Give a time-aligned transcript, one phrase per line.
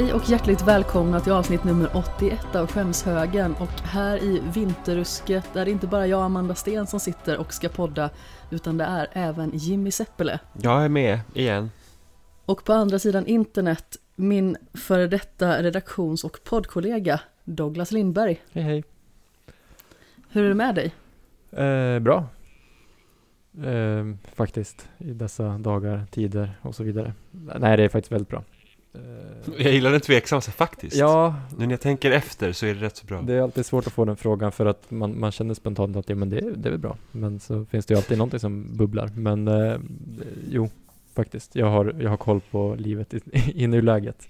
[0.00, 5.64] Hej och hjärtligt välkomna till avsnitt nummer 81 av Skämshögen och här i vinterrusket är
[5.64, 8.10] det inte bara jag Amanda Sten som sitter och ska podda
[8.50, 10.38] utan det är även Jimmy Seppele.
[10.62, 11.70] Jag är med igen.
[12.44, 18.40] Och på andra sidan internet min före detta redaktions och poddkollega Douglas Lindberg.
[18.52, 18.84] Hej hej.
[20.30, 20.94] Hur är det med dig?
[21.66, 22.24] Eh, bra.
[23.64, 27.12] Eh, faktiskt, i dessa dagar, tider och så vidare.
[27.58, 28.42] Nej, det är faktiskt väldigt bra.
[28.94, 30.96] Eh, jag gillar den tveksamma, faktiskt.
[30.96, 31.34] Ja.
[31.58, 33.22] Nu när jag tänker efter så är det rätt så bra.
[33.22, 36.08] Det är alltid svårt att få den frågan för att man, man känner spontant att
[36.08, 36.96] ja, men det, det är väl bra.
[37.12, 39.10] Men så finns det ju alltid någonting som bubblar.
[39.14, 39.78] Men eh,
[40.50, 40.70] jo,
[41.14, 41.56] faktiskt.
[41.56, 43.20] Jag har, jag har koll på livet i,
[43.54, 44.28] i nuläget.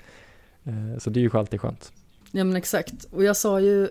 [0.64, 1.92] Eh, så det är ju alltid skönt.
[2.30, 3.05] Ja men exakt.
[3.11, 3.89] Och jag sa ju,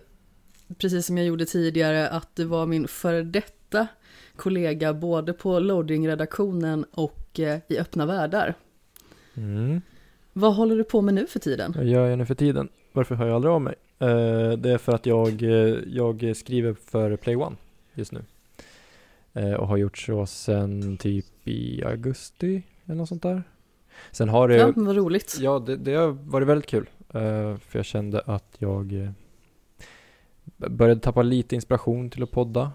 [0.77, 3.87] precis som jag gjorde tidigare, att det var min före detta
[4.35, 8.53] kollega både på loading-redaktionen och eh, i öppna världar.
[9.35, 9.81] Mm.
[10.39, 11.73] Vad håller du på med nu för tiden?
[11.75, 12.69] Vad gör jag nu för tiden?
[12.91, 13.75] Varför hör jag aldrig av mig?
[14.01, 15.41] Uh, det är för att jag,
[15.87, 17.55] jag skriver för Play One
[17.93, 18.23] just nu.
[19.37, 23.43] Uh, och har gjort så sen typ i augusti eller något sånt där.
[24.11, 24.55] Sen har det...
[24.55, 25.37] Ja, vad roligt.
[25.39, 26.89] Ja, det, det har varit väldigt kul.
[27.11, 29.11] För jag kände att jag
[30.57, 32.71] började tappa lite inspiration till att podda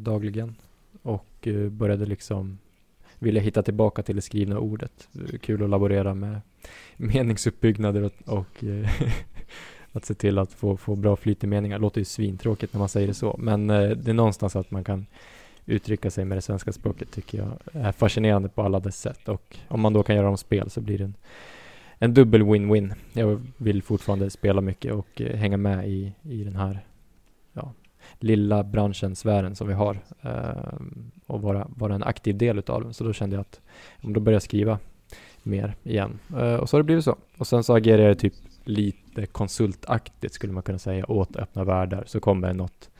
[0.00, 0.54] dagligen.
[1.02, 2.58] Och började liksom
[3.22, 5.08] vilja hitta tillbaka till det skrivna ordet.
[5.40, 6.40] Kul att laborera med
[6.96, 8.90] meningsuppbyggnader och, och eh,
[9.92, 11.78] att se till att få, få bra flyt i meningar.
[11.78, 14.84] Låter ju svintråkigt när man säger det så, men eh, det är någonstans att man
[14.84, 15.06] kan
[15.66, 19.56] uttrycka sig med det svenska språket tycker jag är fascinerande på alla dess sätt och
[19.68, 21.14] om man då kan göra dem spel så blir det en,
[21.98, 22.94] en dubbel win-win.
[23.12, 26.80] Jag vill fortfarande spela mycket och eh, hänga med i, i den här
[28.22, 30.72] lilla branschen, sfären som vi har eh,
[31.26, 32.94] och vara, vara en aktiv del utav den.
[32.94, 33.60] Så då kände jag att
[34.00, 34.78] då börjar jag skriva
[35.42, 36.18] mer igen.
[36.36, 37.16] Eh, och så har det blivit så.
[37.38, 38.34] Och sen så agerar jag typ
[38.64, 42.04] lite konsultaktigt skulle man kunna säga åt öppna världar.
[42.06, 42.90] Så kommer något,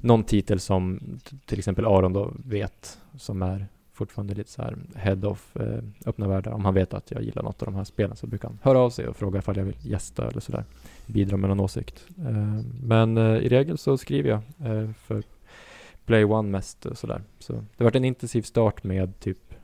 [0.00, 1.00] någon titel som
[1.46, 6.28] till exempel Aron då vet som är fortfarande lite så här head of eh, öppna
[6.28, 6.52] världar.
[6.52, 8.78] Om han vet att jag gillar något av de här spelen så brukar han höra
[8.78, 10.64] av sig och fråga ifall jag vill gästa eller sådär.
[11.12, 12.06] Bidra med någon åsikt.
[12.18, 14.40] Eh, men eh, i regel så skriver jag
[14.72, 15.22] eh, för
[16.04, 17.22] Play One mest och sådär.
[17.38, 19.54] Så det har varit en intensiv start med typ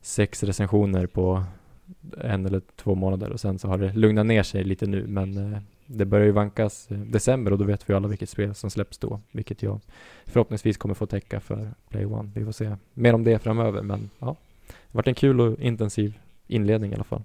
[0.00, 1.44] sex recensioner på
[2.18, 5.52] en eller två månader och sen så har det lugnat ner sig lite nu men
[5.52, 8.70] eh, det börjar ju vankas eh, december och då vet vi alla vilket spel som
[8.70, 9.80] släpps då, vilket jag
[10.24, 12.30] förhoppningsvis kommer få täcka för Play One.
[12.34, 14.36] Vi får se mer om det framöver, men ja,
[14.66, 17.22] det har varit en kul och intensiv inledning i alla fall.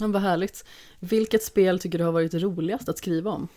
[0.00, 0.64] Ja, vad härligt.
[1.00, 3.48] Vilket spel tycker du har varit roligast att skriva om?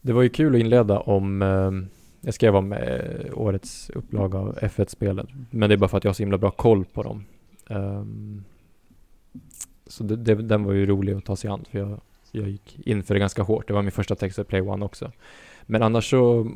[0.00, 1.70] Det var ju kul att inleda om eh,
[2.20, 6.08] jag skrev om eh, årets upplaga av F1-spelet, men det är bara för att jag
[6.08, 7.24] har så himla bra koll på dem.
[7.66, 8.44] Um,
[9.86, 12.86] så det, det, den var ju rolig att ta sig an för jag, jag gick
[12.86, 13.68] in för det ganska hårt.
[13.68, 15.12] Det var min första text för Play One också.
[15.62, 16.50] Men annars så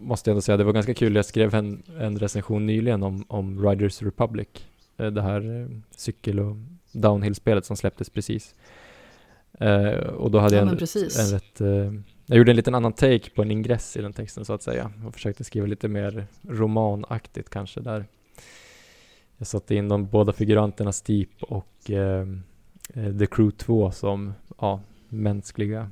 [0.00, 1.16] måste jag ändå säga det var ganska kul.
[1.16, 4.48] Jag skrev en, en recension nyligen om, om Riders Republic.
[4.96, 6.56] Eh, det här eh, cykel och
[6.92, 8.54] downhill-spelet som släpptes precis.
[9.62, 10.78] Uh, och då hade ja, jag en,
[11.20, 14.44] en rätt, uh, jag gjorde en liten annan take på en ingress i den texten
[14.44, 18.06] så att säga och försökte skriva lite mer romanaktigt kanske där.
[19.36, 25.90] Jag satte in de båda figuranterna Steep och uh, The Crew 2 som ja, mänskliga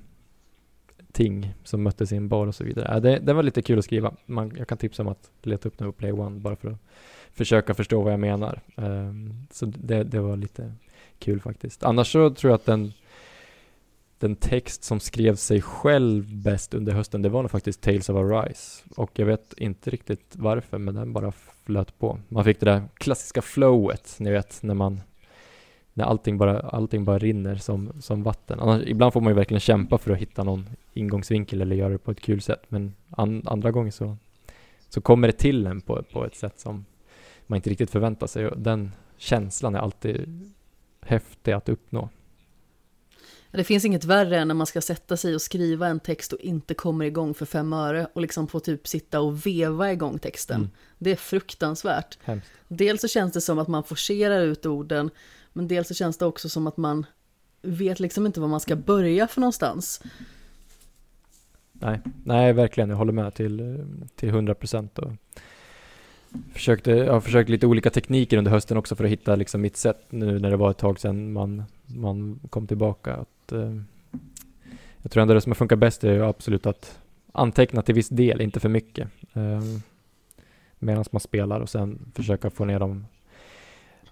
[1.13, 2.89] ting som möttes i en bar och så vidare.
[2.93, 4.15] Ja, det, det var lite kul att skriva.
[4.27, 6.79] Man, jag kan tipsa om att leta upp den på Play One bara för att
[7.33, 8.61] försöka förstå vad jag menar.
[8.75, 10.73] Um, så det, det var lite
[11.21, 11.83] kul faktiskt.
[11.83, 12.93] Annars så tror jag att den,
[14.19, 18.17] den text som skrev sig själv bäst under hösten, det var nog faktiskt Tales of
[18.17, 18.85] Arise.
[18.97, 21.33] Och jag vet inte riktigt varför, men den bara
[21.65, 22.19] flöt på.
[22.29, 25.01] Man fick det där klassiska flowet, ni vet, när man
[25.95, 28.61] när allting bara, allting bara rinner som, som vatten.
[28.61, 31.99] Annars, ibland får man ju verkligen kämpa för att hitta någon ingångsvinkel eller göra det
[31.99, 34.17] på ett kul sätt, men an, andra gånger så,
[34.89, 36.85] så kommer det till en på, på ett sätt som
[37.47, 40.51] man inte riktigt förväntar sig och den känslan är alltid
[41.11, 42.09] häftig att uppnå.
[43.53, 46.41] Det finns inget värre än när man ska sätta sig och skriva en text och
[46.41, 50.57] inte kommer igång för fem öre och liksom få typ sitta och veva igång texten.
[50.57, 50.71] Mm.
[50.99, 52.19] Det är fruktansvärt.
[52.23, 52.51] Hemskt.
[52.69, 55.11] Dels så känns det som att man forcerar ut orden
[55.53, 57.07] men dels så känns det också som att man
[57.63, 60.03] vet liksom inte var man ska börja för någonstans.
[61.73, 63.85] Nej, nej verkligen, jag håller med till,
[64.15, 64.99] till 100 procent.
[66.53, 69.77] Försökte, jag har försökt lite olika tekniker under hösten också för att hitta liksom mitt
[69.77, 73.15] sätt nu när det var ett tag sedan man, man kom tillbaka.
[73.15, 73.77] Att, eh,
[75.03, 76.99] jag tror ändå det som har funkat bäst är absolut att
[77.33, 79.09] anteckna till viss del, inte för mycket.
[79.33, 79.61] Eh,
[80.83, 83.07] Medan man spelar och sen försöka få ner dem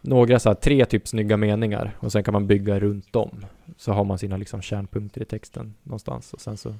[0.00, 3.44] några så här, tre typ snygga meningar och sen kan man bygga runt dem.
[3.76, 6.74] Så har man sina liksom kärnpunkter i texten någonstans och sen så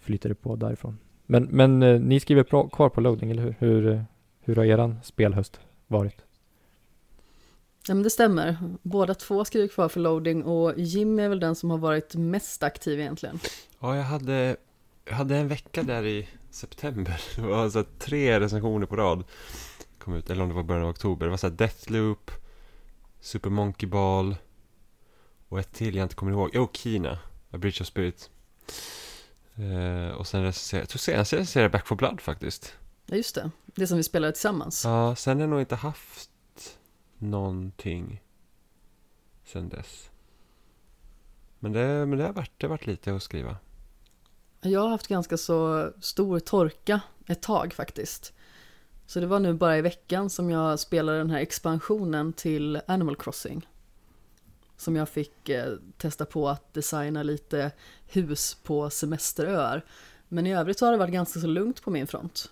[0.00, 0.98] flyter det på därifrån.
[1.26, 3.54] Men, men eh, ni skriver kvar på loading, eller hur?
[3.58, 4.02] Hur, eh,
[4.46, 6.16] hur har eran spelhöst varit?
[7.88, 8.56] Ja men det stämmer.
[8.82, 12.62] Båda två skriver kvar för loading och Jim är väl den som har varit mest
[12.62, 13.40] aktiv egentligen.
[13.80, 14.56] Ja, jag hade,
[15.04, 17.22] jag hade en vecka där i september.
[17.36, 19.24] Det var alltså tre recensioner på rad.
[19.98, 21.26] Kom ut, eller om det var början av oktober.
[21.26, 22.30] Det var så här Deathloop,
[23.20, 24.36] Super Monkey Ball
[25.48, 26.50] och ett till jag inte kommer ihåg.
[26.52, 27.18] Jo, Kina,
[27.50, 28.30] A Bridge of Spirit.
[29.54, 32.74] Eh, och sen recenserade, jag tror senast jag recenserade Back for Blood faktiskt.
[33.06, 34.84] Ja just det, det som vi spelade tillsammans.
[34.84, 36.30] Ja, sen har jag nog inte haft
[37.18, 38.22] någonting
[39.44, 40.10] sen dess.
[41.58, 43.56] Men det, men det, har, varit, det har varit lite att skriva.
[44.60, 48.32] Jag har haft ganska så stor torka ett tag faktiskt.
[49.06, 53.16] Så det var nu bara i veckan som jag spelade den här expansionen till Animal
[53.16, 53.68] Crossing.
[54.76, 57.72] Som jag fick eh, testa på att designa lite
[58.06, 59.84] hus på semesteröar.
[60.28, 62.50] Men i övrigt så har det varit ganska så lugnt på min front.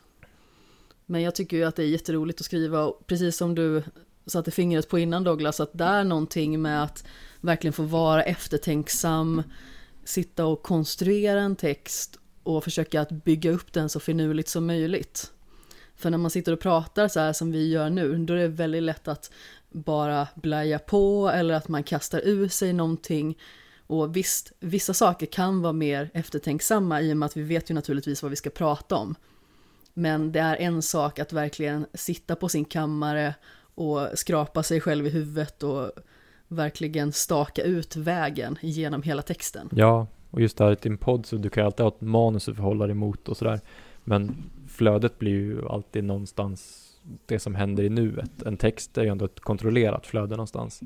[1.06, 3.83] Men jag tycker ju att det är jätteroligt att skriva och precis som du
[4.27, 7.05] satte fingret på innan Douglas, att det är någonting med att
[7.41, 9.43] verkligen få vara eftertänksam,
[10.05, 15.31] sitta och konstruera en text och försöka att bygga upp den så finurligt som möjligt.
[15.97, 18.49] För när man sitter och pratar så här som vi gör nu, då är det
[18.49, 19.31] väldigt lätt att
[19.71, 23.39] bara blaja på eller att man kastar ur sig någonting.
[23.87, 27.75] Och visst, vissa saker kan vara mer eftertänksamma i och med att vi vet ju
[27.75, 29.15] naturligtvis vad vi ska prata om.
[29.94, 33.35] Men det är en sak att verkligen sitta på sin kammare
[33.75, 35.91] och skrapa sig själv i huvudet och
[36.49, 39.69] verkligen staka ut vägen genom hela texten.
[39.73, 42.00] Ja, och just det här i din podd så du kan ju alltid ha ett
[42.00, 43.61] manus att förhålla dig mot och sådär.
[44.05, 44.37] Men
[44.69, 46.91] flödet blir ju alltid någonstans
[47.26, 48.43] det som händer i nuet.
[48.43, 50.81] En text är ju ändå ett kontrollerat flöde någonstans.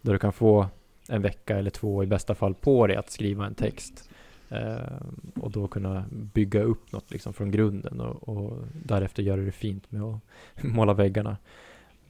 [0.00, 0.66] Där du kan få
[1.08, 4.10] en vecka eller två i bästa fall på dig att skriva en text.
[4.54, 4.96] Eh,
[5.34, 9.92] och då kunna bygga upp något liksom från grunden och, och därefter göra det fint
[9.92, 10.20] med att
[10.62, 11.36] måla väggarna.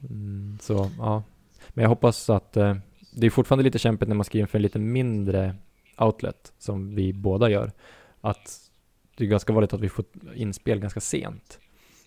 [0.09, 1.23] Mm, så ja,
[1.69, 2.75] men jag hoppas att eh,
[3.15, 5.55] det är fortfarande lite kämpigt när man skriver för en lite mindre
[5.97, 7.71] outlet som vi båda gör.
[8.21, 8.71] Att
[9.17, 11.59] det är ganska vanligt att vi får inspel ganska sent.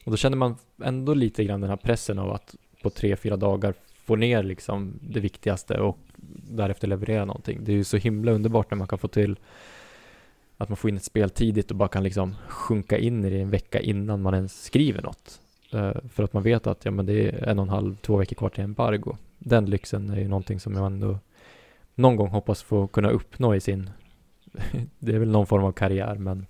[0.04, 3.36] Och då känner man ändå lite grann den här pressen av att på tre, fyra
[3.36, 3.74] dagar
[4.04, 5.98] få ner liksom det viktigaste och
[6.50, 7.64] därefter leverera någonting.
[7.64, 9.38] Det är ju så himla underbart när man kan få till
[10.60, 13.40] att man får in ett spel tidigt och bara kan liksom sjunka in i det
[13.40, 15.40] en vecka innan man ens skriver något.
[15.74, 18.16] Uh, för att man vet att ja, men det är en och en halv, två
[18.16, 19.16] veckor kvar till embargo.
[19.38, 21.18] Den lyxen är ju någonting som jag ändå
[21.94, 23.90] någon gång hoppas få kunna uppnå i sin,
[24.98, 26.46] det är väl någon form av karriär, men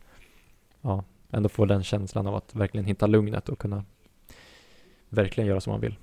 [0.81, 3.85] ja, ändå få den känslan av att verkligen hitta lugnet och kunna
[5.09, 5.97] verkligen göra som man vill.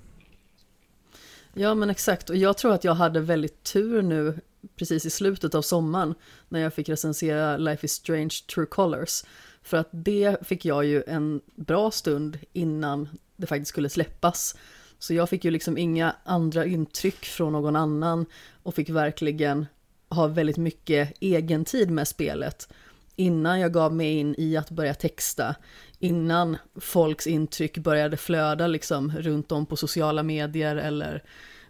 [1.53, 4.39] Ja men exakt, och jag tror att jag hade väldigt tur nu
[4.75, 6.15] precis i slutet av sommaren
[6.49, 9.23] när jag fick recensera Life is Strange True Colors.
[9.63, 14.55] För att det fick jag ju en bra stund innan det faktiskt skulle släppas.
[14.99, 18.25] Så jag fick ju liksom inga andra intryck från någon annan
[18.63, 19.65] och fick verkligen
[20.09, 22.67] ha väldigt mycket egen tid med spelet
[23.15, 25.55] innan jag gav mig in i att börja texta,
[25.99, 31.23] innan folks intryck började flöda liksom runt om på sociala medier eller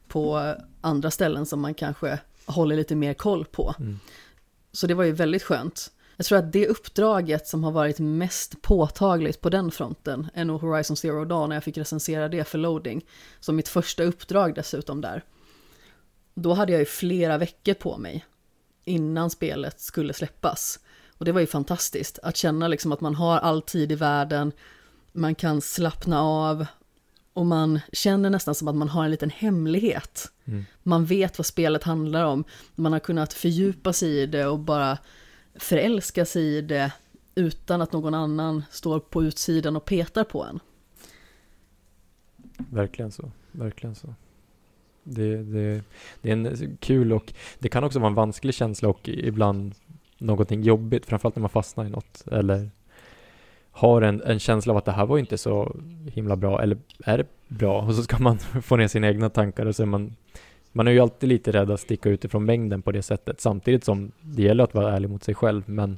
[0.08, 3.76] på andra ställen som man kanske håller lite mer koll på.
[3.80, 4.00] Mm.
[4.72, 5.92] Så det var ju väldigt skönt.
[6.18, 10.62] Jag tror att det uppdraget som har varit mest påtagligt på den fronten är nog
[10.62, 13.06] Horizon Zero Dawn när jag fick recensera det för loading.
[13.40, 15.24] Som mitt första uppdrag dessutom där.
[16.34, 18.26] Då hade jag ju flera veckor på mig
[18.84, 20.80] innan spelet skulle släppas.
[21.18, 24.52] Och det var ju fantastiskt att känna liksom att man har all tid i världen,
[25.12, 26.66] man kan slappna av
[27.36, 30.32] och man känner nästan som att man har en liten hemlighet.
[30.46, 30.66] Mm.
[30.84, 32.44] Man vet vad spelet handlar om,
[32.76, 34.98] man har kunnat fördjupa sig i det och bara
[35.56, 36.92] förälska sig i det
[37.36, 40.60] utan att någon annan står på utsidan och petar på en.
[42.58, 44.16] Verkligen så, verkligen så.
[45.04, 45.84] Det, det,
[46.22, 49.76] det är en kul och det kan också vara en vansklig känsla och ibland
[50.18, 52.70] någonting jobbigt, framförallt när man fastnar i något eller
[53.76, 55.76] har en, en känsla av att det här var inte så
[56.14, 57.82] himla bra, eller är det bra?
[57.88, 60.16] Och så ska man få ner sina egna tankar och så är man
[60.72, 63.84] man är ju alltid lite rädd att sticka ut ifrån mängden på det sättet, samtidigt
[63.84, 65.98] som det gäller att vara ärlig mot sig själv, men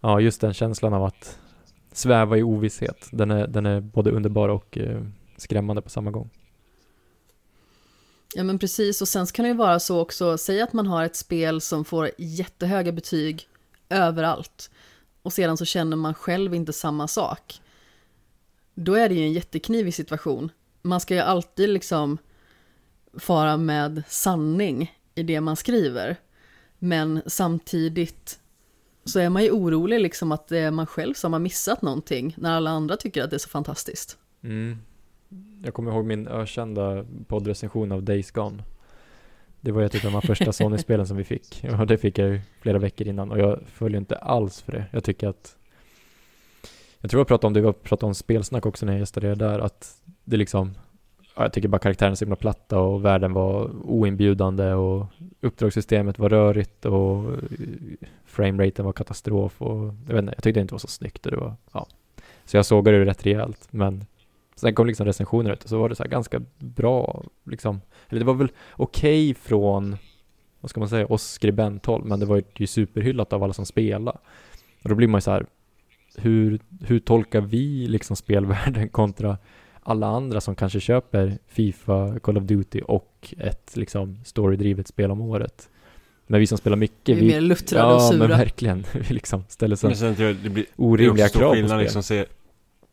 [0.00, 1.38] ja, just den känslan av att
[1.92, 5.02] sväva i ovisshet, den är, den är både underbar och eh,
[5.36, 6.30] skrämmande på samma gång.
[8.34, 11.04] Ja men precis, och sen kan det ju vara så också, säg att man har
[11.04, 13.48] ett spel som får jättehöga betyg
[13.88, 14.70] överallt
[15.26, 17.60] och sedan så känner man själv inte samma sak.
[18.74, 20.50] Då är det ju en jätteknivig situation.
[20.82, 22.18] Man ska ju alltid liksom
[23.18, 26.16] fara med sanning i det man skriver.
[26.78, 28.40] Men samtidigt
[29.04, 32.34] så är man ju orolig liksom att det är man själv som har missat någonting
[32.38, 34.18] när alla andra tycker att det är så fantastiskt.
[34.42, 34.78] Mm.
[35.64, 38.62] Jag kommer ihåg min ökända poddrecension av Days Gone.
[39.60, 41.64] Det var ett av de första Sony-spelen som vi fick.
[41.80, 44.84] Och det fick jag ju flera veckor innan och jag följer inte alls för det.
[44.90, 45.56] Jag tycker att
[47.00, 49.58] Jag tror jag pratade om det, jag pratade om spelsnack också när jag gästade där,
[49.58, 50.74] att det liksom
[51.36, 55.06] ja, Jag tycker bara karaktärerna är så himla platta och världen var oinbjudande och
[55.40, 57.24] uppdragssystemet var rörigt och
[58.24, 61.32] frameraten var katastrof och jag vet inte, jag tyckte det inte var så snyggt och
[61.32, 61.86] det var, ja.
[62.44, 64.04] Så jag sågade det rätt rejält, men
[64.54, 68.20] sen kom liksom recensioner ut och så var det så här ganska bra, liksom, eller
[68.20, 69.96] det var väl okej okay från,
[70.60, 74.18] vad ska man säga, oss skribenthåll, men det var ju superhyllat av alla som spelade.
[74.82, 75.46] Och då blir man ju så här,
[76.16, 79.38] hur, hur tolkar vi liksom spelvärlden kontra
[79.80, 85.20] alla andra som kanske köper Fifa, Call of Duty och ett liksom storydrivet spel om
[85.20, 85.68] året?
[86.26, 88.18] Men vi som spelar mycket, vi är mer luttrade ja, och sura.
[88.18, 91.38] men verkligen, vi liksom ställer så Men sen jag det blir orimliga det är också
[91.38, 91.78] stor krav på spel.
[91.78, 92.24] liksom, säg,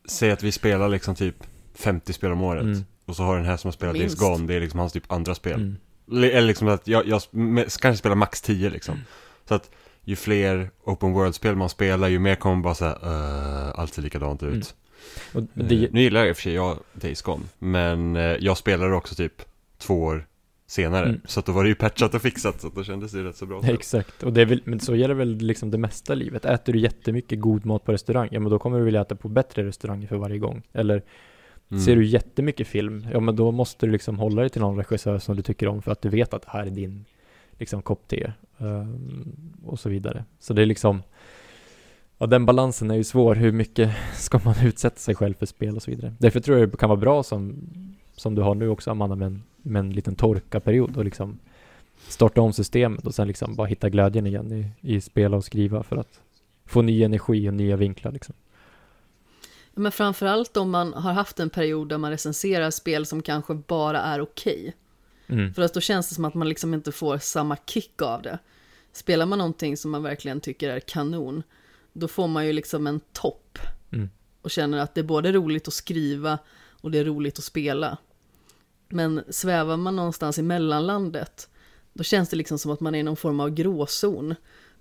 [0.05, 1.35] säg att vi spelar liksom typ
[1.75, 2.63] 50 spel om året.
[2.63, 2.83] Mm.
[3.05, 4.19] Och så har den här som har spelat Days Minst.
[4.19, 5.53] Gone, det är liksom hans typ andra spel.
[5.53, 5.75] Mm.
[6.31, 7.21] Eller liksom att jag, jag
[7.81, 8.93] kanske spelar max 10 liksom.
[8.93, 9.05] Mm.
[9.47, 9.71] Så att
[10.03, 14.43] ju fler open world-spel man spelar, ju mer kommer bara säga uh, allt ser likadant
[14.43, 14.53] ut.
[14.53, 14.63] Mm.
[15.33, 18.21] Och Eh, det, Nu gillar jag i och för sig jag Days Gone, men eh,
[18.21, 19.41] jag spelade också typ
[19.77, 20.27] två år
[20.67, 21.05] senare.
[21.05, 21.21] Mm.
[21.25, 23.23] Så att då var det ju patchat och fixat, så att då kändes det ju
[23.23, 23.61] rätt så bra.
[23.67, 26.45] Exakt, och det är väl, men så gäller väl liksom det mesta i livet.
[26.45, 29.27] Äter du jättemycket god mat på restaurang, ja men då kommer du vilja äta på
[29.27, 30.61] bättre restauranger för varje gång.
[30.73, 31.03] Eller
[31.71, 31.83] Mm.
[31.83, 35.19] ser du jättemycket film, ja men då måste du liksom hålla dig till någon regissör
[35.19, 37.05] som du tycker om för att du vet att det här är din
[37.59, 38.31] liksom kopp te.
[38.57, 40.25] um, och så vidare.
[40.39, 41.03] Så det är liksom,
[42.17, 43.35] ja den balansen är ju svår.
[43.35, 46.13] Hur mycket ska man utsätta sig själv för spel och så vidare.
[46.19, 47.55] Därför tror jag det kan vara bra som,
[48.15, 51.39] som du har nu också Amanda med en, med en liten torkaperiod och liksom
[52.07, 55.83] starta om systemet och sen liksom bara hitta glädjen igen i, i spela och skriva
[55.83, 56.19] för att
[56.65, 58.35] få ny energi och nya vinklar liksom.
[59.75, 64.01] Men framförallt om man har haft en period där man recenserar spel som kanske bara
[64.01, 64.75] är okej.
[65.27, 65.53] Mm.
[65.53, 68.39] För att då känns det som att man liksom inte får samma kick av det.
[68.91, 71.43] Spelar man någonting som man verkligen tycker är kanon,
[71.93, 73.59] då får man ju liksom en topp.
[73.91, 74.09] Mm.
[74.41, 76.39] Och känner att det är både roligt att skriva
[76.81, 77.97] och det är roligt att spela.
[78.89, 81.49] Men svävar man någonstans i mellanlandet,
[81.93, 84.35] då känns det liksom som att man är i någon form av gråzon.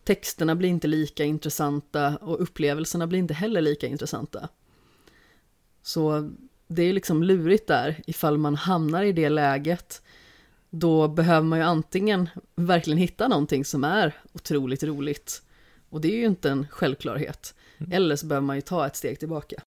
[0.04, 4.48] Texterna blir inte lika intressanta och upplevelserna blir inte heller lika intressanta.
[5.82, 6.30] Så
[6.66, 10.02] det är liksom lurigt där ifall man hamnar i det läget.
[10.70, 15.42] Då behöver man ju antingen verkligen hitta någonting som är otroligt roligt.
[15.90, 17.54] Och det är ju inte en självklarhet.
[17.78, 17.92] Mm.
[17.92, 19.62] Eller så behöver man ju ta ett steg tillbaka.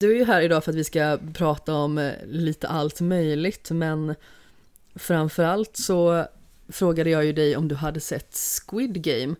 [0.00, 3.70] Du är ju här idag för att vi ska prata om eh, lite allt möjligt,
[3.70, 4.14] men
[4.94, 6.26] framförallt så
[6.68, 9.34] frågade jag ju dig om du hade sett Squid Game.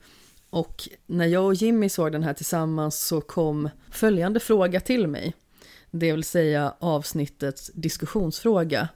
[0.50, 5.34] Och när jag och Jimmy såg den här tillsammans så kom följande fråga till mig.
[5.98, 8.88] Det vill säga avsnittets diskussionsfråga.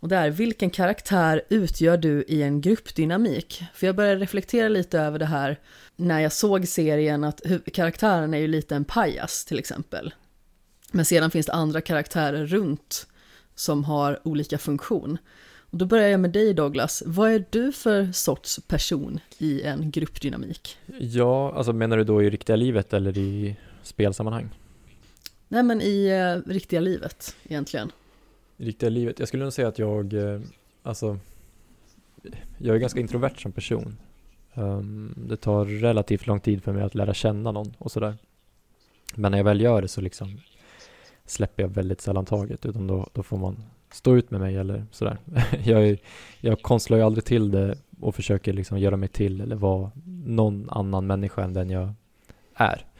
[0.00, 3.64] Och det är, vilken karaktär utgör du i en gruppdynamik?
[3.74, 5.60] För jag började reflektera lite över det här
[5.96, 10.14] när jag såg serien att karaktären är ju lite en pajas till exempel.
[10.92, 13.06] Men sedan finns det andra karaktärer runt
[13.54, 15.18] som har olika funktion.
[15.70, 17.02] Och då börjar jag med dig Douglas.
[17.06, 20.78] Vad är du för sorts person i en gruppdynamik?
[21.00, 24.48] Ja, alltså menar du då i riktiga livet eller i spelsammanhang?
[25.52, 27.92] Nej men i eh, riktiga livet egentligen.
[28.56, 29.18] I riktiga livet?
[29.18, 30.40] Jag skulle nog säga att jag, eh,
[30.82, 31.18] alltså,
[32.58, 33.96] jag är ganska introvert som person.
[34.54, 38.14] Um, det tar relativt lång tid för mig att lära känna någon och sådär.
[39.14, 40.40] Men när jag väl gör det så liksom
[41.26, 44.84] släpper jag väldigt sällan taget, utan då, då får man stå ut med mig eller
[44.90, 45.18] sådär.
[45.64, 45.98] jag, är,
[46.40, 49.90] jag konstlar ju aldrig till det och försöker liksom göra mig till eller vara
[50.26, 51.94] någon annan människa än den jag
[52.54, 52.91] är.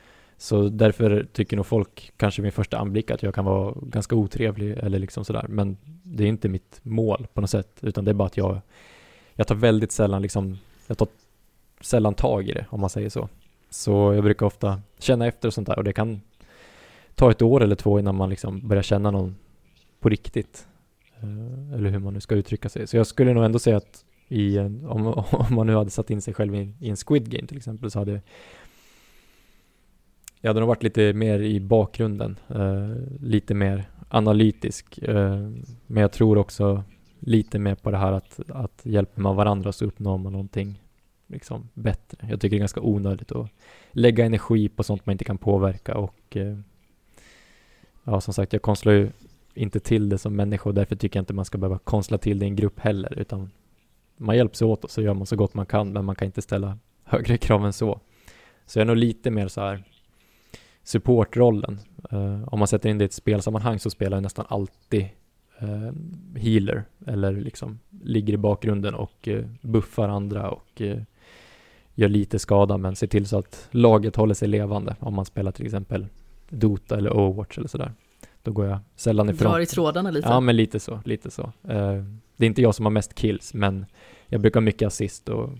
[0.43, 4.79] Så därför tycker nog folk kanske vid första anblick att jag kan vara ganska otrevlig
[4.79, 5.47] eller liksom sådär.
[5.49, 8.61] Men det är inte mitt mål på något sätt, utan det är bara att jag,
[9.35, 11.09] jag tar väldigt sällan liksom, jag tar
[11.81, 13.29] sällan tag i det om man säger så.
[13.71, 16.21] Så jag brukar ofta känna efter och sånt där och det kan
[17.15, 19.37] ta ett år eller två innan man liksom börjar känna någon
[20.01, 20.67] på riktigt.
[21.21, 22.87] Eh, eller hur man nu ska uttrycka sig.
[22.87, 26.11] Så jag skulle nog ändå säga att i en, om, om man nu hade satt
[26.11, 28.21] in sig själv i i en Squid Game till exempel så hade
[30.43, 34.99] jag hade nog varit lite mer i bakgrunden, eh, lite mer analytisk.
[34.99, 35.51] Eh,
[35.87, 36.85] men jag tror också
[37.19, 40.83] lite mer på det här att, att hjälper man varandra så uppnår man någonting
[41.27, 42.27] liksom bättre.
[42.31, 43.49] Jag tycker det är ganska onödigt att
[43.91, 46.59] lägga energi på sånt man inte kan påverka och eh,
[48.05, 49.11] ja, som sagt, jag konstlar ju
[49.55, 52.39] inte till det som människa och därför tycker jag inte man ska behöva konstla till
[52.39, 53.51] det i en grupp heller, utan
[54.17, 56.43] man hjälps åt och så gör man så gott man kan, men man kan inte
[56.43, 58.01] ställa högre krav än så.
[58.67, 59.85] Så jag är nog lite mer så här
[60.85, 61.79] supportrollen.
[62.13, 65.09] Uh, om man sätter in det i ett spelsammanhang så spelar jag nästan alltid
[65.63, 65.93] uh,
[66.37, 70.83] healer eller liksom ligger i bakgrunden och uh, buffar andra och
[71.95, 75.53] gör lite skada men ser till så att laget håller sig levande om man spelar
[75.53, 76.07] till exempel
[76.49, 77.93] Dota eller Overwatch eller sådär.
[78.43, 79.53] Då går jag sällan ifrån.
[79.53, 80.29] Drar i trådarna lite?
[80.29, 81.53] Ja, men lite så, lite så.
[81.63, 83.87] det är inte jag som har mest kills, men
[84.27, 85.51] jag brukar ha mycket assist och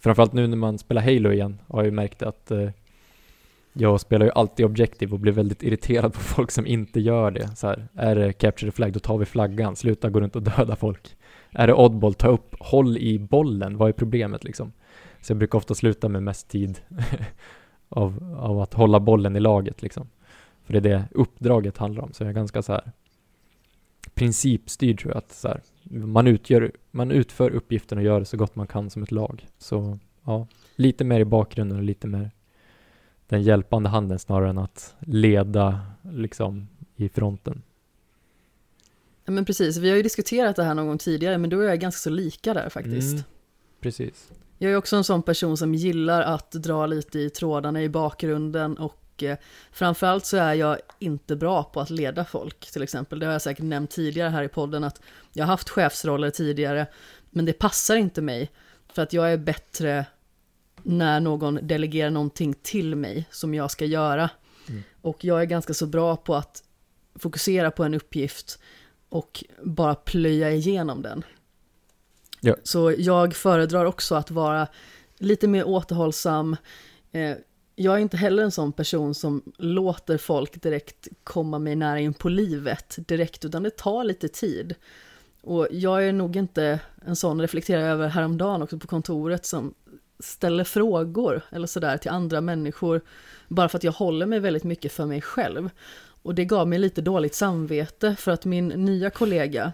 [0.00, 2.52] framförallt nu när man spelar Halo igen har jag ju märkt att
[3.78, 7.56] jag spelar ju alltid Objective och blir väldigt irriterad på folk som inte gör det.
[7.56, 9.76] Så här, är det Capture the Flag, då tar vi flaggan.
[9.76, 11.16] Sluta gå runt och döda folk.
[11.50, 13.76] Är det Oddball, ta upp, håll i bollen.
[13.76, 14.72] Vad är problemet liksom?
[15.20, 16.78] Så jag brukar ofta sluta med mest tid
[17.88, 20.08] av, av att hålla bollen i laget liksom.
[20.64, 22.12] För det är det uppdraget handlar om.
[22.12, 22.92] Så jag är ganska så här
[24.14, 25.18] principstyrd tror jag.
[25.18, 25.60] Att så här,
[26.06, 29.46] man, utgör, man utför uppgiften och gör det så gott man kan som ett lag.
[29.58, 32.30] Så ja, lite mer i bakgrunden och lite mer
[33.28, 37.62] den hjälpande handen snarare än att leda liksom i fronten.
[39.24, 41.80] Men precis, vi har ju diskuterat det här någon gång tidigare, men då är jag
[41.80, 43.12] ganska så lika där faktiskt.
[43.12, 43.24] Mm,
[43.80, 44.30] precis.
[44.58, 48.78] Jag är också en sån person som gillar att dra lite i trådarna i bakgrunden
[48.78, 49.36] och eh,
[49.72, 53.18] framförallt så är jag inte bra på att leda folk till exempel.
[53.18, 55.00] Det har jag säkert nämnt tidigare här i podden att
[55.32, 56.86] jag har haft chefsroller tidigare,
[57.30, 58.50] men det passar inte mig
[58.92, 60.06] för att jag är bättre
[60.86, 64.30] när någon delegerar någonting till mig som jag ska göra.
[64.68, 64.82] Mm.
[65.02, 66.62] Och jag är ganska så bra på att
[67.14, 68.58] fokusera på en uppgift
[69.08, 71.24] och bara plöja igenom den.
[72.40, 72.56] Ja.
[72.62, 74.68] Så jag föredrar också att vara
[75.18, 76.56] lite mer återhållsam.
[77.12, 77.36] Eh,
[77.76, 82.14] jag är inte heller en sån person som låter folk direkt komma mig nära in
[82.14, 84.74] på livet direkt, utan det tar lite tid.
[85.42, 89.74] Och jag är nog inte en sån, reflekterar jag över häromdagen också på kontoret, som
[90.18, 93.00] ställer frågor eller sådär till andra människor
[93.48, 95.70] bara för att jag håller mig väldigt mycket för mig själv.
[96.22, 99.72] Och det gav mig lite dåligt samvete för att min nya kollega,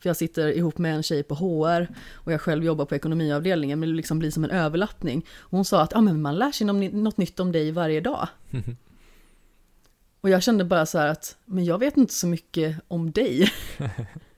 [0.00, 3.80] för jag sitter ihop med en tjej på HR och jag själv jobbar på ekonomiavdelningen,
[3.80, 5.26] men det liksom blir som en överlappning.
[5.38, 8.28] Och hon sa att ah, men man lär sig något nytt om dig varje dag.
[10.20, 13.52] och jag kände bara så här att, men jag vet inte så mycket om dig.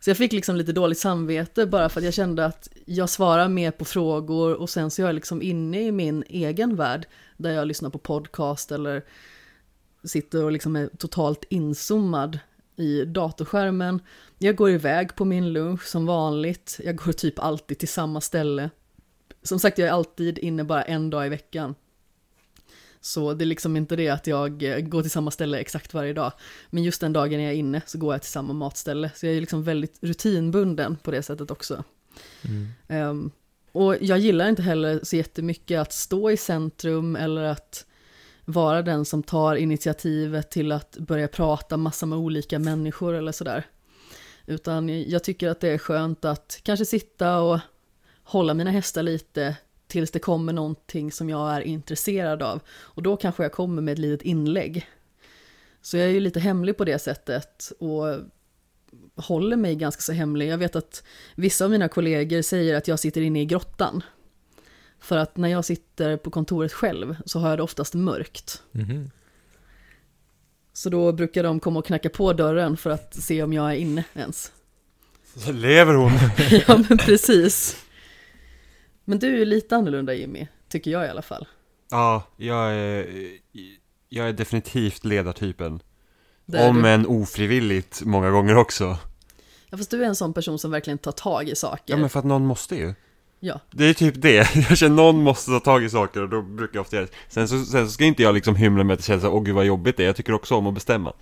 [0.00, 3.48] Så jag fick liksom lite dåligt samvete bara för att jag kände att jag svarar
[3.48, 7.50] mer på frågor och sen så är jag liksom inne i min egen värld där
[7.50, 9.02] jag lyssnar på podcast eller
[10.04, 12.38] sitter och liksom är totalt inzoomad
[12.76, 14.00] i datorskärmen.
[14.38, 16.80] Jag går iväg på min lunch som vanligt.
[16.84, 18.70] Jag går typ alltid till samma ställe.
[19.42, 21.74] Som sagt, jag är alltid inne bara en dag i veckan.
[23.00, 26.12] Så det är liksom inte det att jag eh, går till samma ställe exakt varje
[26.12, 26.32] dag.
[26.70, 29.10] Men just den dagen jag är inne så går jag till samma matställe.
[29.14, 31.84] Så jag är liksom väldigt rutinbunden på det sättet också.
[32.42, 33.08] Mm.
[33.08, 33.30] Um,
[33.72, 37.86] och jag gillar inte heller så jättemycket att stå i centrum eller att
[38.44, 43.66] vara den som tar initiativet till att börja prata massa med olika människor eller sådär.
[44.46, 47.58] Utan jag tycker att det är skönt att kanske sitta och
[48.22, 49.56] hålla mina hästar lite,
[49.90, 52.60] tills det kommer någonting som jag är intresserad av.
[52.70, 54.86] Och då kanske jag kommer med ett litet inlägg.
[55.82, 58.04] Så jag är ju lite hemlig på det sättet och
[59.14, 60.48] håller mig ganska så hemlig.
[60.48, 64.02] Jag vet att vissa av mina kollegor säger att jag sitter inne i grottan.
[65.00, 68.62] För att när jag sitter på kontoret själv så har jag det oftast mörkt.
[68.74, 69.10] Mm.
[70.72, 73.76] Så då brukar de komma och knacka på dörren för att se om jag är
[73.76, 74.52] inne ens.
[75.36, 76.12] Så lever hon?
[76.66, 77.84] ja men precis.
[79.10, 81.48] Men du är lite annorlunda Jimmy, tycker jag i alla fall.
[81.90, 83.06] Ja, jag är,
[84.08, 85.82] jag är definitivt ledartypen.
[86.58, 88.98] Om än ofrivilligt många gånger också.
[89.70, 91.94] Ja, fast du är en sån person som verkligen tar tag i saker.
[91.94, 92.94] Ja, men för att någon måste ju.
[93.40, 93.60] Ja.
[93.70, 94.56] Det är typ det.
[94.68, 97.12] Jag känner någon måste ta tag i saker och då brukar jag ofta göra det.
[97.28, 99.54] Sen så, sen så ska inte jag liksom hymla med att det känns åh gud
[99.54, 100.06] vad jobbigt det är.
[100.06, 101.12] Jag tycker också om att bestämma.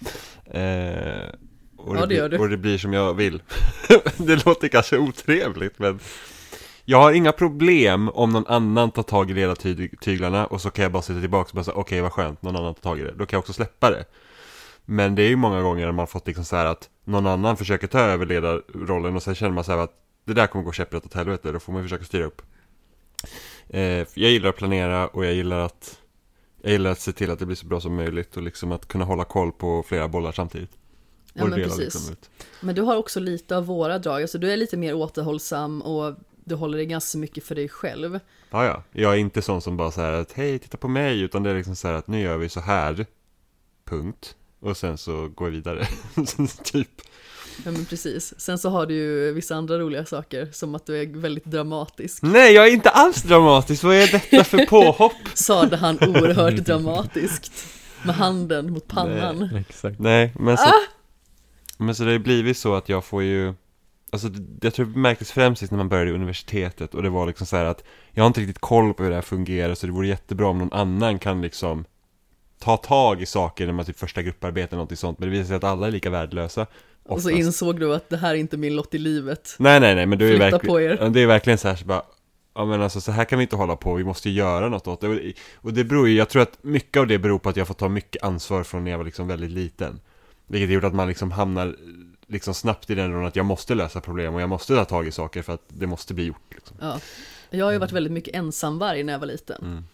[0.45, 1.29] Eh,
[1.77, 2.39] och ja, det, det du.
[2.39, 3.43] Och det blir som jag vill.
[4.17, 6.01] det låter kanske otrevligt men
[6.91, 10.93] jag har inga problem om någon annan tar tag i ledartyglarna och så kan jag
[10.93, 13.03] bara sitta tillbaka och bara säga okej okay, vad skönt, någon annan tar tag i
[13.03, 13.13] det.
[13.13, 14.05] Då kan jag också släppa det.
[14.85, 17.87] Men det är ju många gånger man fått liksom så här att någon annan försöker
[17.87, 19.93] ta över ledarrollen och sen känner man så här att
[20.25, 22.43] det där kommer gå käpprätt åt helvete, då får man försöka styra upp.
[23.69, 23.83] Eh,
[24.15, 25.99] jag gillar att planera och jag gillar att
[26.63, 28.89] jag gillar att se till att det blir så bra som möjligt och liksom att
[28.89, 30.71] kunna hålla koll på flera bollar samtidigt.
[31.33, 31.79] Ja men precis.
[31.79, 32.17] Liksom
[32.61, 36.15] men du har också lite av våra drag, alltså du är lite mer återhållsam och
[36.49, 38.21] du håller det ganska mycket för dig själv.
[38.51, 38.83] Ja, ja.
[38.93, 41.55] Jag är inte sån som bara säger att hej, titta på mig, utan det är
[41.55, 43.07] liksom så här att nu gör vi så här,
[43.85, 44.35] punkt.
[44.61, 45.87] Och sen så går jag vidare.
[46.65, 46.89] typ.
[47.65, 48.41] Ja men precis.
[48.41, 52.23] Sen så har du ju vissa andra roliga saker, som att du är väldigt dramatisk.
[52.23, 53.83] Nej, jag är inte alls dramatisk.
[53.83, 55.13] Vad är detta för påhopp?
[55.35, 57.67] Sade han oerhört dramatiskt.
[58.03, 59.57] Med handen mot pannan.
[59.57, 59.99] Exakt.
[59.99, 60.73] Nej, men så, Ah!
[61.79, 63.55] men så det har ju blivit så att jag får ju
[64.11, 64.29] Alltså
[64.61, 67.57] jag tror det märktes främst när man började i universitetet och det var liksom så
[67.57, 70.07] här att Jag har inte riktigt koll på hur det här fungerar så det vore
[70.09, 71.85] jättebra om någon annan kan liksom
[72.61, 75.47] Ta tag i saker när man typ första grupparbete eller någonting sånt Men det visar
[75.47, 76.69] sig att alla är lika värdelösa Och
[77.23, 77.31] så oftast.
[77.47, 79.57] insåg du att det här är inte min lott i livet.
[79.59, 81.11] Nej nej nej men det är verkligen er.
[81.11, 82.03] Det är verkligen så här så bara
[82.55, 85.01] Ja men alltså så här kan vi inte hålla på, vi måste göra något åt
[85.01, 87.67] det Och- det beror ju, jag tror att mycket av det beror på att jag
[87.67, 90.01] får ta mycket ansvar från när jag var liksom väldigt liten
[90.47, 91.77] Vilket gjort att man liksom hamnar
[92.29, 95.07] liksom snabbt i den rollen att jag måste lösa problem och jag måste ta tag
[95.07, 96.77] i saker för att det måste bli gjort liksom.
[96.81, 97.01] Ja.
[97.51, 99.63] Jag har ju varit väldigt mycket ensamvarg när jag var liten.
[99.63, 99.85] Mm.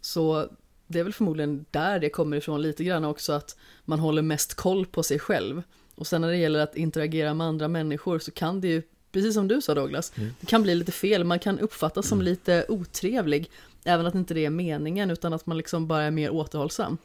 [0.00, 0.46] Så
[0.86, 4.54] det är väl förmodligen där det kommer ifrån lite grann också att man håller mest
[4.54, 5.62] koll på sig själv.
[5.94, 9.34] Och sen när det gäller att interagera med andra människor så kan det ju, precis
[9.34, 10.30] som du sa Douglas, Mm.
[10.40, 12.24] det kan bli lite fel, man kan uppfattas som Mm.
[12.24, 13.50] lite otrevlig,
[13.84, 16.98] även att inte det är meningen, utan att man liksom bara är mer återhållsam.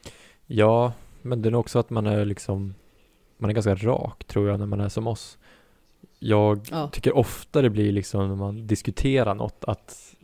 [0.45, 2.73] Ja, men det är nog också att man är liksom
[3.37, 5.37] Man är ganska rak tror jag när man är som oss
[6.19, 6.87] Jag Ja.
[6.87, 10.15] tycker ofta det blir liksom när man diskuterar något att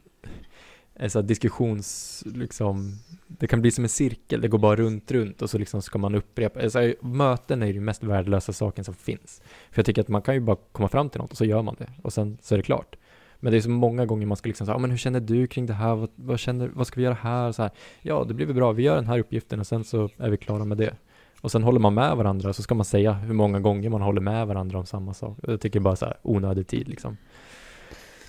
[0.96, 5.50] här diskussions, liksom Det kan bli som en cirkel, det går bara runt, runt och
[5.50, 9.42] så liksom ska man upprepa alltså, Möten är ju den mest värdelösa saken som finns
[9.72, 11.62] För jag tycker att man kan ju bara komma fram till något och så gör
[11.62, 12.96] man det och sen så är det klart
[13.44, 15.48] men det är så många gånger man ska liksom säga, ah, men hur känner du
[15.48, 15.96] kring det här?
[15.96, 17.52] Vad, vad, känner, vad ska vi göra här?
[17.52, 17.72] Så här?
[18.02, 18.72] Ja, det blir väl bra.
[18.72, 20.96] Vi gör den här uppgiften och sen så är vi klara med det.
[21.42, 24.22] Och sen håller man med varandra så ska man säga hur många gånger man håller
[24.22, 25.38] med varandra om samma sak.
[25.44, 27.18] Jag tycker bara så här onödig tid liksom.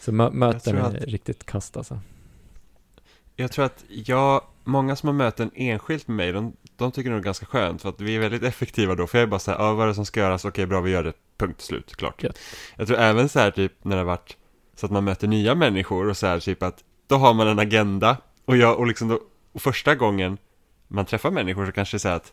[0.01, 2.01] Så mö möten är att- riktigt kast alltså.
[3.37, 7.19] Jag tror att jag, många som har möten enskilt med mig, de, de tycker nog
[7.19, 9.39] det är ganska skönt för att vi är väldigt effektiva då, för jag är bara
[9.41, 11.61] så här, ja vad är det som ska göras, okej bra vi gör det, punkt
[11.61, 12.23] slut, klart.
[12.23, 12.31] Ja.
[12.77, 14.37] Jag tror även så här typ när det har varit
[14.77, 17.59] så att man möter nya människor och så här typ att då har man en
[17.59, 19.21] agenda och jag, och liksom då,
[19.53, 20.39] och första gången
[20.89, 22.33] man träffar människor så kanske det är så här att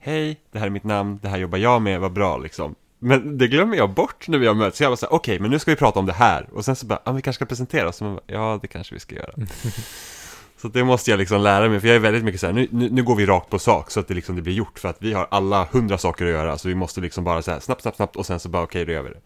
[0.00, 2.74] hej, det här är mitt namn, det här jobbar jag med, vad bra liksom.
[2.98, 5.38] Men det glömmer jag bort när vi har möts, så jag var så här, okej,
[5.38, 6.48] men nu ska vi prata om det här.
[6.52, 8.00] Och sen så bara, ja, vi kanske ska presentera oss.
[8.26, 9.32] Ja, det kanske vi ska göra.
[10.56, 12.68] Så det måste jag liksom lära mig, för jag är väldigt mycket så här, nu,
[12.70, 14.78] nu, nu går vi rakt på sak så att det liksom det blir gjort.
[14.78, 17.50] För att vi har alla hundra saker att göra, så vi måste liksom bara så
[17.50, 19.20] här, snabbt, snabbt, snabbt och sen så bara, okej, då gör vi det.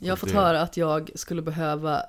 [0.00, 2.02] Jag har fått Det- höra att jag skulle behöva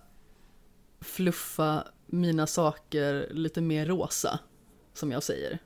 [1.01, 4.39] fluffa mina saker lite mer rosa,
[4.93, 5.59] som jag säger.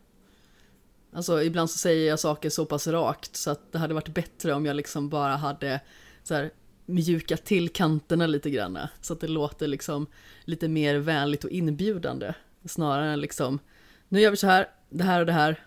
[1.14, 4.54] Alltså ibland så säger jag saker så pass rakt så att det hade varit bättre
[4.54, 5.82] om jag liksom bara hade
[6.24, 6.52] så här
[6.86, 8.80] mjukat till kanterna lite grann.
[9.02, 10.08] Så att det låter liksom
[10.46, 12.34] lite mer vänligt och inbjudande.
[12.66, 13.60] Snarare än liksom,
[14.08, 15.64] nu gör vi så här, det här och det här.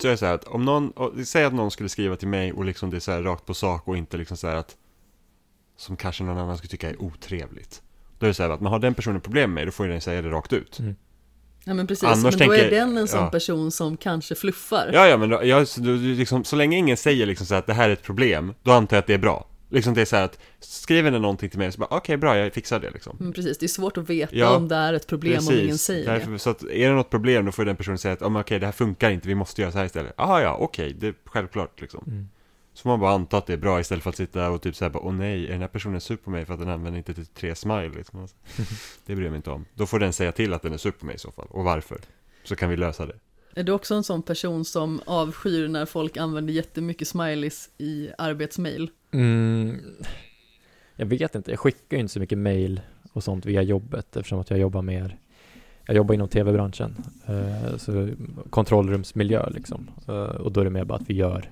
[0.00, 0.92] Så är det så här att om någon,
[1.24, 3.54] säg att någon skulle skriva till mig och liksom det är så här rakt på
[3.54, 4.76] sak och inte liksom så här att
[5.76, 7.82] som kanske någon annan skulle tycka är otrevligt.
[8.18, 9.92] Då är det så här att man har den personen problem med då får ju
[9.92, 10.78] den säga det rakt ut.
[10.78, 10.96] Mm.
[11.68, 13.30] Ja men precis, Annars men då tänker- är den en sån ja.
[13.30, 14.90] person som kanske fluffar.
[14.92, 17.66] Ja, ja, men då, jag, så, liksom, så länge ingen säger liksom så här att
[17.66, 19.46] det här är ett problem, då antar jag att det är bra.
[19.70, 22.38] Liksom det är så här att, skriver den någonting till mig så bara, okej bra,
[22.38, 23.16] jag fixar det liksom.
[23.20, 25.78] Men precis, det är svårt att veta Ja, om det är ett problem om ingen
[25.78, 26.12] säger det.
[26.12, 28.58] Därför, så att är det något problem då får den personen säga att oh, okej
[28.58, 30.14] det här funkar inte, vi måste göra så här istället.
[30.16, 32.04] Jaha ja, okej, det är självklart liksom.
[32.06, 32.28] Mm.
[32.76, 34.90] Så man bara anta att det är bra istället för att sitta och typ säga
[34.90, 37.14] bara åh nej, är den här personen sur på mig för att den använder inte
[37.14, 38.20] till tre smile liksom.
[38.20, 38.36] Alltså,
[39.06, 39.64] det bryr jag mig inte om.
[39.74, 41.64] Då får den säga till att den är sur på mig i så fall, och
[41.64, 42.00] varför.
[42.44, 43.14] Så kan vi lösa det.
[43.54, 48.90] Är du också en sån person som avskyr när folk använder jättemycket smileys i arbetsmail?
[49.10, 49.80] Mm,
[50.96, 52.80] jag vet inte, jag skickar ju inte så mycket mail
[53.12, 55.18] och sånt via jobbet eftersom att jag jobbar mer
[55.86, 58.08] jag jobbar inom tv-branschen, eh, så
[58.50, 59.90] kontrollrumsmiljö liksom.
[60.08, 61.50] Eh, och då är det mer bara att vi gör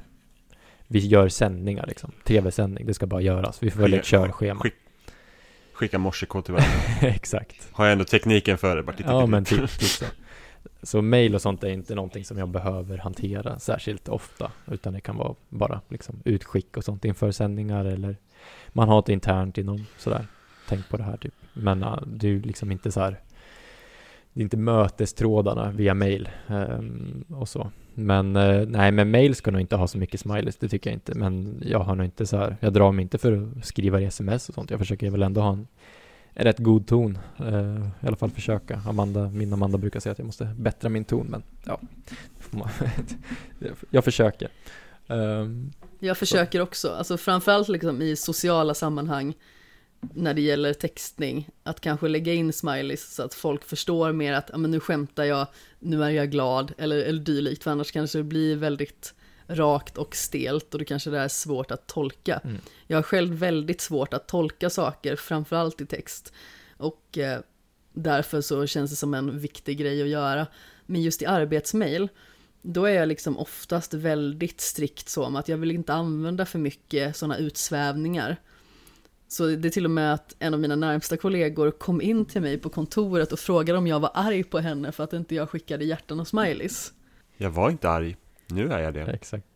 [0.89, 3.63] vi gör sändningar liksom, tv-sändning, det ska bara göras.
[3.63, 4.61] Vi följer ett körschema.
[4.61, 4.75] skick-
[5.73, 6.73] Skicka morsekod till varandra.
[7.09, 7.69] Exakt.
[7.73, 9.27] Har jag ändå tekniken för det, bara titta, Ja titta.
[9.27, 10.05] men typ, typ så.
[10.83, 15.01] Så mail och sånt är inte någonting som jag behöver hantera särskilt ofta, utan det
[15.01, 18.17] kan vara bara liksom utskick och sånt inför sändningar eller
[18.73, 20.27] man har ett internt inom sådär.
[20.69, 21.35] Tänk på det här typ.
[21.53, 23.21] Men uh, det är ju liksom inte så här.
[24.35, 27.71] Det är inte mötestrådarna via mail ehm, och så.
[27.95, 30.97] Men eh, nej, men mail ska nog inte ha så mycket smileys, det tycker jag
[30.97, 31.15] inte.
[31.15, 34.05] Men jag har nog inte så här, jag drar mig inte för att skriva i
[34.05, 34.71] sms och sånt.
[34.71, 35.67] Jag försöker väl ändå ha en
[36.35, 37.19] en rätt god ton.
[37.39, 38.83] Eh, I alla fall försöka.
[38.87, 41.81] Amanda, min Amanda brukar säga att jag måste bättra min ton, men ja.
[43.91, 44.49] jag försöker.
[45.09, 49.35] Ehm, Jag försöker också, alltså framförallt liksom i sociala sammanhang
[50.15, 54.51] när det gäller textning, att kanske lägga in smileys så att folk förstår mer att
[54.53, 55.47] ja, men nu skämtar jag,
[55.79, 59.15] nu är jag glad eller, eller dylikt, för annars kanske det blir väldigt
[59.47, 62.41] rakt och stelt och det kanske det är svårt att tolka.
[62.45, 62.57] Mm.
[62.87, 66.33] Jag har själv väldigt svårt att tolka saker, framförallt i text.
[66.77, 67.41] Och eh,
[67.93, 70.47] därför så känns det som en viktig grej att göra.
[70.87, 72.09] Men just i arbetsmail,
[72.63, 76.59] då är jag liksom oftast väldigt strikt så om att jag vill inte använda för
[76.59, 78.37] mycket sådana utsvävningar.
[79.29, 82.43] Så det är till och med att en av mina närmsta kollegor kom in till
[82.43, 85.51] mig på kontoret och frågade om jag var arg på henne för att inte jag
[85.51, 86.93] skickade hjärtan och smileys.
[87.37, 88.17] Jag var inte arg.
[88.47, 89.03] Nu är jag det.
[89.03, 89.47] Exakt.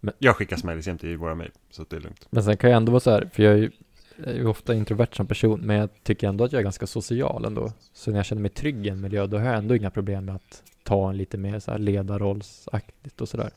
[0.18, 2.26] Jag skickar smileys jämt i våra mejl, så det är lugnt.
[2.30, 3.70] Men sen kan jag ändå vara så här, för jag är ju,
[4.16, 6.86] jag är ju ofta introvert som person, men jag tycker ändå att jag är ganska
[6.86, 7.72] social ändå.
[7.92, 10.24] Så när jag känner mig trygg i en miljö, då har jag ändå inga problem
[10.24, 13.50] med att ta en lite mer så här ledarrollsaktigt och sådär.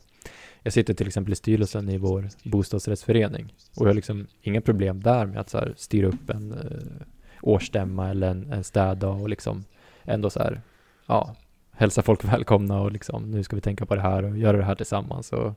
[0.66, 5.02] Jag sitter till exempel i styrelsen i vår bostadsrättsförening och jag har liksom inga problem
[5.02, 7.08] där med att så här styra upp en eh,
[7.42, 9.64] årsstämma eller en, en städdag och liksom
[10.04, 10.62] ändå så här,
[11.06, 11.36] ja,
[11.72, 14.64] hälsa folk välkomna och liksom nu ska vi tänka på det här och göra det
[14.64, 15.54] här tillsammans och,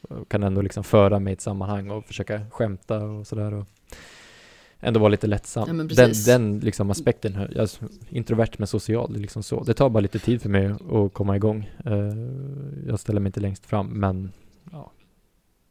[0.00, 3.64] och kan ändå liksom föra mig i ett sammanhang och försöka skämta och sådär
[4.80, 5.78] ändå vara lite lättsam.
[5.78, 9.64] Ja, den, den liksom aspekten, alltså, introvert men social, det är liksom så.
[9.64, 11.70] Det tar bara lite tid för mig att komma igång.
[11.84, 12.14] Eh,
[12.88, 14.32] jag ställer mig inte längst fram, men
[14.72, 14.92] ja,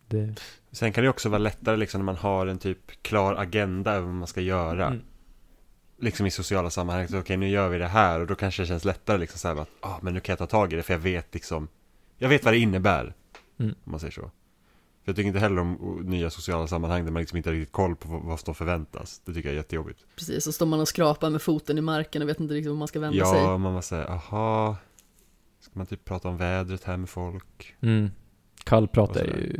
[0.07, 0.35] det,
[0.71, 4.05] Sen kan det också vara lättare liksom när man har en typ klar agenda över
[4.05, 4.87] vad man ska göra.
[4.87, 5.01] Mm.
[5.99, 8.67] Liksom i sociala sammanhang, så okej nu gör vi det här och då kanske det
[8.67, 10.83] känns lättare liksom så här att, ah, men nu kan jag ta tag i det
[10.83, 11.67] för jag vet liksom,
[12.17, 13.13] jag vet vad det innebär.
[13.59, 13.75] Mm.
[13.83, 14.31] Om man säger så.
[15.07, 17.71] För jag tycker inte heller om nya sociala sammanhang där man liksom inte har riktigt
[17.73, 19.21] koll på vad, vad som förväntas.
[19.25, 20.05] Det tycker jag är jättejobbigt.
[20.15, 22.77] Precis, så står man och skrapar med foten i marken och vet inte riktigt var
[22.77, 23.39] man ska vända sig.
[23.39, 24.77] Ja, man var säga, aha,
[25.59, 27.75] ska man typ prata om vädret här med folk?
[27.81, 28.11] mm.
[28.63, 29.59] Kallprat är ju,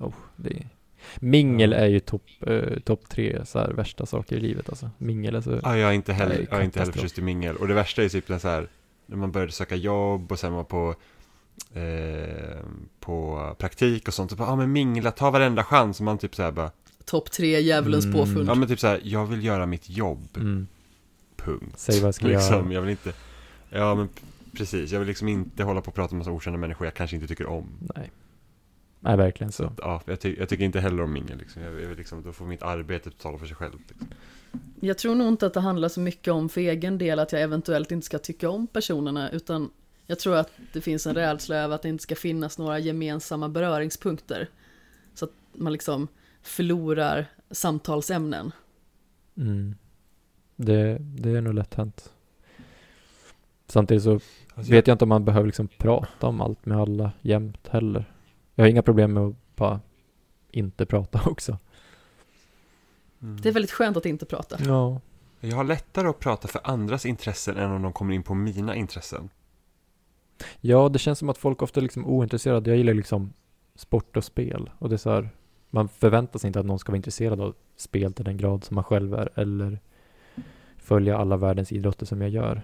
[0.00, 0.68] oh, det är,
[1.20, 1.76] mingel Ja.
[1.76, 4.90] är ju topp eh, top tre så här värsta saker i livet alltså.
[4.98, 7.56] Mingel är så, Ja, jag är inte heller, jag är inte heller förtjust i mingel.
[7.56, 8.68] Och det värsta är typ den så här,
[9.06, 10.94] när man började söka jobb och sen var på,
[11.74, 12.58] eh,
[13.00, 14.32] på praktik och sånt.
[14.32, 15.98] Och bara, ja men mingla, ta varenda chans.
[16.00, 16.70] Och man typ så här bara,
[17.04, 18.16] Topp tre djävulens Mm.
[18.18, 18.48] påfund.
[18.48, 20.66] ja men typ så här, jag vill göra mitt jobb, mm,
[21.36, 21.74] punkt.
[21.76, 22.72] säg vad jag ska Liksom, göra.
[22.74, 23.12] jag vill inte,
[23.70, 24.08] ja men
[24.52, 27.16] precis, jag vill liksom inte hålla på och prata med massa okända människor jag kanske
[27.16, 27.66] inte tycker om.
[27.96, 28.10] Nej.
[29.00, 29.72] Nej, verkligen så.
[29.78, 31.62] Ja, jag, ty- jag tycker inte heller om mingel liksom.
[31.62, 33.72] Jag, jag vill liksom, då får mitt arbete tala för sig själv.
[33.88, 34.08] Liksom.
[34.80, 37.42] Jag tror nog inte att det handlar så mycket om för egen del att jag
[37.42, 39.70] eventuellt inte ska tycka om personerna, utan
[40.06, 43.48] jag tror att det finns en rädsla över att det inte ska finnas några gemensamma
[43.48, 44.48] beröringspunkter.
[45.14, 46.08] Så att man liksom
[46.42, 48.52] förlorar samtalsämnen.
[49.36, 49.74] Mm.
[50.56, 52.12] Det, det är nog lätt hänt.
[53.66, 54.20] Samtidigt så
[54.54, 58.12] Alltså, vet jag inte om man behöver liksom prata om allt med alla jämt heller.
[58.54, 59.80] Jag har inga problem med att bara
[60.50, 61.58] inte prata också.
[63.22, 63.40] Mm.
[63.40, 64.56] Det är väldigt skönt att inte prata.
[64.64, 65.00] Ja.
[65.40, 68.74] Jag har lättare att prata för andras intressen än om de kommer in på mina
[68.74, 69.28] intressen.
[70.60, 72.70] Ja, det känns som att folk ofta är liksom ointresserade.
[72.70, 73.32] Jag gillar liksom
[73.74, 74.70] sport och spel.
[74.78, 75.28] Och det är så här,
[75.70, 78.74] man förväntar sig inte att någon ska vara intresserad av spel till den grad som
[78.74, 79.28] man själv är.
[79.34, 79.78] Eller
[80.78, 82.62] följa alla världens idrotter som jag gör.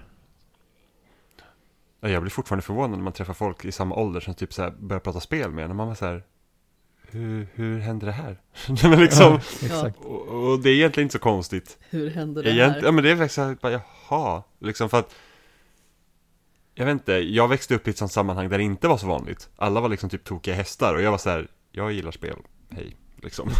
[2.00, 4.62] Ja, Jag blir fortfarande förvånad när man träffar folk i samma ålder som typ så
[4.62, 5.70] här börjar prata spel med en.
[5.70, 6.22] Och man var så här,
[7.11, 8.40] hur, hur hände det här?
[8.83, 9.98] men liksom, Exakt.
[9.98, 11.78] och, och det är egentligen inte så konstigt.
[11.90, 12.83] Hur händer det Egent, här?
[12.83, 15.14] ja men det är faktiskt så här, bara, jaha, liksom för att
[16.81, 19.07] jag vet inte, jag växte upp i ett sånt sammanhang där det inte var så
[19.07, 22.37] vanligt Alla var liksom typ tokiga hästar och jag var så här, jag gillar spel,
[22.71, 23.51] hej, liksom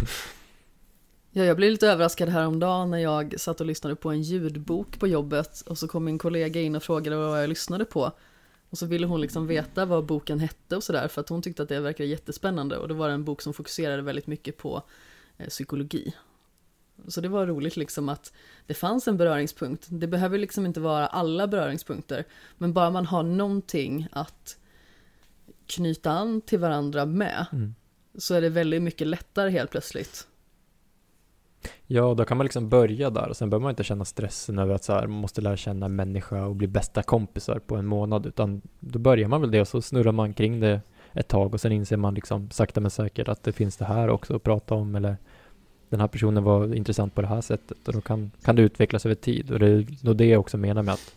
[1.31, 5.07] Ja, jag blev lite överraskad häromdagen när jag satt och lyssnade på en ljudbok på
[5.07, 8.11] jobbet och så kom min kollega in och frågade vad jag lyssnade på.
[8.69, 11.63] Och så ville hon liksom veta vad boken hette och sådär för att hon tyckte
[11.63, 14.83] att det verkade jättespännande och det var en bok som fokuserade väldigt mycket på
[15.37, 16.13] eh, psykologi.
[17.07, 18.33] Så det var roligt liksom att
[18.67, 19.87] det fanns en beröringspunkt.
[19.89, 22.25] Det behöver liksom inte vara alla beröringspunkter,
[22.57, 24.57] men bara man har någonting att
[25.67, 27.75] knyta an till varandra med Mm.
[28.17, 30.27] så är det väldigt mycket lättare helt plötsligt.
[31.87, 34.75] Ja, då kan man liksom börja där och sen behöver man inte känna stressen över
[34.75, 37.85] att så här, man måste lära känna en människa och bli bästa kompisar på en
[37.85, 40.81] månad, utan då börjar man väl det och så snurrar man kring det
[41.13, 44.09] ett tag och sen inser man liksom sakta men säkert att det finns det här
[44.09, 45.17] också att prata om eller
[45.91, 49.05] den här personen var intressant på det här sättet och då kan, kan det utvecklas
[49.05, 51.15] över tid och det är nog det jag också menar med att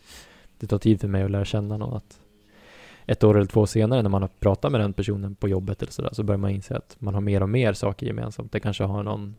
[0.58, 2.20] det tar tid för mig att lära känna någon att
[3.06, 5.92] ett år eller två senare när man har pratat med den personen på jobbet eller
[5.92, 8.52] sådär så börjar man inse att man har mer och mer saker gemensamt.
[8.52, 9.34] Det kanske har någon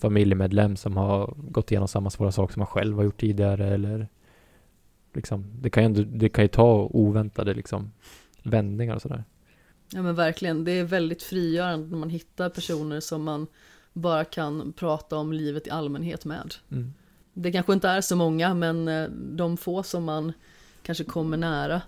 [0.00, 4.08] familjemedlem som har gått igenom samma svåra saker som man själv har gjort tidigare eller
[5.12, 7.92] liksom, det kan ju, det kan ju ta oväntade liksom
[8.42, 9.24] vändningar och sådär.
[9.92, 13.46] Ja men verkligen, det är väldigt frigörande när man hittar personer som man
[14.00, 16.54] bara kan prata om livet i allmänhet med.
[16.70, 16.94] Mm.
[17.32, 20.32] Det kanske inte är så många, men eh, de få som man
[20.82, 21.82] kanske kommer nära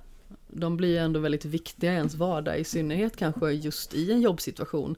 [0.48, 4.96] De blir ändå väldigt viktiga i ens vardag, i synnerhet kanske just i en jobbsituation.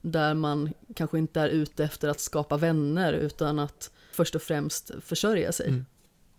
[0.00, 4.90] Där man kanske inte är ute efter att skapa vänner utan att först och främst
[5.00, 5.68] försörja sig.
[5.68, 5.86] Mm.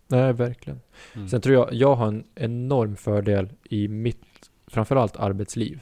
[0.08, 0.80] Nej, verkligen.
[1.14, 1.28] Mm.
[1.28, 5.80] Sen tror jag, jag har en enorm fördel i mitt, framförallt arbetsliv.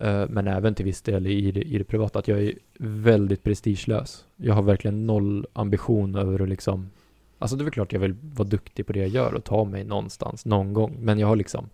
[0.00, 3.42] Eh, men även till viss del i det, i det privata, att jag är väldigt
[3.42, 4.24] prestigelös.
[4.36, 6.90] Jag har verkligen noll ambition över att liksom,
[7.38, 9.64] alltså det är väl klart jag vill vara duktig på det jag gör och ta
[9.64, 10.96] mig någonstans, någon gång.
[11.00, 11.68] Men jag har liksom,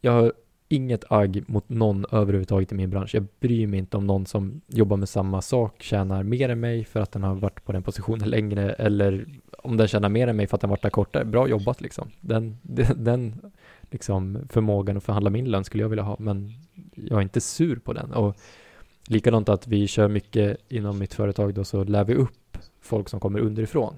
[0.00, 0.32] jag har
[0.68, 3.14] inget agg mot någon överhuvudtaget i min bransch.
[3.14, 6.84] Jag bryr mig inte om någon som jobbar med samma sak tjänar mer än mig
[6.84, 9.26] för att den har varit på den positionen längre eller
[9.58, 11.24] om den tjänar mer än mig för att den varit där kortare.
[11.24, 12.10] Bra jobbat liksom.
[12.20, 13.40] Den, den, den
[13.90, 16.52] liksom förmågan att förhandla min lön skulle jag vilja ha, men
[16.94, 18.12] jag är inte sur på den.
[18.12, 18.36] Och
[19.08, 23.20] likadant att vi kör mycket inom mitt företag då så lär vi upp folk som
[23.20, 23.94] kommer underifrån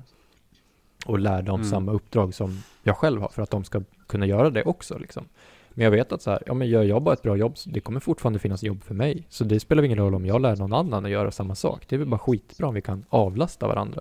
[1.07, 1.71] och lär dem Mm.
[1.71, 5.25] samma uppdrag som jag själv har för att de ska kunna göra det också liksom.
[5.71, 7.71] Men jag vet att så här, ja men gör jag bara ett bra jobb, så
[7.71, 9.27] det kommer fortfarande finnas jobb för mig.
[9.29, 11.85] Så det spelar ingen roll om jag lär någon annan att göra samma sak.
[11.89, 14.01] Det är väl bara skitbra om vi kan avlasta varandra.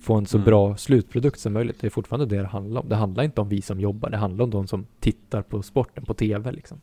[0.00, 0.44] Få en så Mm.
[0.44, 1.80] bra slutprodukt som möjligt.
[1.80, 2.88] Det är fortfarande det det handlar om.
[2.88, 6.04] Det handlar inte om vi som jobbar, det handlar om de som tittar på sporten
[6.04, 6.80] på tv liksom.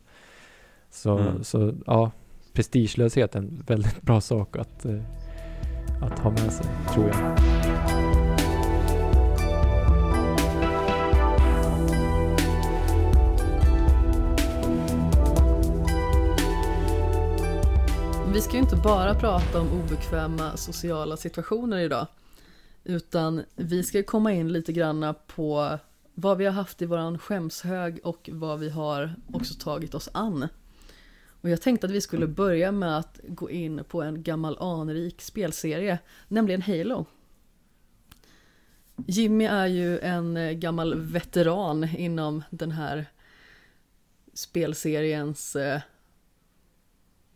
[0.89, 1.44] Så, Mm.
[1.44, 2.12] så ja,
[2.54, 5.02] prestigelöshet är en väldigt bra sak att, eh,
[6.02, 7.39] att ha med sig, tror jag.
[18.34, 22.08] Vi ska ju inte bara prata om obekväma sociala situationer idag.
[22.84, 25.80] Utan vi ska komma in lite granna på
[26.13, 30.48] vad vi har haft i våran skämshög och vad vi har också tagit oss an.
[31.41, 35.22] Och jag tänkte att vi skulle börja med att gå in på en gammal anrik
[35.22, 37.06] spelserie, nämligen Halo.
[39.08, 43.06] Jimmy är ju en gammal veteran inom den här
[44.34, 45.82] spelseriens eh,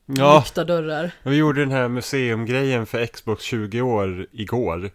[0.06, 1.12] Ja, dörrar.
[1.24, 4.92] vi gjorde den här museumgrejen för Xbox 20 år igår.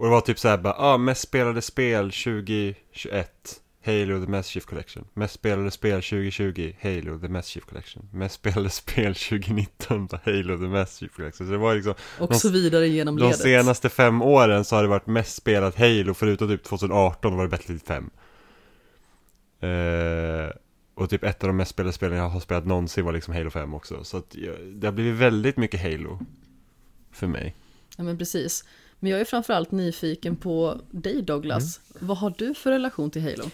[0.00, 3.60] Och det var typ såhär bara, ah, mest spelade spel 2021.
[3.84, 5.04] Halo The Master Chief Collection.
[5.14, 6.72] Mest spelade spel 2020.
[6.82, 8.08] Halo The Master Chief Collection.
[8.12, 10.06] Mest spelade spel 2019.
[10.06, 11.46] bara, Halo The Master Chief Collection.
[11.46, 13.38] Så det var liksom, Och De- så vidare genom de ledet.
[13.40, 16.14] senaste fem åren så har det varit mest spelat Halo.
[16.14, 18.10] Förutom typ 2018 var det Battlefield 5.
[19.70, 20.50] Eh,
[20.94, 23.50] och typ ett av de mest spelade spelen jag har spelat någonsin var liksom Halo
[23.50, 24.04] 5 också.
[24.04, 24.36] Så att
[24.74, 26.18] det har blivit väldigt mycket Halo.
[27.12, 27.56] För mig.
[27.96, 28.64] Ja men precis.
[29.00, 31.80] Men jag är framförallt nyfiken på dig Douglas.
[31.94, 32.08] Mm.
[32.08, 33.44] Vad har du för relation till Halo?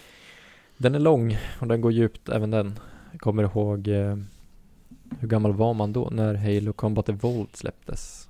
[0.77, 2.79] Den är lång och den går djupt även den.
[3.13, 4.17] Jag kommer ihåg eh,
[5.21, 8.29] hur gammal var man då när Halo Combat Evolved släpptes?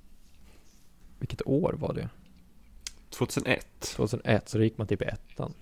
[1.18, 2.08] Vilket år var det?
[3.10, 3.66] 2001.
[3.80, 5.54] 2001, så då gick man typ i ettan.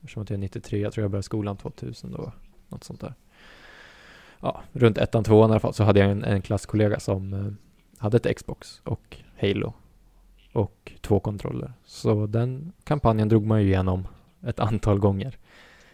[0.00, 2.32] Eftersom att jag är 93, jag tror jag började skolan 2000 då.
[2.68, 3.14] Något sånt där.
[4.40, 7.52] Ja, runt ettan, tvåan i alla fall så hade jag en, en klasskollega som eh,
[7.98, 9.72] hade ett Xbox och Halo.
[10.52, 11.72] Och två kontroller.
[11.84, 14.08] Så den kampanjen drog man ju igenom
[14.46, 15.36] ett antal gånger.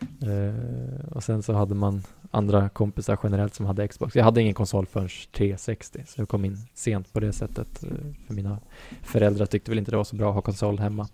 [0.01, 4.17] Eh, och sen så hade man andra kompisar generellt som hade Xbox.
[4.17, 7.85] Jag hade ingen konsol förrän 360, så jag kom in sent på det sättet.
[7.85, 7.91] Eh,
[8.27, 8.59] för mina
[9.03, 11.09] föräldrar tyckte väl inte det var så bra att ha konsol hemma.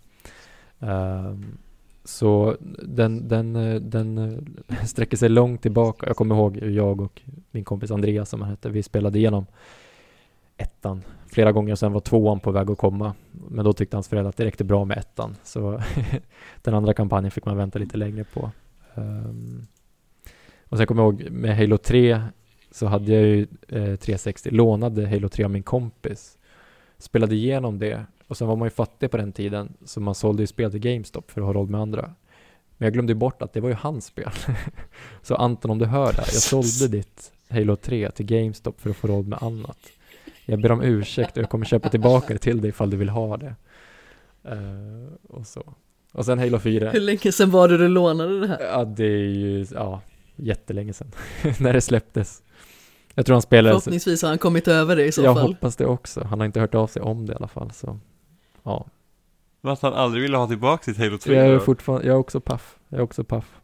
[0.81, 1.59] Ehm,
[2.05, 6.07] så den, den, eh, den eh, sträcker sig långt tillbaka.
[6.07, 9.46] Jag kommer ihåg hur jag och min kompis Andreas som han hette, vi spelade igenom
[10.57, 11.02] ettan
[11.33, 13.14] flera gånger och sen var tvåan på väg att komma.
[13.49, 15.37] Men då tyckte hans föräldrar att det räckte bra med ettan.
[15.42, 15.81] Så
[16.62, 18.51] den andra kampanjen fick man vänta lite längre på.
[18.95, 19.66] Ehm,
[20.68, 22.23] och sen kommer jag ihåg med Halo 3
[22.71, 26.38] så hade jag ju eh, 360, lånade Halo 3 av min kompis.
[26.99, 30.42] Spelade igenom det och sen var man ju fattig på den tiden så man sålde
[30.42, 32.15] ju spel till GameStop för att ha råd med andra.
[32.77, 34.31] Men jag glömde bort att det var ju hans spel.
[35.23, 38.90] så Anton om du hör det här, jag sålde ditt Halo 3 till GameStop för
[38.90, 39.79] att få råd med annat.
[40.45, 43.09] Jag ber om ursäkt och jag kommer köpa tillbaka det till dig ifall du vill
[43.09, 43.55] ha det.
[44.45, 45.75] Eh, och så.
[46.13, 46.90] Och sen Halo 4.
[46.90, 48.61] Hur länge sedan var det du lånade det här?
[48.61, 50.01] Ja, det är ju, ja,
[50.37, 51.13] jättelänge sedan.
[51.61, 52.43] när det släpptes.
[53.15, 55.47] Jag tror han spelade, Förhoppningsvis har han kommit över det i så jag fall.
[55.47, 56.25] hoppas det också.
[56.25, 57.99] Han har inte hört av sig om det i alla fall, så.
[58.63, 58.87] Ja.
[59.61, 62.19] Men att han aldrig ville ha tillbaka sitt Halo 3 Jag är fortfarande, jag är
[62.19, 62.79] också paff.
[62.88, 63.61] Jag är också paff.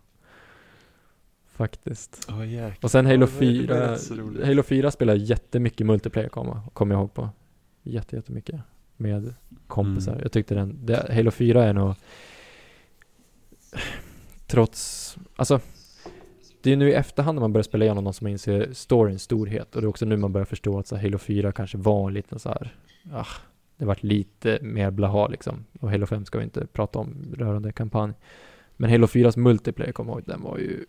[1.58, 2.28] Faktiskt.
[2.46, 2.78] Jäklar.
[2.82, 4.46] Och sen Halo var 4, rätt så roligt.
[4.46, 7.28] Halo 4 spelar jättemycket multiplayer kommer jag ihåg på.
[7.82, 8.60] Jätte, jättemycket.
[8.96, 9.34] Med
[9.66, 10.12] kompisar.
[10.12, 10.22] Mm.
[10.22, 11.94] Jag tyckte den, det, Halo 4 är nog
[14.46, 15.60] trots, alltså
[16.62, 19.76] det är nu i efterhand när man börjar spela igenom någon som inser storyns storhet
[19.76, 22.14] och det är också nu man börjar förstå att så Halo 4 kanske var en
[22.14, 22.74] liten så här,
[23.12, 23.26] ah,
[23.76, 25.64] det vart lite mer blaha liksom.
[25.80, 28.12] Och Halo 5 ska vi inte prata om rörande kampanj.
[28.76, 30.84] Men Halo 4s multiplayer, kommer jag ihåg, den var ju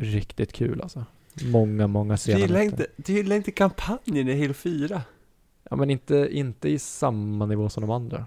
[0.00, 1.04] riktigt kul alltså.
[1.44, 2.38] Många, många Du scener.
[2.38, 5.02] gillar, inte, du gillar inte kampanjen i Halo 4?
[5.70, 8.26] Ja men inte, inte i samma nivå som de andra.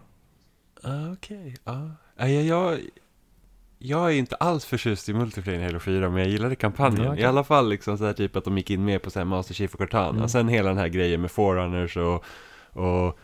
[0.84, 1.91] Ah, Okej, ja.
[2.17, 2.80] Ja, jag,
[3.80, 7.03] jag, är inte alls förtjust i multiplayer i Halo 4, men jag gillade kampanjen.
[7.03, 7.24] Ja, okej.
[7.24, 9.26] I alla fall liksom så här typ att de gick in mer på så här
[9.26, 10.17] Master Chief och Cortana.
[10.17, 10.30] Mm.
[10.30, 12.26] Sen hela den här grejen med Forerunners och,
[12.84, 13.19] och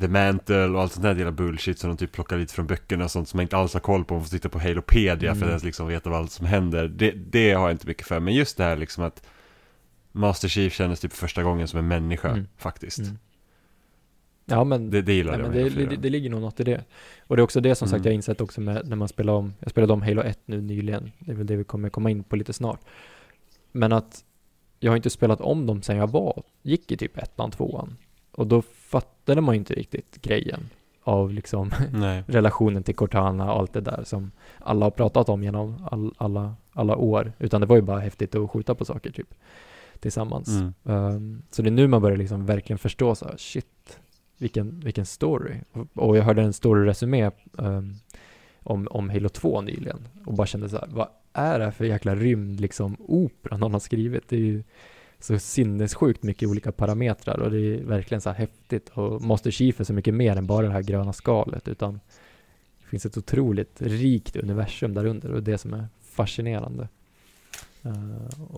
[0.00, 3.04] The Mantle och allt sånt där jävla bullshit som de typ plockar lite från böckerna
[3.04, 4.14] och sånt som man inte alls har koll på.
[4.14, 5.42] Man får sitta på Halopedia för Mm.
[5.42, 6.88] att ens liksom veta vad allt som händer.
[6.88, 8.20] Det, det har jag inte mycket för.
[8.20, 9.26] Men just det här liksom att
[10.12, 12.46] Master Chief kändes typ första gången som en människa Mm.
[12.56, 12.98] faktiskt.
[12.98, 13.18] Mm.
[14.44, 15.90] Ja men Det, det gillar Nej, jag men det, Halo 4.
[15.90, 16.84] det, det ligger nog något i det.
[17.26, 18.06] Och det är också det som sagt Mm.
[18.06, 21.12] jag insett också med när man spelar om, jag spelade om Halo 1 nu nyligen,
[21.18, 22.80] det är väl det vi kommer komma in på lite snart.
[23.72, 24.24] Men att
[24.80, 27.96] jag har inte spelat om dem sen jag var, gick i typ ettan, tvåan.
[28.32, 30.60] Och då fattade man ju inte riktigt grejen
[31.02, 31.70] av liksom
[32.26, 36.54] relationen till Cortana och allt det där som alla har pratat om genom all, alla,
[36.72, 37.32] alla år.
[37.38, 39.34] Utan det var ju bara häftigt att skjuta på saker typ
[40.00, 40.48] tillsammans.
[40.48, 40.72] Mm.
[40.82, 43.98] Um, så det är nu man börjar liksom verkligen förstå så här, shit,
[44.38, 45.54] vilken, vilken story.
[45.72, 47.94] Och, och jag hörde en story-resumé um,
[48.62, 51.84] om, om Halo 2 nyligen och bara kände så här, vad är det här för
[51.84, 54.28] jäkla rymd liksom opera någon har skrivit?
[54.28, 54.62] Det är ju
[55.22, 59.80] så sinnessjukt mycket olika parametrar och det är verkligen så här häftigt och Master Chief
[59.80, 62.00] är så mycket mer än bara det här gröna skalet utan
[62.82, 66.88] det finns ett otroligt rikt universum där under och det som är fascinerande.
[67.82, 67.88] Så.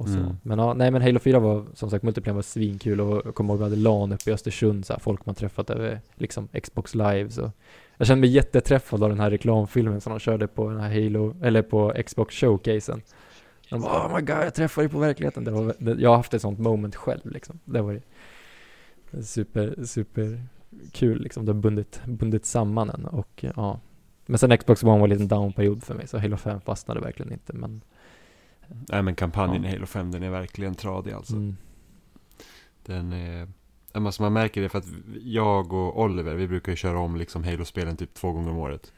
[0.07, 0.37] Mm.
[0.43, 3.55] Men ja, nej men Halo 4 var som sagt multiplayer var svinkul och jag kommer
[3.55, 6.95] ihåg vi hade LAN uppe i Östersund så här, folk man träffat över liksom Xbox
[6.95, 7.51] live så
[7.97, 11.37] jag kände mig jätteträffad av den här reklamfilmen som de körde på den här Halo,
[11.43, 13.03] eller på Xbox showcasen.
[13.71, 15.45] De bara, oh my god, jag träffade dig på verkligheten.
[15.45, 17.59] Det var, det, jag har haft ett sånt moment själv liksom.
[17.65, 18.01] Det var
[19.23, 20.43] super, super
[20.93, 21.45] kul liksom.
[21.45, 23.81] Det har bundit, bundit samman en och ja.
[24.27, 27.33] Men sen Xbox One var en liten down-period för mig, så Halo 5 fastnade verkligen
[27.33, 27.53] inte.
[27.53, 27.81] Men,
[28.69, 29.69] Nej men kampanjen Ja.
[29.69, 31.33] i Halo 5 den är verkligen tradig alltså.
[31.35, 31.57] mm,
[32.85, 33.49] Den är...
[33.93, 34.87] Alltså man märker det för att
[35.23, 38.93] jag och Oliver, vi brukar ju köra om liksom Halo-spelen typ två gånger om året.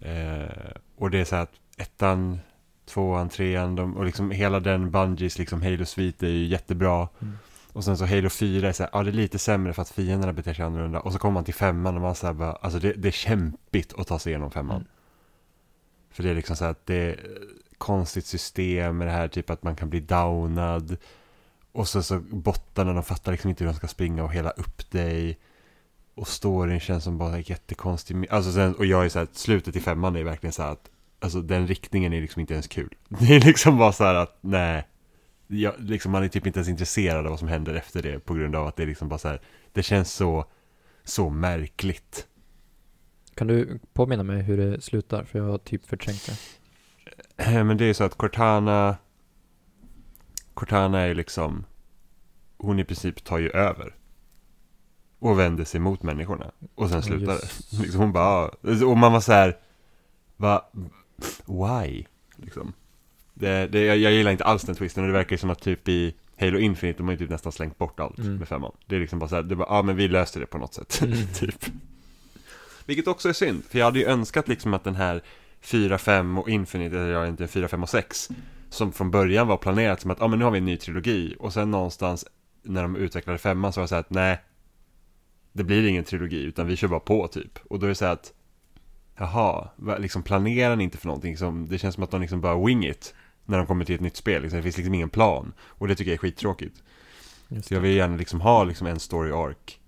[0.00, 2.38] Eh, och det är så här att ettan,
[2.86, 7.08] tvåan, trean de, och liksom hela den Bungies liksom Halo-svit är ju jättebra.
[7.22, 7.38] mm.
[7.72, 9.90] Och sen så Halo 4 är så här, ja det är lite sämre för att
[9.90, 11.00] fienderna beter sig annorlunda.
[11.00, 13.12] Och så kommer man till femman och man så här bara, alltså det, det är
[13.12, 14.76] kämpigt att ta sig igenom femman.
[14.76, 14.88] Mm.
[16.10, 17.20] För det är liksom så här att det är
[17.78, 20.96] konstigt system med det här typ att man kan bli downad.
[21.72, 24.90] Och så, så bottarna, de fattar liksom inte hur de ska springa och hela upp
[24.90, 25.38] dig.
[26.14, 28.26] Och storyn känns som bara jättekonstig.
[28.30, 30.90] Alltså sen, och jag är så här, slutet i femman är verkligen så här att,
[31.26, 32.94] alltså den riktningen är liksom inte ens kul.
[33.08, 34.88] Det är liksom bara så här att, nej.
[35.46, 38.34] Jag, liksom, man är typ inte ens intresserad av vad som händer efter det på
[38.34, 39.40] grund av att det är liksom bara så här,
[39.72, 40.44] det känns så,
[41.04, 42.26] så märkligt.
[43.34, 45.24] Kan du påminna mig hur det slutar?
[45.24, 47.64] För jag har typ förträngt det.
[47.64, 48.96] Men det är så att Cortana
[50.54, 51.64] Cortana är ju liksom
[52.58, 53.94] Hon i princip tar ju över
[55.18, 58.48] Och vänder sig mot människorna Och sen slutar det liksom Hon bara.
[58.86, 59.56] Och man var så här
[60.36, 60.70] Va
[61.46, 62.04] Why?
[62.36, 62.72] Liksom
[63.34, 65.62] det, det, jag, jag gillar inte alls den twisten och det verkar ju som att
[65.62, 68.36] typ i Halo Infinite de har ju typ nästan slängt bort allt Mm.
[68.36, 70.40] med femman Det är liksom bara så här, det bara, ja ah, men vi löste
[70.40, 71.16] det på något sätt Mm.
[71.34, 71.66] Typ
[72.86, 75.22] Vilket också är synd, för jag hade ju önskat liksom att den här
[75.60, 78.28] 4, 5 och Infinite, eller jag inte 4, 5 och 6
[78.70, 80.76] Som från början var planerat som att, ja ah, men nu har vi en ny
[80.76, 82.26] trilogi Och sen någonstans
[82.62, 84.38] när de utvecklade femman så var det så här att, nej
[85.52, 88.04] Det blir ingen trilogi, utan vi kör bara på typ Och då är det så
[88.04, 88.32] här att
[89.16, 92.66] Jaha, liksom planerar ni inte för någonting som, det känns som att de liksom bara
[92.66, 93.14] wing it
[93.44, 95.52] När de kommer till ett nytt spel, liksom, det finns liksom ingen plan.
[95.60, 96.82] Och det tycker jag är skittråkigt.
[97.62, 99.78] Så jag vill gärna liksom ha liksom en story arc.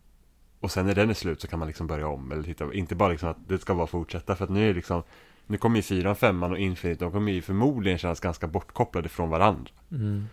[0.60, 2.94] Och sen när den är slut så kan man liksom börja om eller titta, inte
[2.94, 5.02] bara liksom att det ska bara fortsätta för att nu är liksom
[5.46, 9.30] Nu kommer ju fyran, femman och Infinite, de kommer ju förmodligen kännas ganska bortkopplade från
[9.30, 9.70] varandra.
[9.90, 10.26] Mm.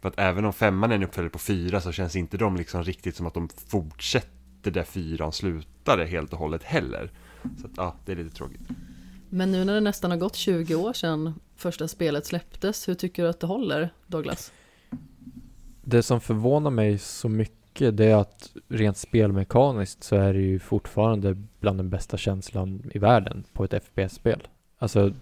[0.00, 2.84] För att även om femman är en uppföljare på fyra så känns inte de liksom
[2.84, 7.10] riktigt som att de fortsätter där fyran slutade helt och hållet heller
[7.60, 8.60] Så att ja, det är lite tråkigt
[9.28, 13.22] Men nu när det nästan har gått 20 år sedan första spelet släpptes, hur tycker
[13.22, 14.52] du att det håller, Douglas?
[15.84, 20.58] Det som förvånar mig så mycket det är att rent spelmekaniskt så är det ju
[20.58, 24.48] fortfarande bland den bästa känslan i världen på ett FPS-spel.
[24.78, 25.12] Alltså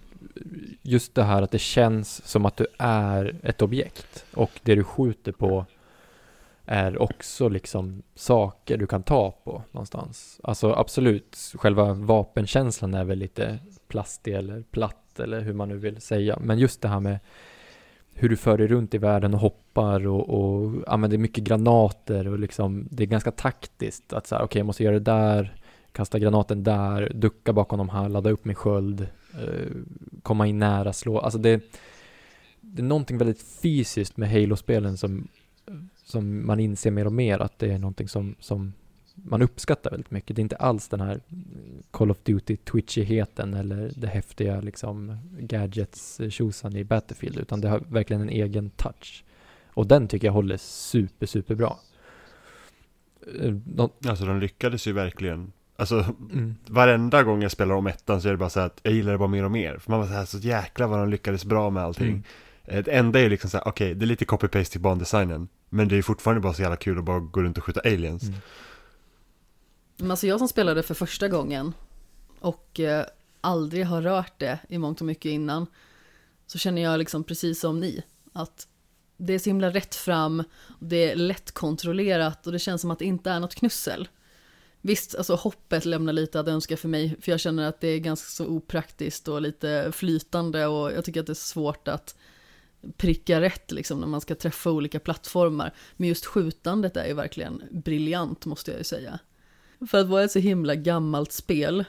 [0.83, 4.85] just det här att det känns som att du är ett objekt och det du
[4.85, 5.67] skjuter på
[6.73, 10.41] är också liksom saker du kan ta på någonstans.
[10.43, 13.59] Alltså absolut, själva vapenkänslan är väl lite
[13.89, 16.39] plastig eller platt eller hur man nu vill säga.
[16.41, 17.19] Men just det här med
[18.15, 22.39] hur du för dig runt i världen och hoppar och, och använder mycket granater och
[22.39, 25.57] liksom det är ganska taktiskt att säga okej jag måste göra det där
[25.93, 29.01] kasta granaten där, ducka bakom de här, ladda upp min sköld,
[29.35, 29.71] eh,
[30.23, 31.19] komma in nära, slå.
[31.19, 31.61] Alltså det,
[32.61, 35.29] det är någonting väldigt fysiskt med Halo-spelen som,
[36.11, 38.73] som man inser mer och mer att det är någonting som, som
[39.15, 40.37] man uppskattar väldigt mycket.
[40.37, 41.21] Det är inte alls den här
[41.91, 47.79] Call of Duty twitchigheten eller det häftiga liksom gadgets tjosan i Battlefield utan det har
[47.89, 49.25] verkligen en egen touch.
[49.75, 51.81] Och den tycker jag håller super, super bra.
[53.41, 55.53] Eh, Nå- Alltså de lyckades ju verkligen.
[55.77, 56.55] Alltså mm.
[56.67, 59.19] varenda gång jag spelar om ettan så är det bara så att jag gillar det
[59.19, 59.79] bara mer och mer.
[59.79, 62.09] För man var så här, så jäkla vad de lyckades bra med allting.
[62.09, 62.23] Mm.
[62.65, 65.49] Eh, Det enda är liksom så här, okej, det är lite copy-paste till bandesignen.
[65.71, 68.23] Men det är fortfarande bara så jävla kul att bara gå runt och skjuta aliens.
[68.23, 68.41] Mm.
[69.97, 71.73] Men alltså jag som spelade för första gången
[72.41, 73.05] och eh,
[73.41, 75.67] aldrig har rört det i mångt och mycket innan
[76.47, 78.03] så känner jag liksom precis som ni
[78.33, 78.67] att
[79.17, 80.45] det är så himla rätt fram,
[80.79, 84.09] det är lätt kontrollerat och det känns som att det inte är något knussel.
[84.81, 87.99] Visst, alltså hoppet lämnar lite att önska för mig, för jag känner att det är
[87.99, 92.17] ganska så opraktiskt och lite flytande och jag tycker att det är svårt att
[92.97, 95.75] pricka rätt liksom när man ska träffa olika plattformar.
[95.97, 99.19] Men just skjutandet är ju verkligen briljant måste jag ju säga.
[99.91, 101.85] För att vara ett så himla gammalt spel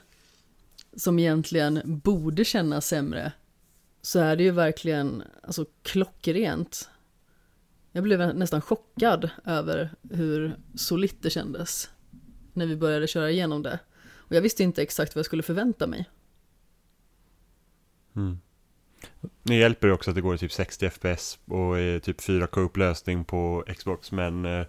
[0.95, 3.31] som egentligen borde kännas sämre
[4.01, 6.89] så är det ju verkligen alltså, klockrent.
[7.91, 11.89] Jag blev nästan chockad över hur solitt det kändes
[12.53, 13.79] när vi började köra igenom det.
[14.13, 16.09] Och jag visste inte exakt vad jag skulle förvänta mig.
[18.15, 18.39] Mm.
[19.43, 23.23] Det hjälper ju också att det går i typ 60 FPS och är typ 4K-upplösning
[23.23, 24.65] på Xbox, men, eh,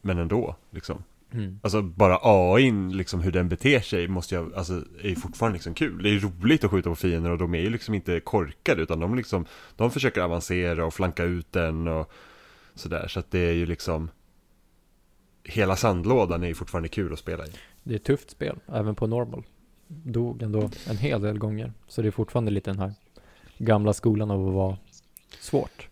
[0.00, 1.04] men ändå, liksom.
[1.32, 1.60] Mm.
[1.62, 6.02] Alltså bara AIn, liksom hur den beter sig, måste jag, alltså, är fortfarande liksom kul.
[6.02, 9.00] Det är roligt att skjuta på fiender och de är ju liksom inte korkade, utan
[9.00, 9.46] de liksom,
[9.76, 12.12] de försöker avancera och flanka ut den och
[12.74, 13.08] sådär.
[13.08, 14.10] Så att det är ju liksom,
[15.44, 17.50] hela sandlådan är ju fortfarande kul att spela i.
[17.82, 19.44] Det är ett tufft spel, även på normal.
[19.86, 21.72] Dog ändå en hel del gånger.
[21.88, 22.94] Så det är fortfarande lite den här
[23.58, 24.76] gamla skolan av att vara
[25.40, 25.88] svårt.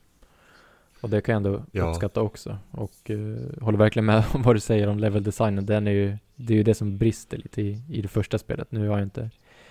[1.01, 1.85] Och det kan jag ändå Ja.
[1.91, 2.59] uppskatta också.
[2.71, 5.67] Och eh, håller verkligen med om vad du säger om level designen.
[5.67, 8.73] Den är ju, det är ju det som brister lite i, i det första spelet.
[8.73, 9.31] Nu har jag inte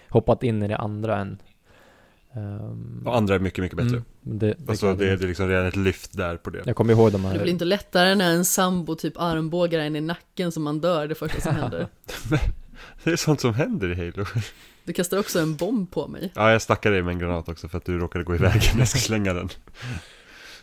[0.10, 1.38] hoppat in i det andra än.
[2.34, 3.90] Ehm, Och andra är mycket, mycket bättre.
[3.98, 6.62] mm, det, det Alltså det, det är liksom redan ett lyft där på det.
[6.66, 7.48] Jag kommer ihåg de Det blir här.
[7.48, 11.42] inte lättare när en sambo typ armbågar en i nacken som man dör det första
[11.42, 11.88] som händer.
[13.04, 14.26] Det är sånt som händer i Halo.
[14.90, 16.32] Du kastar också en bomb på mig.
[16.36, 18.80] Ja, jag stackade dig med en granat också för att du råkade gå iväg när
[18.80, 19.50] jag ska slänga den.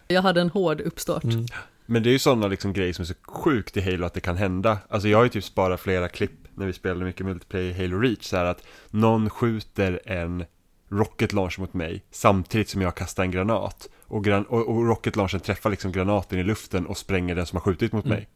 [0.09, 1.25] Jag hade en hård uppstart.
[1.25, 1.47] Mm,
[1.87, 4.21] Men det är ju sådana liksom grejer som är så sjukt i Halo att det
[4.21, 4.79] kan hända.
[4.89, 8.01] Alltså jag har ju typ sparat flera klipp när vi spelade mycket multiplayer i Halo
[8.01, 10.45] Reach så här att någon skjuter en
[10.91, 13.89] rocket launch mot mig samtidigt som jag kastar en granat.
[14.07, 17.57] Och, gran och, och rocket launchen träffar liksom granaten i luften och spränger den som
[17.57, 18.17] har skjutit mot Mm.
[18.17, 18.29] mig.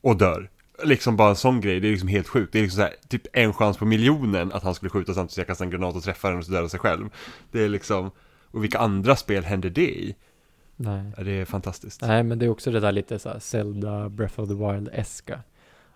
[0.00, 0.50] Och dör.
[0.84, 2.52] Liksom bara en sån grej, det är liksom helt sjukt.
[2.52, 5.32] Det är liksom så här, typ en chans på miljonen att han skulle skjuta samtidigt
[5.34, 7.08] som jag kastar en granat och träffar den och så dödar sig själv.
[7.50, 8.10] Det är liksom,
[8.44, 10.14] och vilka andra spel händer det i?
[10.76, 11.12] nej.
[11.24, 12.00] Det är fantastiskt.
[12.02, 15.40] Nej, men det är också det där lite så här Zelda Breath of the Wild-eska.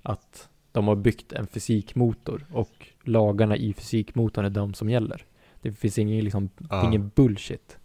[0.02, 5.24] Att de har byggt en fysikmotor och lagarna i fysikmotorn är de som gäller.
[5.62, 6.86] Det finns ingen, liksom, Ja.
[6.86, 7.76] ingen bullshit.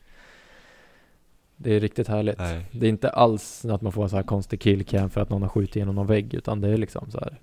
[1.62, 2.38] Det är riktigt härligt.
[2.38, 2.66] Nej.
[2.72, 5.42] Det är inte alls att man får en så här konstig killcam för att någon
[5.42, 7.40] har skjutit genom någon vägg, utan det är liksom så här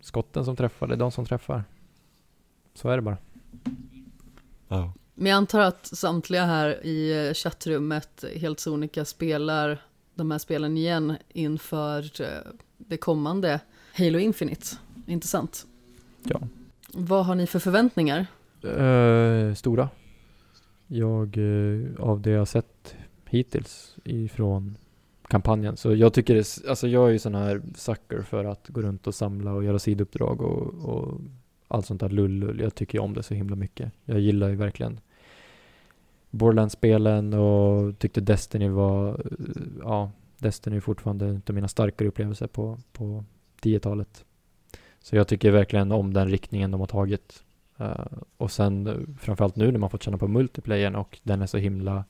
[0.00, 1.64] skotten som träffar, det är de som träffar.
[2.74, 3.16] Så är det bara.
[4.68, 4.92] Ja.
[5.14, 9.82] Men jag antar att samtliga här i eh, chattrummet helt sonika spelar
[10.14, 12.28] de här spelen igen inför eh,
[12.78, 13.60] det kommande
[13.92, 14.66] Halo Infinite.
[15.06, 15.66] Inte sant?
[16.22, 16.40] Ja.
[16.92, 18.26] Vad har ni för förväntningar?
[18.62, 19.88] Eh, stora.
[20.86, 22.96] Jag, eh, av det jag har sett
[23.34, 24.76] hittills ifrån
[25.28, 25.76] kampanjen.
[25.76, 29.06] Så jag tycker det, alltså jag är ju sån här sucker för att gå runt
[29.06, 31.20] och samla och göra sidouppdrag och, och
[31.68, 32.60] allt sånt där lullull.
[32.60, 33.92] Jag tycker ju om det så himla mycket.
[34.04, 35.00] Jag gillar ju verkligen
[36.30, 42.46] Borderlands-spelen och tyckte Destiny var, eh, ja, Destiny är fortfarande en av mina starkare upplevelser
[42.46, 43.24] på, på
[43.62, 44.24] 10-talet.
[45.00, 47.44] Så jag tycker verkligen om den riktningen de har tagit.
[47.80, 48.06] Uh,
[48.36, 52.04] och sen framförallt nu när man fått känna på multiplayern och den är så himla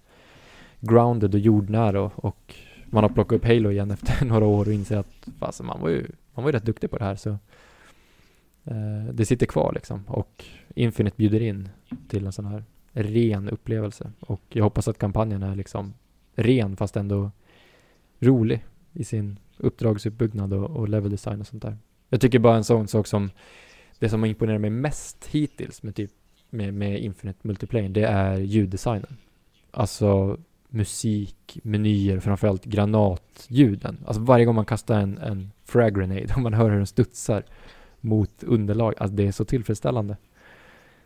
[0.86, 2.54] grounded och jordnära och, och
[2.84, 5.88] man har plockat upp Halo igen efter några år och inser att fasen, man var
[5.88, 7.30] ju, man var ju rätt duktig på det här så
[8.64, 11.68] eh, det sitter kvar liksom och Infinite bjuder in
[12.08, 15.94] till en sån här ren upplevelse och jag hoppas att kampanjen är liksom
[16.34, 17.30] ren fast ändå
[18.20, 21.78] rolig i sin uppdragsuppbyggnad och, och level design och sånt där.
[22.08, 23.30] Jag tycker bara en sån sak som
[23.98, 26.10] det som har imponerat mig mest hittills med typ
[26.50, 29.16] med, med Infinite Multiplayer, det är ljuddesignen.
[29.70, 30.38] Alltså
[30.74, 33.98] musik, menyer, framförallt granatljuden.
[34.06, 37.44] Alltså varje gång man kastar en, en frag grenade och man hör hur den studsar
[38.00, 38.94] mot underlag.
[38.98, 40.16] Alltså det är så tillfredsställande.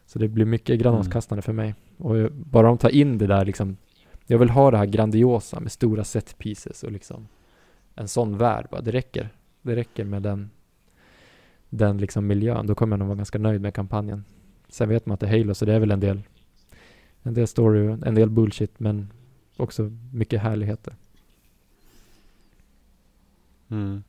[0.06, 1.74] Så det blir mycket granatkastande för mig.
[1.96, 3.76] Och jag- bara de tar in det där liksom.
[4.26, 7.28] Jag vill ha det här grandiosa med stora set pieces och liksom
[7.94, 8.66] en sån värld.
[8.70, 9.28] Bara, det räcker.
[9.62, 10.50] Det räcker med den,
[11.68, 12.66] den liksom miljön.
[12.66, 14.24] Då kommer jag nog vara ganska nöjd med kampanjen.
[14.68, 16.22] Sen vet man att det är Halo så det är väl en del
[17.22, 19.12] en del story, en del bullshit men
[19.58, 20.94] också mycket härligheter.
[23.70, 24.02] Mm.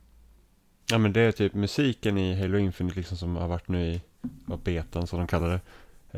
[0.90, 4.02] Ja men det är typ musiken i Halo Infinite liksom som har varit nu i
[4.44, 5.60] vad, betan som de kallar det.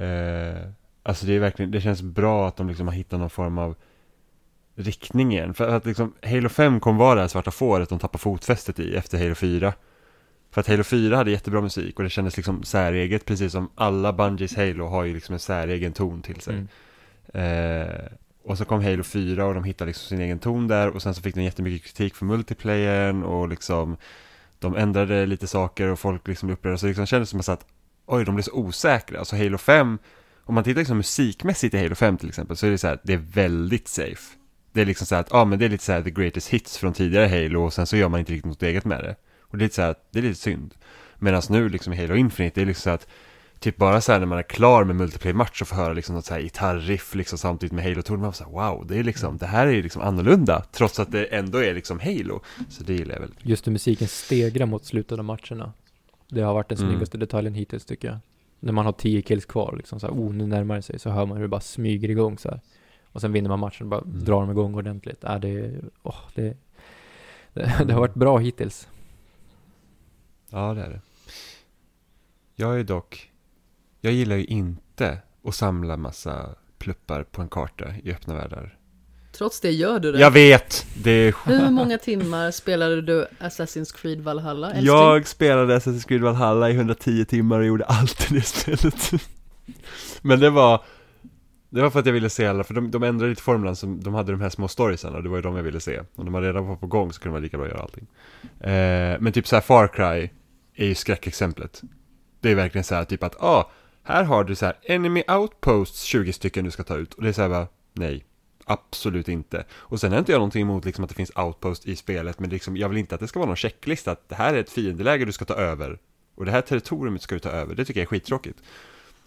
[0.03, 0.69] Eh,
[1.03, 3.75] alltså det är verkligen, det känns bra att de liksom har hittat någon form av
[4.75, 5.55] riktning igen.
[5.55, 8.97] För att liksom Halo 5 kom vara det här svarta fåret de tappade fotfästet i
[8.97, 9.75] efter Halo 4.
[10.51, 14.13] För att Halo 4 hade jättebra musik och det kändes liksom säreget precis som alla
[14.13, 16.55] Bungies Halo har ju liksom en säregen ton till sig.
[16.55, 16.69] Mm.
[17.35, 18.03] Eh,
[18.45, 21.15] och så kom Halo 4 och de hittade liksom sin egen ton där och sen
[21.15, 23.97] så fick de jättemycket kritik för multiplayern och liksom
[24.59, 27.67] de ändrade lite saker och folk liksom blev upprörda så det liksom kändes som att
[28.07, 29.19] oj, de blev så osäkra.
[29.19, 29.99] Alltså Halo 5,
[30.45, 32.99] om man tittar liksom musikmässigt i Halo 5 till exempel så är det så här,
[33.03, 34.37] det är väldigt safe.
[34.73, 36.49] Det är liksom så här att, ja men det är lite så här the greatest
[36.49, 39.17] hits från tidigare Halo och sen så gör man inte riktigt något eget med det.
[39.41, 40.75] Och det är lite så här, det är lite synd.
[41.19, 43.07] Medan nu liksom i Halo Infinite, det är liksom så att
[43.63, 46.25] Typ bara så här när man är klar med multiplayer-match och får höra liksom något
[46.25, 49.37] så här gitarriff liksom samtidigt med Halo-tonen, man får så här, wow, det är liksom,
[49.39, 52.41] det här är ju liksom annorlunda, trots att det ändå är liksom Halo.
[52.69, 55.73] Så det gillar jag väldigt Just hur musiken stegrar mot slutet av matcherna.
[56.29, 56.91] Det har varit den Mm.
[56.91, 58.19] snyggaste detaljen hittills tycker jag.
[58.61, 61.11] När man har 10 kills kvar liksom så här, oh nu närmar det sig, så
[61.11, 62.61] hör man hur det bara smyger igång så här.
[63.13, 64.25] Och sen vinner man matchen och bara Mm.
[64.25, 65.25] drar de igång ordentligt.
[65.25, 65.71] Äh, det,
[66.03, 66.43] åh, det,
[67.53, 68.89] det, det har varit bra hittills.
[70.51, 71.01] Ja, det är det.
[72.57, 73.31] Jag är dock,
[74.05, 78.79] jag gillar ju inte att samla massa pluppar på en karta i öppna världar.
[79.33, 80.21] Trots det gör du det.
[80.21, 80.87] Jag vet!
[81.03, 84.67] Det är Hur många timmar spelade du Assassin's Creed Valhalla?
[84.67, 84.87] älskling?
[84.87, 89.11] Jag spelade Assassin's Creed Valhalla i 110 timmar och gjorde allt i det spelet.
[90.23, 90.85] Men det var,
[91.71, 94.01] det var för att jag ville se alla, för de, de ändrade lite formulan, som,
[94.01, 96.01] de hade de här små storiesarna och det var ju de jag ville se.
[96.15, 98.07] Och när man redan var på gång så kunde man lika bra göra allting.
[98.61, 100.31] Eh, men typ så här Far Cry
[100.75, 101.83] är ju skräckexemplet.
[102.41, 103.71] Det är verkligen så här typ att, ah,
[104.03, 107.15] här har du så här enemy outposts 20 stycken du ska ta ut.
[107.15, 108.25] Och det är så här bara, nej.
[108.65, 109.65] Absolut inte.
[109.73, 112.51] Och sen har inte jag någonting emot liksom att det finns outpost i spelet, men
[112.51, 114.71] liksom, jag vill inte att det ska vara någon checklista, att det här är ett
[114.71, 115.99] fiendeläge du ska ta över.
[116.35, 118.63] Och det här territoriet ska du ta över, det tycker jag är skittråkigt.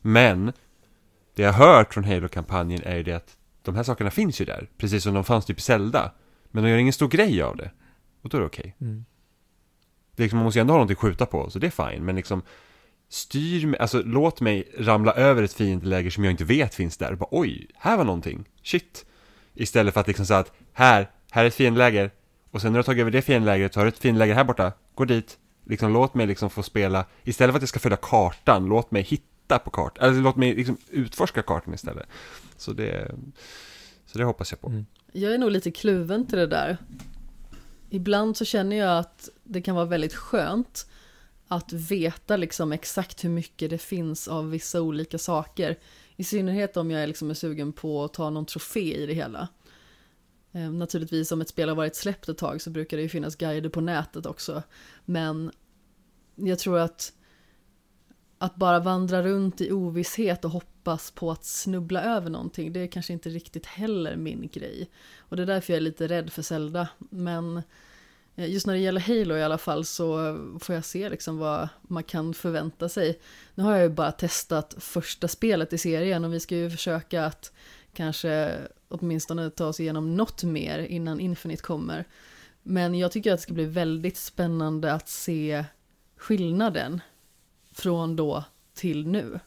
[0.01, 0.51] Men,
[1.35, 4.45] det jag har hört från Halo-kampanjen är ju det att de här sakerna finns ju
[4.45, 6.11] där, precis som de fanns typ i Zelda.
[6.51, 7.71] Men de gör ingen stor grej av det.
[8.21, 8.75] Och då är det okej.
[8.81, 9.05] Mm.
[10.15, 12.05] Det liksom, man måste ju ändå ha någonting att skjuta på, så det är fine.
[12.05, 12.41] Men liksom,
[13.09, 17.15] styr mig, alltså låt mig ramla över ett fiendeläge som jag inte vet finns där.
[17.15, 18.49] Bara, Oj, här var någonting.
[18.63, 19.05] Shit.
[19.53, 22.11] Istället för att liksom säga att här, här är ett fiendeläger.
[22.51, 24.43] Och sen när du har tagit över det fiendelägret så har du ett fiendeläger här
[24.43, 24.71] borta.
[24.95, 25.37] Gå dit.
[25.65, 29.01] Liksom låt mig liksom få spela, istället för att jag ska följa kartan, låt mig
[29.01, 30.09] hitta på kartan.
[30.09, 32.07] Eller låt mig liksom utforska kartan istället.
[32.57, 33.15] Så det,
[34.05, 34.67] så det hoppas jag på.
[34.67, 34.85] Mm.
[35.11, 36.77] Jag är nog lite kluven till det där.
[37.89, 40.87] Ibland så känner jag att det kan vara väldigt skönt
[41.47, 45.79] att veta liksom exakt hur mycket det finns av vissa olika saker.
[46.15, 49.13] I synnerhet om jag är liksom är sugen på att ta någon trofé i det
[49.13, 49.47] hela.
[50.51, 53.35] Eh, naturligtvis om ett spel har varit släppt ett tag så brukar det ju finnas
[53.35, 54.63] guider på nätet också.
[55.05, 55.51] Men
[56.35, 57.13] jag tror att
[58.37, 62.87] att bara vandra runt i ovisshet och hoppas på att snubbla över någonting, det är
[62.87, 64.89] kanske inte riktigt heller min grej.
[65.17, 66.89] Och det är därför jag är lite rädd för Zelda.
[67.09, 67.61] Men
[68.35, 71.69] Eh, just när det gäller Halo i alla fall så får jag se liksom vad
[71.81, 73.19] man kan förvänta sig.
[73.55, 77.25] Nu har jag ju bara testat första spelet i serien och vi ska ju försöka
[77.25, 77.51] att
[77.93, 78.57] kanske
[78.87, 82.05] åtminstone ta oss igenom något mer innan Infinite kommer.
[82.63, 85.65] Men jag tycker att det ska bli väldigt spännande att se
[86.17, 87.01] skillnaden
[87.71, 89.39] från då till nu.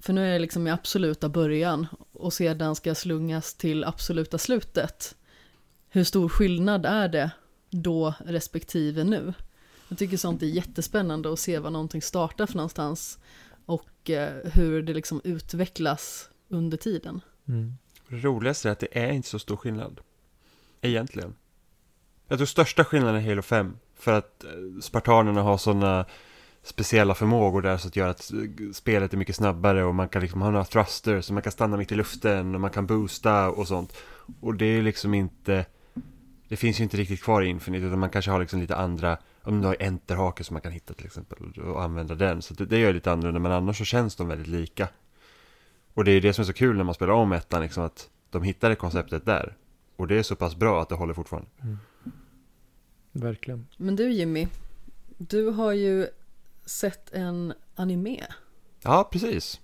[0.00, 4.38] För nu är det liksom i absoluta början och sedan ska jag slungas till absoluta
[4.38, 5.16] slutet.
[5.88, 7.30] Hur stor skillnad är det
[7.70, 9.34] då respektive nu?
[9.88, 13.18] Jag tycker sånt är jättespännande att se vad någonting startar för någonstans
[13.66, 17.20] och eh, hur det liksom utvecklas under tiden.
[17.48, 17.72] Mm.
[18.08, 20.00] Det roligaste är att det är inte så stor skillnad.
[20.80, 21.34] Egentligen.
[22.28, 23.76] Jag tror största skillnaden är Halo 5.
[23.94, 26.06] För att eh, spartanerna har sådana
[26.62, 30.22] speciella förmågor där så att göra att eh, spelet är mycket snabbare och man kan
[30.22, 33.50] liksom ha några thrusters så man kan stanna mitt i luften och man kan boosta
[33.50, 33.96] och sånt.
[34.40, 35.66] Och det är liksom inte,
[36.50, 39.18] det finns ju inte riktigt kvar i Infinite utan man kanske har liksom lite andra,
[39.42, 42.42] om du har enterhake som man kan hitta till exempel och använda den.
[42.42, 44.88] Så det, det gör lite annorlunda men annars så känns de väldigt lika.
[45.94, 48.10] Och det är det som är så kul när man spelar om ettan liksom att
[48.30, 49.56] de hittade konceptet där.
[49.96, 51.48] Och det är så pass bra att det håller fortfarande.
[53.12, 53.66] Verkligen.
[53.76, 54.48] Men du Jimmy,
[55.18, 56.06] du har ju
[56.66, 58.26] sett en anime.
[58.82, 59.60] Ja, precis.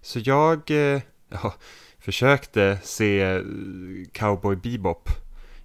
[0.00, 1.54] Så jag eh, ja,
[1.98, 3.42] försökte se eh,
[4.12, 5.08] Cowboy Bebop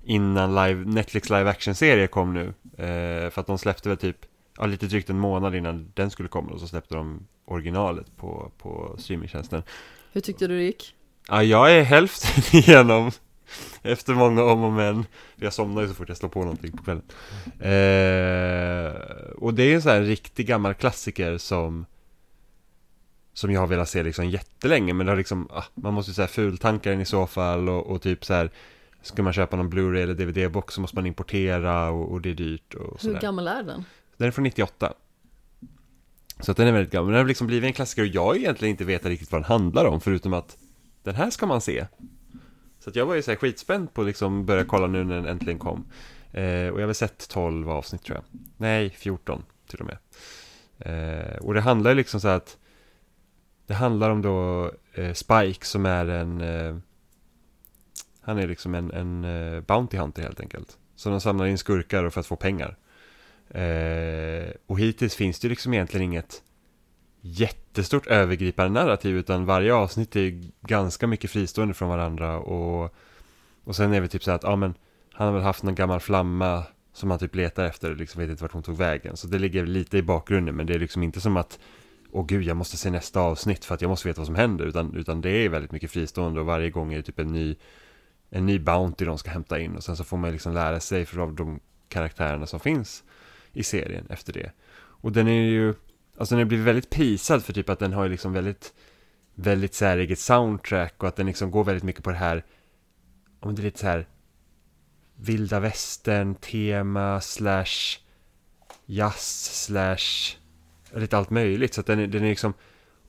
[0.04, 2.48] innan live, Netflix live action-serie kom nu.
[2.78, 4.18] Eh, för att de släppte väl typ
[4.58, 8.52] ja, lite drygt en månad innan den skulle komma och så släppte de originalet på,
[8.58, 9.64] på streamingtjänsten.
[10.12, 10.96] Hur tyckte du det gick?
[11.28, 13.12] Ja, jag är hälften igenom
[13.82, 15.06] efter många om och men.
[15.36, 17.04] Jag somnar ju så fort jag slår på någonting på kvällen.
[17.60, 18.94] Eh,
[19.38, 21.86] och det är en sån här riktig gammal klassiker som
[23.34, 26.16] som jag har velat se liksom jättelänge men det har liksom, ah, man måste ju
[26.16, 28.52] säga fultanka den i så fall och, och typ så här
[29.04, 32.34] Ska man köpa någon Blu-ray eller DVD-box så måste man importera och, och det är
[32.34, 33.86] dyrt och Hur gammal är den?
[34.18, 34.94] Den är från 98
[36.40, 38.26] Så att den är väldigt gammal, men den har liksom blivit en klassiker och jag
[38.26, 40.58] har egentligen inte vetat riktigt vad den handlar om förutom att
[41.04, 41.86] Den här ska man se.
[42.80, 45.16] Så att jag var ju så här skitspänd på att liksom börja kolla nu när
[45.16, 45.86] den äntligen kom.
[46.32, 48.40] Eh, Och jag har väl sett 12 avsnitt tror jag.
[48.58, 49.98] Nej, 14 till och med.
[50.80, 52.58] Eh, Och det handlar ju liksom så att
[53.68, 56.76] Det handlar om då eh, Spike som är en eh,
[58.24, 60.78] han är liksom en, en eh, Bounty Hunter helt enkelt.
[60.96, 62.78] Så de samlar in skurkar för att få pengar.
[63.50, 66.44] Eh, och hittills finns det liksom egentligen inget
[67.22, 72.40] jättestort övergripande narrativ utan varje avsnitt är ganska mycket fristående från varandra.
[72.40, 72.96] Och,
[73.64, 74.74] och sen är det typ så att, ja men
[75.14, 76.64] han har väl haft någon gammal flamma
[76.94, 79.18] som han typ letar efter och liksom vet inte vart hon tog vägen.
[79.18, 81.60] Så det ligger lite i bakgrunden men det är liksom inte som att
[82.16, 84.66] Åh gud, jag måste se nästa avsnitt för att jag måste veta vad som händer
[84.66, 87.56] utan, utan det är väldigt mycket fristående och varje gång är det typ en ny
[88.36, 91.06] en ny Bounty de ska hämta in och sen så får man liksom lära sig
[91.06, 93.04] för de karaktärerna som finns
[93.52, 94.52] i serien efter det.
[94.76, 95.74] Och den är ju,
[96.18, 98.74] alltså den har blivit väldigt prisad för typ att den har ju liksom väldigt,
[99.36, 102.46] väldigt säreget soundtrack och att den liksom går väldigt mycket på det här,
[103.40, 104.08] om det är lite så här
[105.16, 108.00] vilda västern tema slash
[108.86, 110.38] jazz slash
[110.96, 112.54] lite allt möjligt så att den är, den är liksom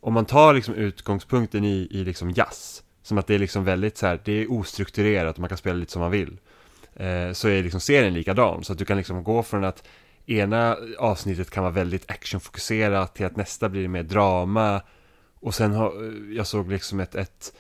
[0.01, 3.97] om man tar liksom utgångspunkten i, i liksom jazz som att det är liksom väldigt
[3.97, 6.39] så här, det är ostrukturerat och man kan spela lite som man vill
[6.95, 9.89] eh, så är liksom serien likadan så att du kan liksom gå från att
[10.27, 14.83] ena avsnittet kan vara väldigt actionfokuserat till att nästa blir mer drama.
[15.35, 17.55] Och sen har, eh, jag såg liksom ett, ett,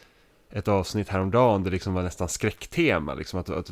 [0.51, 3.14] ett avsnitt häromdagen där det liksom var nästan skräcktema.
[3.14, 3.70] Liksom att, att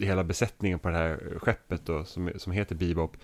[0.00, 3.16] hela besättningen på det här skeppet då, som, som heter Bebop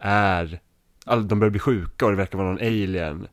[0.00, 0.60] är,
[1.04, 3.28] all, de börjar bli sjuka och det verkar vara någon alien.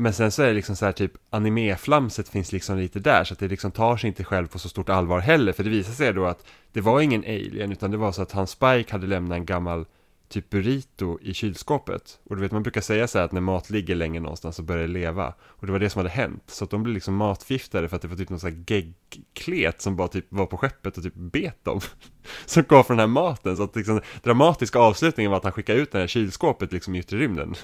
[0.00, 3.32] Men sen så är det liksom så här typ animeflamset finns liksom lite där så
[3.32, 5.52] att det liksom tar sig inte själv på så stort allvar heller.
[5.52, 8.32] För det visar sig då att det var ingen alien utan det var så att
[8.32, 9.86] han Spike hade lämnat en gammal
[10.28, 12.18] typ burrito i kylskåpet.
[12.24, 14.62] Och du vet man brukar säga så här att när mat ligger länge någonstans så
[14.62, 15.34] börjar det leva.
[15.40, 16.44] Och det var det som hade hänt.
[16.46, 19.80] Så att de blev liksom matförgiftade för att det var typ någon sån här geggklet
[19.80, 21.80] som bara typ var på skeppet och typ bet dem
[22.46, 23.56] som gav från den här maten.
[23.56, 26.98] Så att liksom dramatiska avslutningen var att han skickade ut det här kylskåpet liksom i
[26.98, 27.54] yttre rymden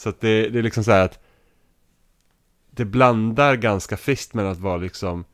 [0.00, 1.18] så att det, det är liksom så här att
[2.70, 5.24] det blandar ganska friskt med att vara liksom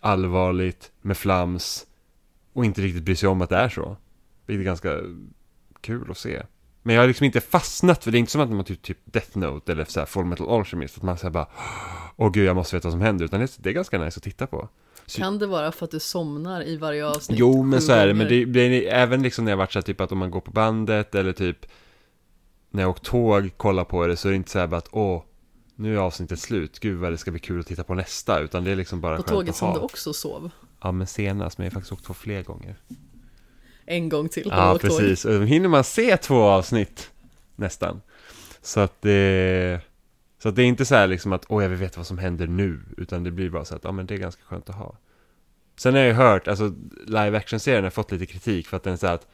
[0.00, 1.86] allvarligt med flams
[2.52, 3.96] och inte riktigt bry sig om att det är så.
[4.46, 4.98] Vilket är ganska
[5.80, 6.42] kul att se.
[6.82, 8.98] Men jag har liksom inte fastnat för det är inte som att man typ, typ
[9.04, 11.46] Death Note eller så här Full Metal Alchemist att man säger bara
[12.16, 14.22] Åh gud jag måste veta vad som händer utan det, det är ganska nice att
[14.24, 14.68] titta på.
[15.06, 15.20] Så...
[15.20, 17.38] Kan det vara för att du somnar i varje avsnitt?
[17.38, 19.78] Jo men så är det, men det, det är även liksom när jag varit så
[19.78, 21.66] här, typ att om man går på bandet eller typ
[22.70, 25.22] när jag åkt tåg, kollar på det så är det inte så här att åh,
[25.74, 28.64] nu är avsnittet slut, gud vad det ska bli kul att titta på nästa, utan
[28.64, 30.50] det är liksom bara På tåget som du också sov?
[30.80, 32.76] Ja, men senast, men jag har faktiskt åkt två fler gånger.
[33.86, 37.10] En gång till Ja, precis, då hinner man se två avsnitt,
[37.56, 38.00] nästan.
[38.62, 39.80] Så att det,
[40.42, 42.18] så att det är inte så här liksom att åh, jag vill veta vad som
[42.18, 44.76] händer nu, utan det blir bara så att ja, men det är ganska skönt att
[44.76, 44.96] ha.
[45.76, 46.74] Sen har jag ju hört, alltså
[47.06, 49.26] live action-serien har fått lite kritik för att den är så här att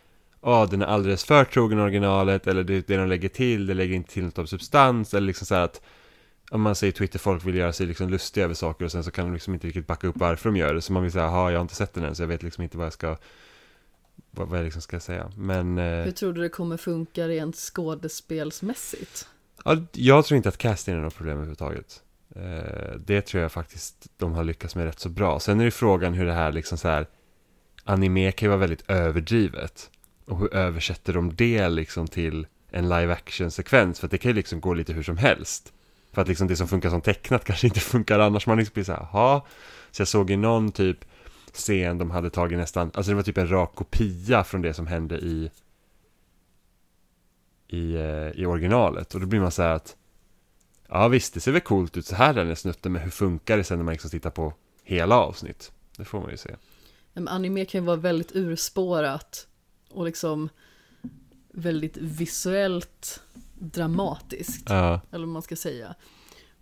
[0.44, 3.94] oh, den är alldeles för trogen originalet eller det, det de lägger till, det lägger
[3.94, 5.80] inte till något av substans eller liksom så att
[6.50, 9.10] om man säger Twitter, folk vill göra sig liksom lustiga över saker och sen så
[9.10, 10.80] kan de liksom inte riktigt backa upp varför de gör det.
[10.82, 12.62] Så man vill säga, ja jag har inte sett den än så jag vet liksom
[12.64, 13.16] inte vad jag ska,
[14.30, 15.32] vad, vad jag liksom ska säga.
[15.36, 15.78] Men...
[15.78, 19.28] Eh, Hur tror du det kommer funka rent skådespelsmässigt?
[19.64, 22.02] Ja, jag tror inte att casting är något problem överhuvudtaget.
[22.36, 25.40] Eh, det tror jag faktiskt de har lyckats med rätt så bra.
[25.40, 27.06] Sen är det frågan hur det här liksom så här,
[27.84, 29.90] anime kan ju vara väldigt överdrivet.
[30.24, 34.00] Och hur översätter de det liksom till en live action sekvens?
[34.00, 35.72] För att det kan ju liksom gå lite hur som helst.
[36.12, 38.46] För att liksom det som funkar som tecknat kanske inte funkar annars.
[38.46, 39.46] Man liksom blir så här, ha.
[39.90, 41.04] Så jag såg i någon typ
[41.52, 44.86] scen de hade tagit nästan, alltså det var typ en rak kopia från det som
[44.86, 45.50] hände i
[47.68, 49.14] i, eh, i originalet.
[49.14, 49.96] Och då blir man så här att
[50.88, 53.56] ja visst, det ser väl coolt ut så här den är snutten, men hur funkar
[53.56, 54.52] det sen när man liksom tittar på
[54.84, 55.72] hela avsnitt?
[55.96, 56.56] Det får man ju se.
[57.12, 59.46] Men anime kan ju vara väldigt urspårat
[59.94, 60.48] och liksom
[61.52, 63.22] väldigt visuellt
[63.54, 64.70] dramatiskt.
[64.70, 65.94] Ja, Eller vad man ska säga.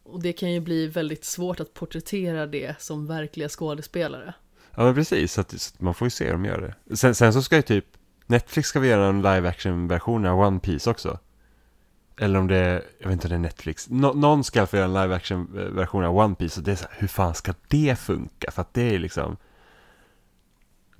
[0.02, 4.34] Och det kan ju bli väldigt svårt att porträttera det som verkliga skådespelare.
[4.76, 6.96] ja men precis, så att, så att man får ju se hur de gör det.
[6.96, 7.86] Sen, sen så ska ju typ,
[8.26, 11.18] Netflix ska vi göra en live action version av One Piece också.
[12.18, 13.88] Eller om det är, jag vet inte om det är Netflix.
[13.90, 16.76] Nå, någon ska få göra en live action version av One Piece och det är
[16.76, 18.50] så här, hur fan ska det funka?
[18.50, 19.36] För att det är liksom,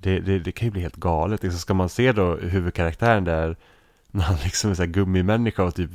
[0.03, 1.43] det, det, det kan ju bli helt galet.
[1.43, 3.57] Liksom ska man se då huvudkaraktären där,
[4.07, 5.91] när han liksom är så här gummimänniska och typ,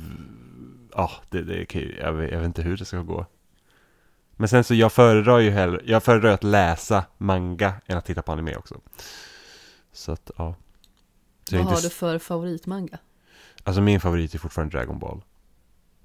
[0.95, 3.25] ja, det, det kan ju, jag vet, jag vet inte hur det ska gå.
[4.31, 8.21] Men sen så jag föredrar ju hellre, jag föredrar att läsa manga än att titta
[8.21, 8.81] på anime också.
[9.91, 10.55] Så att, ja.
[11.49, 12.97] Så vad har inte du för favoritmanga?
[13.63, 15.21] Alltså min favorit är fortfarande Dragon Ball.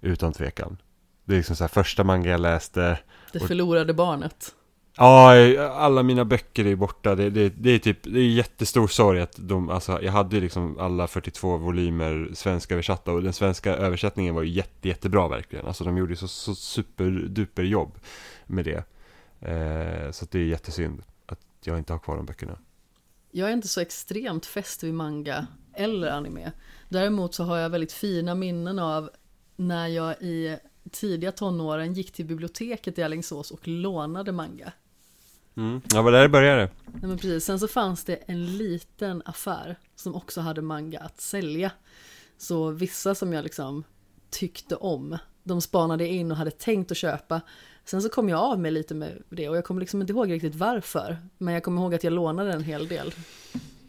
[0.01, 0.77] Utan tvekan.
[1.25, 2.99] Det är liksom så här första manga jag läste.
[3.33, 4.55] Det Och- förlorade barnet.
[4.97, 7.15] Ja, alla mina böcker är borta.
[7.15, 10.43] Det, det, det är typ, det är jättestor sorg att de, alltså jag hade ju
[10.43, 15.67] liksom alla 42 volymer svenska översatta och den svenska översättningen var ju jätte, jättebra verkligen.
[15.67, 17.99] Alltså de gjorde ju så, så superduper jobb
[18.47, 18.85] med det.
[19.49, 22.59] Eh, så att det är jättesynd att jag inte har kvar de böckerna.
[23.31, 26.53] Jag är inte så extremt fäst vid manga eller anime.
[26.89, 29.11] Däremot så har jag väldigt fina minnen av
[29.57, 30.59] när jag i
[30.91, 34.73] tidiga tonåren gick till biblioteket i Alingsås och lånade manga.
[35.57, 35.81] Mm.
[35.93, 36.69] Ja, var där det började.
[36.85, 37.45] Nej, men precis.
[37.45, 41.71] Sen så fanns det en liten affär som också hade manga att sälja.
[42.39, 43.85] Så vissa som jag liksom
[44.31, 47.41] tyckte om, de spanade in och hade tänkt att köpa.
[47.85, 50.31] Sen så kom jag av mig lite med det och jag kommer liksom inte ihåg
[50.31, 51.17] riktigt varför.
[51.39, 53.15] Men jag kommer ihåg att jag lånade en hel del.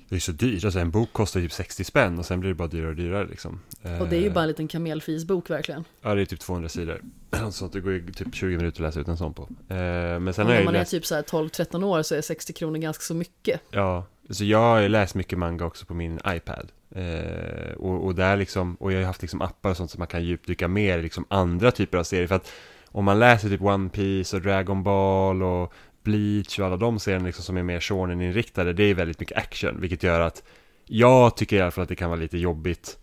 [0.10, 2.56] Det är så dyrt, alltså en bok kostar typ 60 spänn och sen blir det
[2.56, 3.60] bara dyrare och dyrare liksom.
[4.00, 5.84] Och det är ju Eh, bara en liten kamelfisbok verkligen.
[6.02, 7.02] Ja, det är typ 200 sidor.
[7.52, 9.42] Så det går ju typ 20 minuter att läsa ut en sån på.
[9.42, 9.76] Eh,
[10.20, 12.54] men sen Och när man är läst, typ så här 12-13 år så är 60
[12.54, 13.62] kronor ganska så mycket.
[13.72, 16.72] ja, så jag har ju läst mycket manga också på min iPad.
[16.96, 20.08] Eh, och, och där liksom, och jag har haft liksom appar och sånt som man
[20.08, 22.28] kan djupdyka mer i liksom andra typer av serier.
[22.28, 22.52] För att
[22.88, 25.74] om man läser typ One Piece och Dragon Ball och
[26.06, 29.82] Bleach och alla de serierna liksom som är mer shonen-inriktade, det är väldigt mycket action,
[29.82, 30.44] vilket gör att
[30.86, 32.98] jag tycker i alla fall att det kan vara lite jobbigt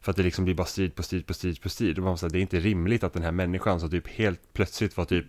[0.00, 1.98] för att det liksom blir bara strid på strid på strid på strid.
[1.98, 4.96] Och man säger, det är inte rimligt att den här människan som typ helt plötsligt
[4.96, 5.26] var typ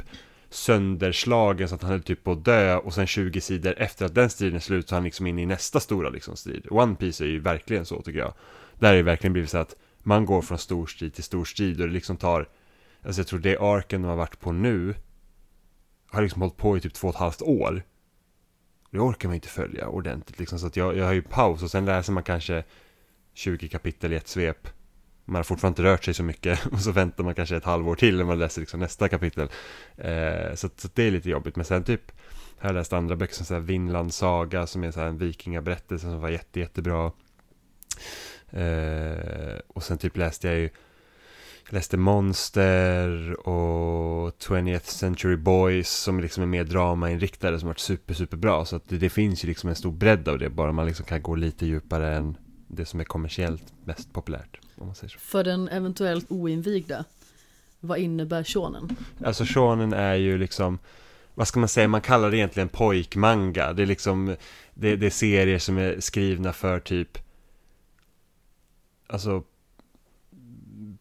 [0.49, 4.15] sönderslagen så att han höll typ på att dö och sen 20 sidor efter att
[4.15, 6.67] den striden är slut så är han liksom inne i nästa stora liksom strid.
[6.69, 8.34] One Piece är ju verkligen så tycker jag.
[8.80, 11.82] Där är det verkligen blivit så att man går från stor strid till stor strid
[11.82, 12.49] och det liksom tar,
[13.05, 14.95] alltså jag tror det arken de har varit på nu
[16.14, 17.84] har liksom hållit på i typ två och ett halvt år.
[18.91, 21.72] Det orkar man inte följa ordentligt liksom så att jag, jag har ju paus och
[21.72, 22.64] sen läser man kanske
[23.34, 24.68] 20 kapitel i ett svep.
[25.26, 27.95] Man har fortfarande inte rört sig så mycket och så väntar man kanske ett halvår
[27.95, 29.49] till när man läser liksom nästa kapitel.
[29.97, 31.55] Eh, så, så det är lite jobbigt.
[31.55, 32.11] Men sen typ
[32.57, 35.18] har jag läst andra böcker som så här Vinland Saga som är så här en
[35.18, 37.11] vikingaberättelse som var jätte, jättebra.
[38.49, 40.70] Eh, och sen typ läste jag ju
[41.74, 48.38] läste Monster och 20th Century Boys som liksom är mer dramainriktade som varit super, super
[48.38, 48.65] bra.
[48.65, 51.05] Så att det, det finns ju liksom en stor bredd av det, bara man liksom
[51.05, 54.59] kan gå lite djupare än det som är kommersiellt mest populärt.
[54.76, 55.19] Om man säger så.
[55.19, 57.05] För den eventuellt oinvigda,
[57.80, 58.95] vad innebär shonen?
[59.26, 60.80] Alltså shonen är ju liksom,
[61.34, 63.74] vad ska man säga, man kallar det egentligen pojkmanga.
[63.74, 64.36] Det är liksom,
[64.74, 67.17] det, det är serier som är skrivna för typ,
[69.07, 69.43] alltså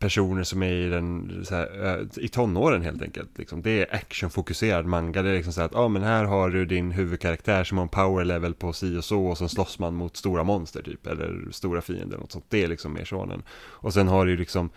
[0.03, 3.39] personer som är i, den, så här, i tonåren helt enkelt.
[3.39, 3.63] Liksom.
[3.63, 5.23] Det är actionfokuserad manga.
[5.23, 7.79] Det är liksom så här att, ja ah, men här har du din huvudkaraktär som
[7.79, 10.83] har en power level på si och så och sen slåss man mot stora monster
[10.83, 12.45] typ, eller stora fiender, något sånt.
[12.49, 13.43] Det är liksom mer shonen.
[13.53, 14.71] Och sen har du ju liksom,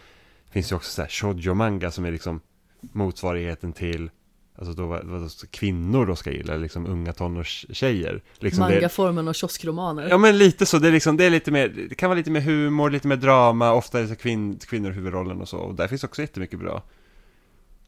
[0.51, 2.39] finns ju också så här shoujo manga som är liksom
[2.82, 4.09] motsvarigheten till
[4.58, 8.22] Alltså då vad, kvinnor då ska gilla, liksom unga tonårstjejer.
[8.39, 10.08] Liksom Mangaformen och kioskromaner.
[10.10, 12.32] Ja men lite så, det är liksom, det är lite mer, det kan vara lite
[12.32, 15.76] mer humor, lite mer drama, ofta är det så kvinn, kvinnor huvudrollen och så, och
[15.76, 16.84] där finns också jättemycket bra.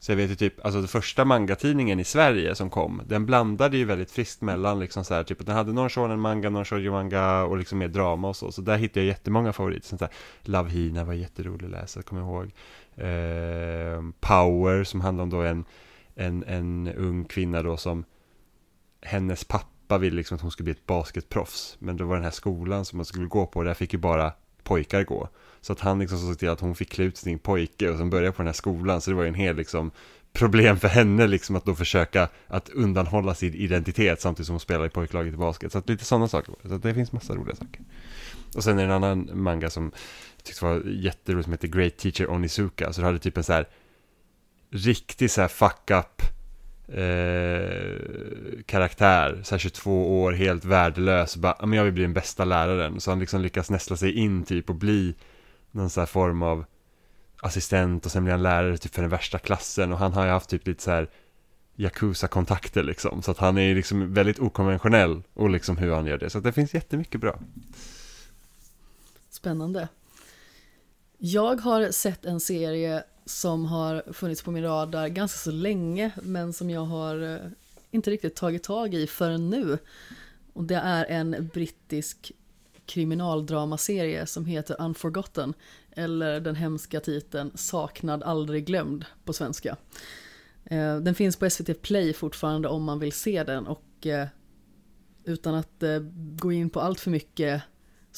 [0.00, 3.76] Så jag vet ju typ, alltså den första mangatidningen i Sverige som kom, den blandade
[3.76, 6.64] ju väldigt friskt mellan liksom så här, typ att den hade någon shonen manga, någon
[6.64, 10.00] shoujo manga och liksom mer drama och så, så där hittade jag jättemånga favoriter, sånt
[10.00, 10.10] där.
[10.42, 12.52] Love Hina var jätterolig att läsa, kommer jag ihåg.
[12.96, 15.64] Eh, Power som handlar om då en,
[16.18, 18.04] en, en ung kvinna då som
[19.02, 21.76] hennes pappa ville liksom att hon skulle bli ett basketproffs.
[21.78, 24.32] Men det var den här skolan som man skulle gå på, där fick ju bara
[24.62, 25.28] pojkar gå.
[25.60, 28.10] Så att han liksom såg till att hon fick klä ut sin pojke och sen
[28.10, 29.00] börja på den här skolan.
[29.00, 29.90] Så det var ju en hel liksom
[30.32, 34.86] problem för henne liksom att då försöka att undanhålla sin identitet samtidigt som hon spelar
[34.86, 35.72] i pojklaget i basket.
[35.72, 36.54] Så att lite sådana saker.
[36.64, 37.80] Så att det finns massa roliga saker.
[38.56, 39.92] Och sen är det en annan manga som
[40.36, 42.92] jag tyckte var jätterolig som heter Great Teacher Onizuka.
[42.92, 43.68] Så det hade typ en så här
[44.70, 46.22] riktig så här fuck up
[46.88, 52.44] eh, karaktär, så här 22 år, helt värdelös, bara, men jag vill bli den bästa
[52.44, 53.00] läraren.
[53.00, 55.14] Så han liksom lyckas nästla sig in typ och bli
[55.70, 56.64] någon så här form av
[57.40, 60.30] assistent och sen blir han lärare typ för den värsta klassen och han har ju
[60.30, 61.10] haft typ lite så här
[61.76, 63.22] Yakuza-kontakter liksom.
[63.22, 66.30] Så att han är liksom väldigt okonventionell och liksom hur han gör det.
[66.30, 67.38] Så att det finns jättemycket bra.
[69.30, 69.88] Spännande.
[71.18, 76.52] Jag har sett en serie som har funnits på min radar ganska så länge men
[76.52, 77.50] som jag har eh,
[77.90, 79.78] inte riktigt tagit tag i förrän nu.
[80.52, 82.32] Och det är en brittisk
[82.86, 85.54] kriminaldramaserie som heter Unforgotten
[85.90, 89.76] eller den hemska titeln Saknad aldrig glömd på svenska.
[90.64, 94.26] Eh, den finns på SVT Play fortfarande om man vill se den och eh,
[95.24, 95.82] utan att
[96.36, 97.62] gå in på allt för mycket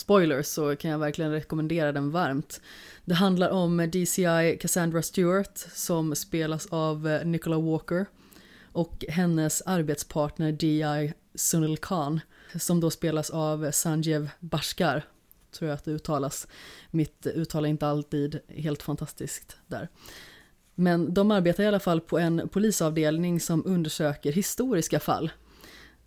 [0.01, 2.61] spoilers så kan jag verkligen rekommendera den varmt.
[3.05, 8.07] Det handlar om DCI Cassandra Stewart som spelas av eh, Nicola Walker
[8.72, 12.20] och hennes arbetspartner DI Sunil Khan
[12.59, 15.05] som då spelas av Sanjeev Bashkar
[15.53, 16.46] tror jag att det uttalas.
[16.90, 19.88] Mitt uttal är inte alltid helt fantastiskt där.
[20.74, 25.30] Men de arbetar i alla fall på en polisavdelning som undersöker historiska fall.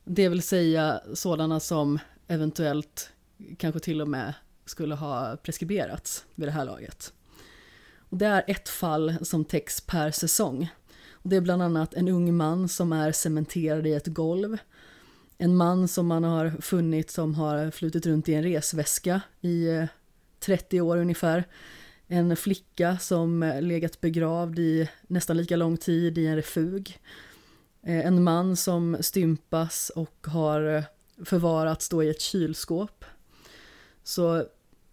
[0.04, 3.13] Det vill säga sådana som eventuellt
[3.58, 4.34] kanske till och med
[4.66, 7.14] skulle ha preskriberats vid det här laget.
[7.98, 10.70] Och det är ett fall som täcks per säsong.
[11.12, 14.58] Och det är bland annat en ung man som är cementerad i ett golv.
[15.38, 19.86] En man som man har funnit som har flutit runt i en resväska i eh,
[20.40, 21.44] 30 år ungefär.
[22.08, 27.00] En flicka som eh, legat begravd i nästan lika lång tid i en refug.
[27.84, 30.84] Eh, en man som stympas och har
[31.26, 33.06] förvarats då i ett kylskåp.
[34.04, 34.46] Så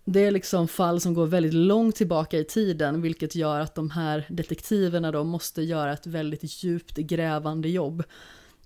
[0.05, 3.91] det är liksom fall som går väldigt långt tillbaka i tiden, vilket gör att de
[3.91, 8.03] här detektiverna då måste göra ett väldigt djupt grävande jobb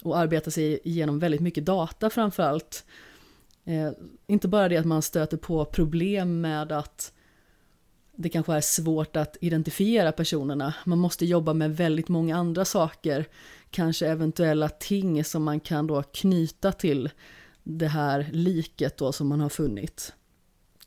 [0.02, 2.84] och arbeta sig igenom väldigt mycket data framförallt.
[3.64, 3.90] Eh,
[4.26, 7.12] inte bara det att man stöter på problem med att
[8.16, 13.24] det kanske är svårt att identifiera personerna, man måste jobba med väldigt många andra saker,
[13.70, 17.10] kanske eventuella ting som man kan då knyta till
[17.62, 20.12] det här liket då som man har funnit.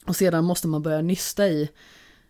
[0.08, 1.70] Och sedan måste man börja nysta i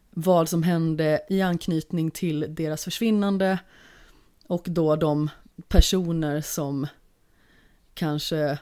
[0.09, 3.59] vad som hände i anknytning till deras försvinnande
[4.47, 5.29] och då de
[5.67, 6.87] personer som
[7.93, 8.59] kanske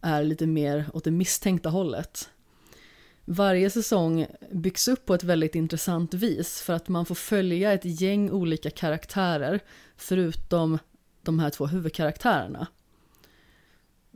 [0.00, 2.30] är lite mer åt det misstänkta hållet.
[3.24, 8.00] Varje säsong byggs upp på ett väldigt intressant vis för att man får följa ett
[8.00, 9.60] gäng olika karaktärer
[9.96, 10.78] förutom
[11.22, 12.66] de här två huvudkaraktärerna.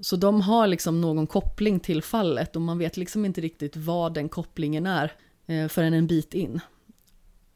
[0.00, 4.14] Så de har liksom någon koppling till fallet och man vet liksom inte riktigt vad
[4.14, 5.12] den kopplingen är
[5.46, 6.60] eh, förrän en bit in.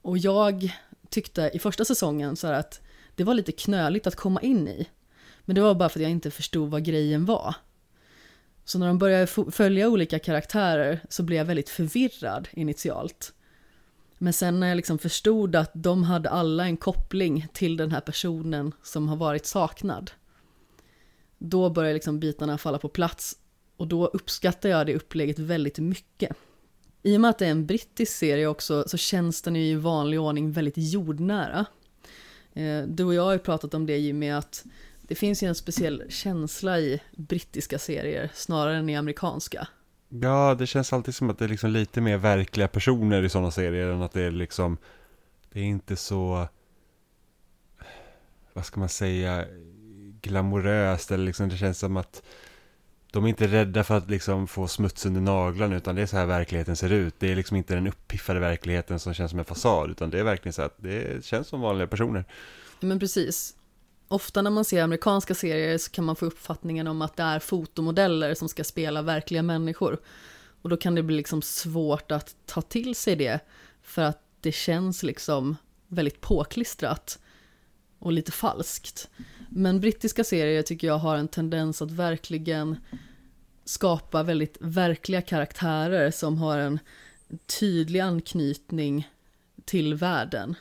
[0.03, 0.73] Och jag
[1.11, 2.81] tyckte i första säsongen så att
[3.15, 4.89] det var lite knöligt att komma in i.
[5.45, 7.55] Men det var bara för att jag inte förstod vad grejen var.
[8.65, 13.33] Så när de började följa olika karaktärer så blev jag väldigt förvirrad initialt.
[14.19, 18.01] Men sen när jag liksom förstod att de hade alla en koppling till den här
[18.01, 20.11] personen som har varit saknad
[21.39, 23.37] då börjar liksom bitarna falla på plats
[23.77, 26.37] och då uppskattar jag det upplägget väldigt mycket.
[27.03, 30.21] I och med att det är en brittisk serie också så känns den i vanlig
[30.21, 31.67] ordning väldigt jordnära.
[32.53, 34.65] Eh, du och jag har ju pratat om det Jimmy, att
[35.03, 39.69] det finns ju en speciell känsla i brittiska serier snarare än i amerikanska.
[40.09, 43.51] Ja, det känns alltid som att det är liksom lite mer verkliga personer i sådana
[43.51, 44.79] serier än att det är liksom,
[45.53, 46.49] det är inte så,
[48.53, 49.47] vad ska man säga,
[50.29, 52.23] glamoröst eller liksom det känns som att
[53.13, 56.17] de är inte rädda för att liksom få smuts under naglarna utan det är så
[56.17, 57.15] här verkligheten ser ut.
[57.19, 60.25] Det är liksom inte den uppiffade verkligheten som känns som en fasad utan det är
[60.25, 62.25] verkligen så att det känns som vanliga personer.
[62.81, 63.55] Men precis.
[64.09, 67.39] Ofta när man ser amerikanska serier så kan man få uppfattningen om att det är
[67.39, 69.99] fotomodeller som ska spela verkliga människor.
[70.63, 73.41] Och då kan det bli liksom svårt att ta till sig det
[73.83, 75.57] för att det känns liksom
[75.89, 77.19] väldigt påklistrat
[77.99, 79.11] och lite falskt.
[79.49, 82.77] Men brittiska serier tycker jag har en tendens att verkligen
[83.65, 86.79] skapa väldigt verkliga karaktärer som har en
[87.61, 89.09] tydlig anknytning
[89.65, 90.55] till världen.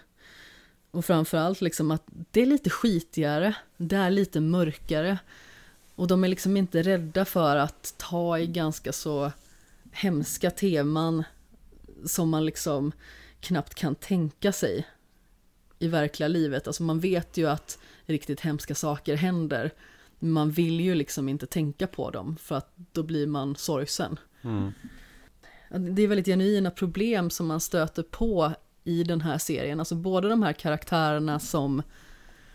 [0.91, 5.17] Och framförallt liksom att det är lite skitigare, det är lite mörkare.
[5.95, 9.31] Och de är liksom inte rädda för att ta i ganska så
[9.91, 11.23] hemska teman
[12.05, 12.91] som man liksom
[13.39, 14.87] knappt kan tänka sig
[15.79, 16.67] i verkliga livet.
[16.67, 19.71] Alltså man vet ju att riktigt hemska saker händer.
[20.19, 24.19] Man vill ju liksom inte tänka på dem för att då blir man sorgsen.
[24.41, 24.71] Mm.
[25.69, 28.53] Det är väldigt genuina problem som man stöter på
[28.83, 29.79] i den här serien.
[29.79, 31.81] Alltså både de här karaktärerna som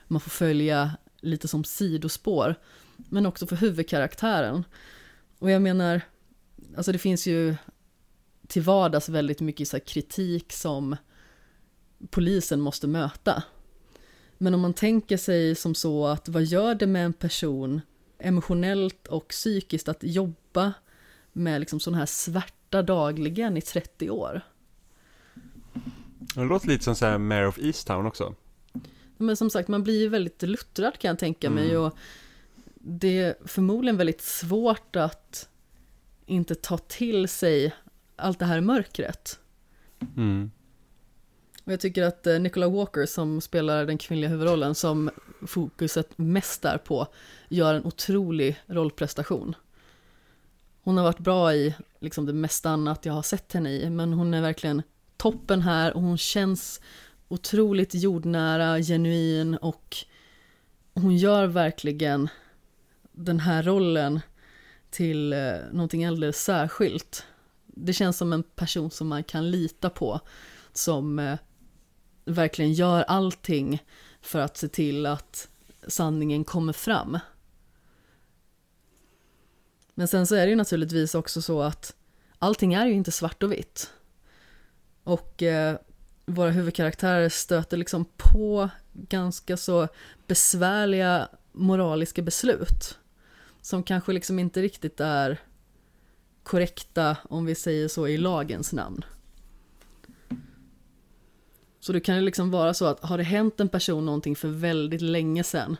[0.06, 2.54] man får följa lite som sidospår.
[2.96, 4.64] Men också för huvudkaraktären.
[5.38, 6.00] Och jag menar,
[6.76, 7.56] alltså det finns ju
[8.46, 10.96] till vardags väldigt mycket så kritik som
[12.10, 13.42] polisen måste möta.
[14.42, 17.80] Men om man tänker sig som så att vad gör det med en person
[18.18, 20.72] emotionellt och psykiskt att jobba
[21.32, 24.40] med liksom sån här svärta dagligen i 30 år?
[26.34, 28.34] Det låter lite som så här Mayor of Easttown också.
[29.16, 31.82] Men som sagt, man blir ju väldigt luttrad kan jag tänka mig Mm.
[31.82, 31.96] och
[32.74, 35.48] det är förmodligen väldigt svårt att
[36.26, 37.74] inte ta till sig
[38.16, 39.38] allt det här mörkret.
[40.16, 40.50] Mm.
[41.70, 45.10] Och jag tycker att eh, Nicola Walker som spelar den kvinnliga huvudrollen som
[45.46, 47.06] fokuset mest är på
[47.48, 49.54] gör en otrolig rollprestation.
[50.82, 54.12] Hon har varit bra i liksom det mesta annat jag har sett henne i men
[54.12, 54.82] hon är verkligen
[55.16, 56.80] toppen här och hon känns
[57.28, 59.96] otroligt jordnära, genuin och
[60.94, 62.28] hon gör verkligen
[63.12, 64.20] den här rollen
[64.90, 67.24] till eh, någonting alldeles särskilt.
[67.66, 70.20] Det känns som en person som man kan lita på
[70.72, 71.38] som eh,
[72.30, 73.84] verkligen gör allting
[74.20, 75.48] för att se till att
[75.88, 77.18] sanningen kommer fram.
[79.94, 81.94] Men sen så är det ju naturligtvis också så att
[82.38, 83.90] allting är ju inte svart och vitt.
[85.04, 85.76] Och eh,
[86.26, 89.88] våra huvudkaraktärer stöter liksom på ganska så
[90.26, 92.98] besvärliga moraliska beslut.
[93.62, 95.40] Som kanske liksom inte riktigt är
[96.42, 99.04] korrekta, om vi säger så, i lagens namn.
[101.80, 104.48] Så det kan ju liksom vara så att har det hänt en person någonting för
[104.48, 105.76] väldigt länge sedan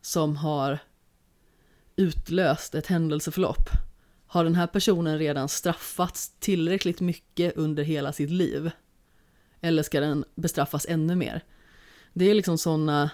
[0.00, 0.78] som har
[1.96, 3.70] utlöst ett händelseförlopp
[4.28, 8.70] har den här personen redan straffats tillräckligt mycket under hela sitt liv?
[9.60, 11.44] Eller ska den bestraffas ännu mer?
[12.12, 13.10] Det är liksom sådana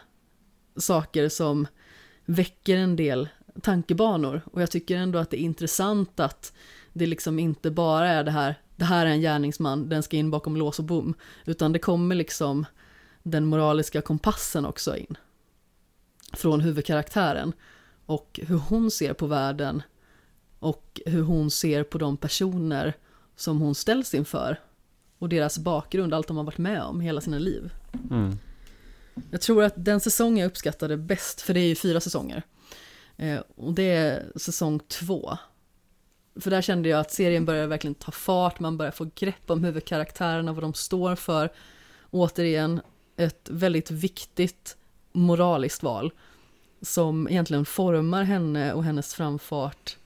[0.76, 1.66] saker som
[2.24, 3.28] väcker en del
[3.62, 6.52] tankebanor och jag tycker ändå att det är intressant att
[6.92, 10.30] det liksom inte bara är det här, det här är en gärningsman, den ska in
[10.30, 11.14] bakom lås och bom,
[11.44, 12.66] utan det kommer liksom
[13.22, 15.16] den moraliska kompassen också in.
[16.32, 17.52] Från huvudkaraktären
[18.06, 19.82] och hur hon ser på världen
[20.58, 22.94] och hur hon ser på de personer
[23.36, 24.60] som hon ställs inför
[25.18, 27.72] och deras bakgrund, allt de har varit med om hela sina liv.
[28.10, 28.38] Mm.
[29.30, 32.42] Jag tror att den säsong jag uppskattade bäst, för det är ju fyra säsonger,
[33.16, 35.38] eh, och det är säsong två.
[36.40, 39.64] För där kände jag att serien började verkligen ta fart, man börjar få grepp om
[39.64, 41.52] huvudkaraktärerna, vad de står för.
[42.10, 42.80] Återigen,
[43.16, 44.76] ett väldigt viktigt
[45.12, 46.12] moraliskt val
[46.82, 49.96] som egentligen formar henne och hennes framfart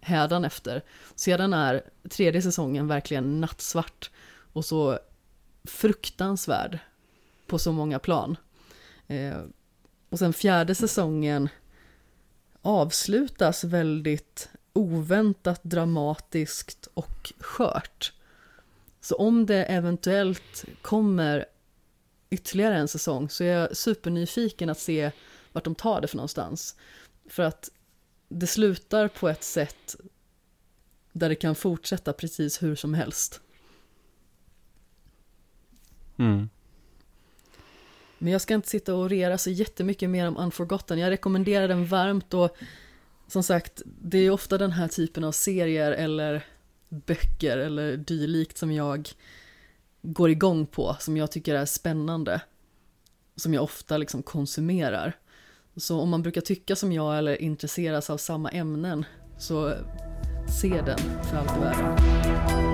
[0.00, 0.84] hädanefter.
[1.14, 4.10] Sedan är tredje säsongen verkligen nattsvart
[4.52, 4.98] och så
[5.64, 6.78] fruktansvärd
[7.46, 8.36] på så många plan.
[9.06, 9.38] Eh,
[10.10, 11.48] och sen fjärde säsongen
[12.62, 14.48] avslutas väldigt
[14.78, 18.12] oväntat dramatiskt och skört.
[19.00, 21.46] Så om det eventuellt kommer
[22.30, 25.10] ytterligare en säsong så är jag supernyfiken att se
[25.52, 26.76] vart de tar det för någonstans.
[27.26, 27.70] För att
[28.28, 29.96] det slutar på ett sätt
[31.12, 33.40] där det kan fortsätta precis hur som helst.
[36.16, 36.48] Mm.
[38.18, 40.98] Men jag ska inte sitta och rera så jättemycket mer om Unforgotten.
[40.98, 42.56] Jag rekommenderar den varmt och
[43.28, 46.46] som sagt, det är ofta den här typen av serier eller
[46.88, 49.08] böcker eller dylikt som jag
[50.02, 52.40] går igång på, som jag tycker är spännande.
[53.36, 55.16] Som jag ofta liksom konsumerar.
[55.76, 59.04] Så om man brukar tycka som jag eller intresseras av samma ämnen
[59.38, 59.74] så
[60.60, 62.67] se den för allt i världen.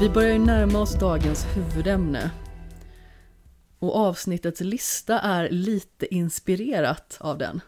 [0.00, 2.30] Vi börjar ju närma oss dagens huvudämne.
[3.78, 7.60] Och avsnittets lista är lite inspirerat av den.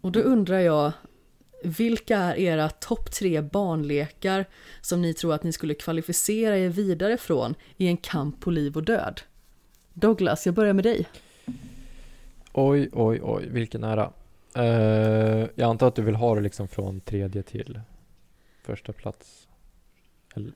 [0.00, 0.92] Och då undrar jag,
[1.64, 4.44] vilka är era topp tre barnlekar
[4.80, 8.76] som ni tror att ni skulle kvalificera er vidare från i en kamp på liv
[8.76, 9.20] och död?
[9.92, 11.06] Douglas, jag börjar med dig.
[12.52, 14.10] Oj, oj, oj, vilken ära.
[14.58, 17.80] Uh, jag antar att du vill ha det liksom från tredje till
[18.62, 19.43] första plats.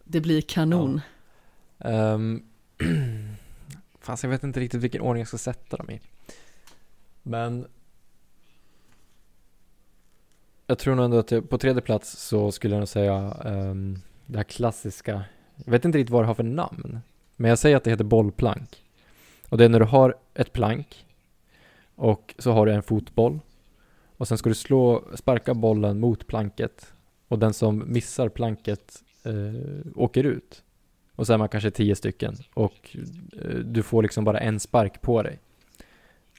[0.05, 1.01] Det blir kanon.
[1.79, 2.43] Um,
[4.01, 6.01] fast jag vet inte riktigt vilken ordning jag ska sätta dem i.
[7.23, 7.67] Men
[10.67, 14.03] jag tror nog ändå att jag, på tredje plats så skulle jag nog säga um,
[14.27, 15.25] det här klassiska.
[15.65, 17.01] Jag vet inte riktigt vad det har för namn.
[17.37, 18.85] Men jag säger att det heter bollplank.
[19.49, 21.07] Och det är när du har ett plank
[21.95, 23.41] och så har du en fotboll.
[24.17, 26.93] Och sen ska du slå, sparka bollen mot planket.
[27.29, 29.33] Och den som missar planket eh,
[29.95, 30.63] åker ut.
[31.15, 32.97] Och så är man kanske tio stycken och
[33.43, 35.39] eh, du får liksom bara en spark på dig.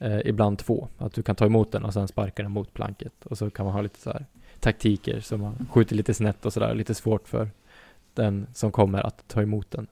[0.00, 0.88] Eh, ibland två.
[0.98, 3.12] Att du kan ta emot den och sen sparka den mot planket.
[3.24, 4.26] Och så kan man ha lite så här
[4.60, 6.74] taktiker som man skjuter lite snett och sådär.
[6.74, 7.50] Lite svårt för
[8.14, 9.86] den som kommer att ta emot den.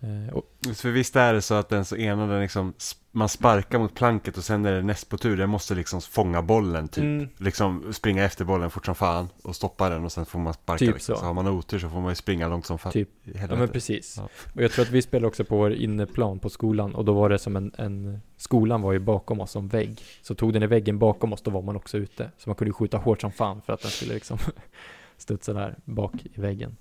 [0.00, 0.44] Eh, och,
[0.74, 2.74] För visst är det så att den så ena den liksom,
[3.12, 6.42] man sparkar mot planket och sen är det näst på tur, den måste liksom fånga
[6.42, 7.04] bollen typ.
[7.04, 7.28] Mm.
[7.36, 10.78] Liksom springa efter bollen fort som fan och stoppa den och sen får man sparka
[10.78, 11.14] Typ liksom.
[11.14, 11.20] så.
[11.20, 11.26] så.
[11.26, 12.92] har man otur så får man ju springa långt som fan.
[12.92, 13.08] Typ.
[13.24, 14.16] ja men precis.
[14.18, 14.28] Ja.
[14.54, 17.28] Och jag tror att vi spelade också på vår inneplan på skolan och då var
[17.28, 20.00] det som en, en skolan var ju bakom oss som vägg.
[20.22, 22.30] Så tog den i väggen bakom oss då var man också ute.
[22.38, 24.38] Så man kunde ju skjuta hårt som fan för att den skulle liksom
[25.16, 26.76] studsa där bak i väggen.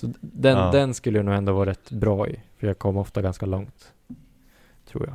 [0.00, 0.70] Så den, Ja.
[0.70, 2.40] den skulle jag nog ändå vara rätt bra i.
[2.58, 3.92] För jag kom ofta ganska långt.
[4.86, 5.14] Tror jag.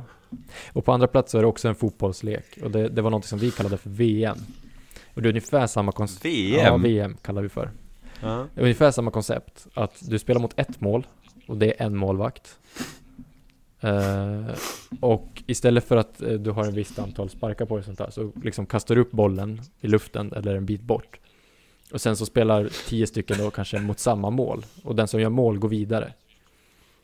[0.72, 2.58] Och på andra plats så är det också en fotbollslek.
[2.62, 4.38] Och det, det var något som vi kallade för VM.
[5.14, 6.24] Och det är ungefär samma koncept.
[6.24, 6.60] VM?
[6.64, 7.70] Ja, VM kallar vi för.
[8.22, 8.46] Ja.
[8.54, 9.66] Det är ungefär samma koncept.
[9.74, 11.06] Att du spelar mot ett mål
[11.46, 12.58] och det är en målvakt.
[13.80, 14.54] Eh,
[15.00, 18.10] och istället för att eh, du har en visst antal sparkar på dig sånt där
[18.10, 21.18] så liksom kastar du upp bollen i luften eller en bit bort.
[21.92, 24.64] Och sen så spelar tio stycken då kanske mot samma mål.
[24.84, 26.12] Och den som gör mål går vidare.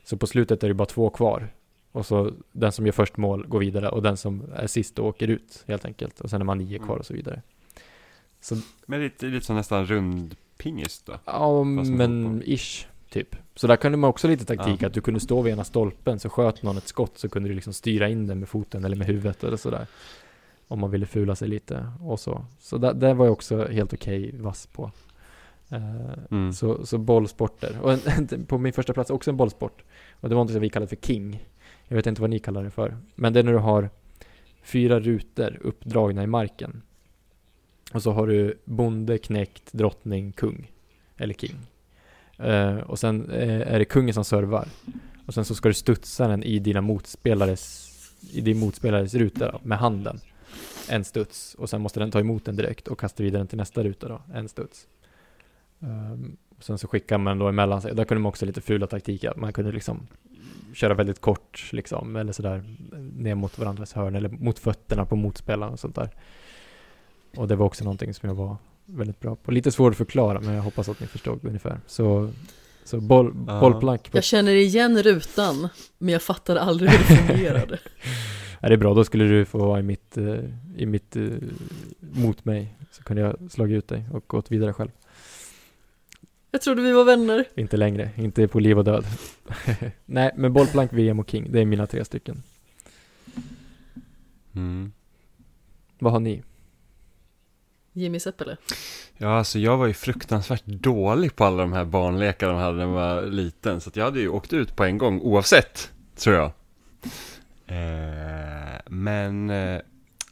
[0.04, 1.48] Så på slutet är det bara två kvar.
[1.92, 5.02] Och så den som gör först mål går vidare och den som är sist då
[5.06, 6.20] åker ut helt enkelt.
[6.20, 7.42] Och sen är man nio kvar och så vidare.
[8.40, 8.56] Så
[8.86, 11.12] Men lite, lite som nästan rundpingis då.
[11.24, 13.36] Ja, men ish, typ.
[13.54, 14.86] Så där kunde man också lite taktik, Ja.
[14.86, 17.54] att du kunde stå vid ena stolpen, så sköt någon ett skott, så kunde du
[17.54, 19.86] liksom styra in den med foten eller med huvudet eller sådär.
[20.68, 22.44] Om man ville fula sig lite och så.
[22.58, 24.90] Så där, där var jag också helt okej vass på.
[25.70, 26.52] Eh, Mm.
[26.52, 27.78] så, så bollsporter.
[27.82, 29.82] Och en, på min första plats också en bollsport.
[30.12, 31.46] Och det var något som vi kallade för King.
[31.92, 32.96] Jag vet inte vad ni kallar det för.
[33.14, 33.90] Men det är när du har
[34.62, 36.82] fyra rutor uppdragna i marken.
[37.92, 40.70] Och så har du bonde, knäckt, drottning, kung.
[41.16, 41.56] Eller king.
[42.44, 44.68] Uh, och sen eh, är det kungen som servar.
[45.26, 47.90] Och sen så ska du studsa den i dina motspelares,
[48.32, 50.20] i din motspelares ruta då, med handen.
[50.88, 51.54] En studs.
[51.54, 54.08] Och sen måste den ta emot den direkt och kasta vidare den till nästa ruta
[54.08, 54.22] då.
[54.34, 54.86] En studs.
[55.78, 57.94] Um, sen så skickar man då emellan sig.
[57.94, 59.32] Där kunde man också lite fula taktiker.
[59.36, 60.06] Man kunde liksom
[60.74, 62.16] köra väldigt kort liksom.
[62.16, 62.64] Eller sådär
[63.16, 64.14] ner mot varandras hörn.
[64.16, 66.10] Eller mot fötterna på motspelaren och sånt där.
[67.36, 68.56] Och det var också någonting som jag var
[68.86, 69.50] väldigt bra på.
[69.50, 71.80] Lite svårt att förklara men jag hoppas att ni förstod ungefär.
[71.86, 72.30] Så,
[72.84, 73.60] så boll, Ja.
[73.60, 75.68] bollplank på Jag känner igen rutan,
[75.98, 77.78] men jag fattade aldrig hur det fungerade.
[78.60, 80.34] Ja, det är bra, då skulle du få vara i mitt, eh,
[80.76, 81.22] i mitt eh,
[82.00, 82.76] mot mig.
[82.92, 84.90] Så kunde jag slagit ut dig och gått vidare själv.
[86.54, 87.44] Jag trodde vi var vänner.
[87.54, 89.04] Inte längre, inte på liv och död.
[90.04, 92.42] Nej, men bollplank, VM och King, det är mina tre stycken.
[94.54, 94.92] Mm.
[95.98, 96.42] Vad har ni?
[97.92, 98.56] Jimmy Seppele.
[99.16, 102.84] Ja, alltså jag var ju fruktansvärt dålig på alla de här barnlekarna de hade när
[102.84, 103.80] jag var liten.
[103.80, 106.52] Så att jag hade ju åkt ut på en gång oavsett, tror jag.
[107.66, 109.80] Eh, men, eh,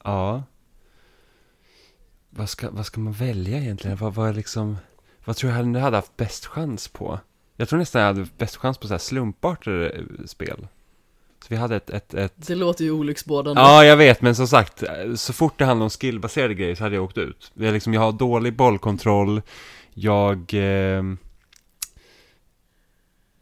[0.04, 0.42] ja.
[2.30, 3.96] Vad ska, vad ska man välja egentligen?
[3.96, 4.76] Vad var liksom,
[5.24, 7.20] vad tror jag hade, hade haft bäst chans på?
[7.56, 10.66] Jag tror nästan jag hade bäst chans på så här slumpartade eh, spel.
[11.40, 13.62] Så vi hade ett, ett, ett Det låter ju olycksbådande.
[13.62, 14.82] Ja, jag vet, men som sagt,
[15.16, 17.52] så fort det handlar om skillbaserade grejer så hade jag åkt ut.
[17.54, 19.42] Jag, liksom, jag har dålig bollkontroll,
[19.94, 20.54] jag...
[20.54, 21.02] Eh,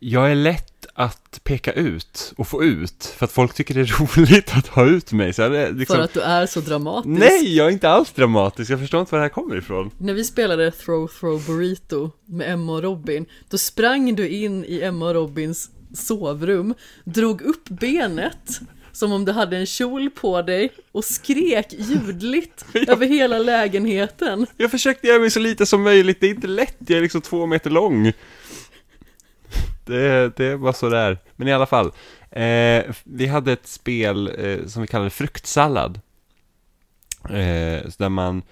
[0.01, 0.68] jag är lätt
[0.99, 4.87] att peka ut och få ut, för att folk tycker det är roligt att ha
[4.87, 5.33] ut mig.
[5.33, 7.21] Så jag hade, liksom, För att du är så dramatisk.
[7.21, 9.91] Nej, jag är inte alls dramatisk, jag förstår inte var det här kommer ifrån.
[9.99, 14.81] När vi spelade Throw Throw Burrito med Emma och Robin, då sprang du in i
[14.83, 18.61] Emma och Robins sovrum, drog upp benet
[18.93, 24.47] som om du hade en kjol på dig och skrek ljudligt över hela lägenheten.
[24.57, 27.21] Jag försökte göra mig så lite som möjligt, det är inte lätt, jag är liksom
[27.21, 28.13] två meter lång.
[29.89, 31.19] Det, det var sådär.
[31.37, 31.87] Men i alla fall,
[32.31, 36.01] eh, vi hade ett spel eh, som vi kallade fruktsallad.
[37.25, 38.43] Eh, så där man,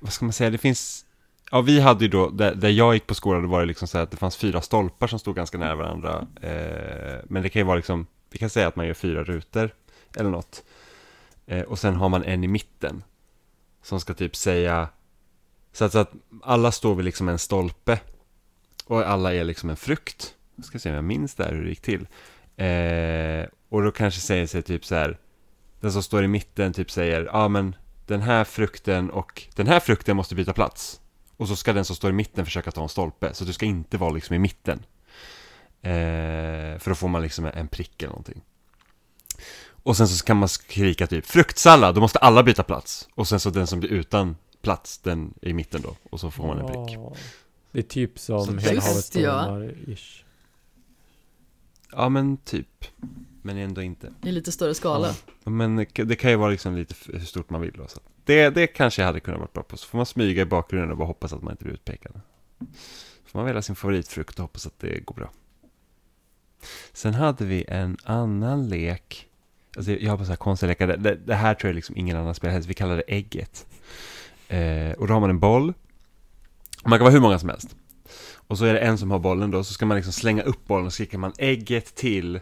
[0.00, 1.04] vad ska man säga, det finns,
[1.50, 3.88] ja vi hade ju då, där, där jag gick på skolan, det var det liksom
[3.88, 6.26] så här att det fanns fyra stolpar som stod ganska nära varandra.
[6.42, 9.70] Eh, men det kan ju vara liksom, vi kan säga att man gör fyra rutor
[10.16, 10.62] eller något.
[11.46, 13.02] Eh, och sen har man en i mitten.
[13.82, 14.88] Som ska typ säga,
[15.72, 16.12] så att, så att
[16.42, 18.00] alla står vid liksom en stolpe.
[18.86, 20.34] Och alla är liksom en frukt.
[20.56, 22.06] Jag ska se om jag minns där hur det gick till.
[22.56, 25.18] Eh, och då kanske säger sig typ så här.
[25.80, 27.76] Den som står i mitten typ säger, ja ah, men
[28.06, 31.00] den här frukten och den här frukten måste byta plats.
[31.36, 33.34] Och så ska den som står i mitten försöka ta en stolpe.
[33.34, 34.84] Så du ska inte vara liksom i mitten.
[35.82, 38.42] Eh, för då får man liksom en prick eller någonting.
[39.68, 43.08] Och sen så kan man skrika typ fruktsallad, då måste alla byta plats.
[43.14, 45.96] Och sen så den som blir utan plats, den är i mitten då.
[46.10, 46.98] Och så får man en prick.
[47.76, 49.42] Ja, Det är typ som Hela havet ja.
[49.44, 50.24] stormar ish.
[51.92, 52.84] Ja men typ.
[53.42, 54.12] men ändå inte.
[54.22, 55.14] I lite större skala.
[55.44, 58.00] Men det kan ju vara liksom lite hur stort man vill då, så.
[58.24, 59.76] Det, det kanske jag hade kunnat vara bra på.
[59.76, 62.20] Så får man smyga i bakgrunden och bara hoppas att man inte blir utpekad.
[63.24, 65.30] Så får man välja sin favoritfrukt och hoppas att det går bra.
[66.92, 69.28] Sen hade vi en annan lek.
[69.76, 70.86] Alltså jag har bara så här konstiga lekar.
[70.86, 72.68] Det, det, det här tror jag liksom ingen annan spelar helst.
[72.68, 73.66] Vi kallar det ägget.
[74.48, 75.72] Eh, och då har man en boll.
[76.86, 77.76] Man kan vara hur många som helst.
[78.48, 79.64] Och så är det en som har bollen då.
[79.64, 82.40] Så ska man liksom slänga upp bollen och skriker man ägget till.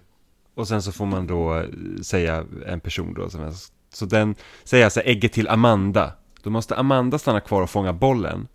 [0.54, 1.66] Och sen så får man då eh,
[2.02, 3.30] säga en person då.
[3.30, 3.72] som helst.
[3.92, 4.34] Så den
[4.64, 6.12] säger alltså ägget till Amanda.
[6.42, 8.48] Då måste Amanda stanna kvar och fånga bollen.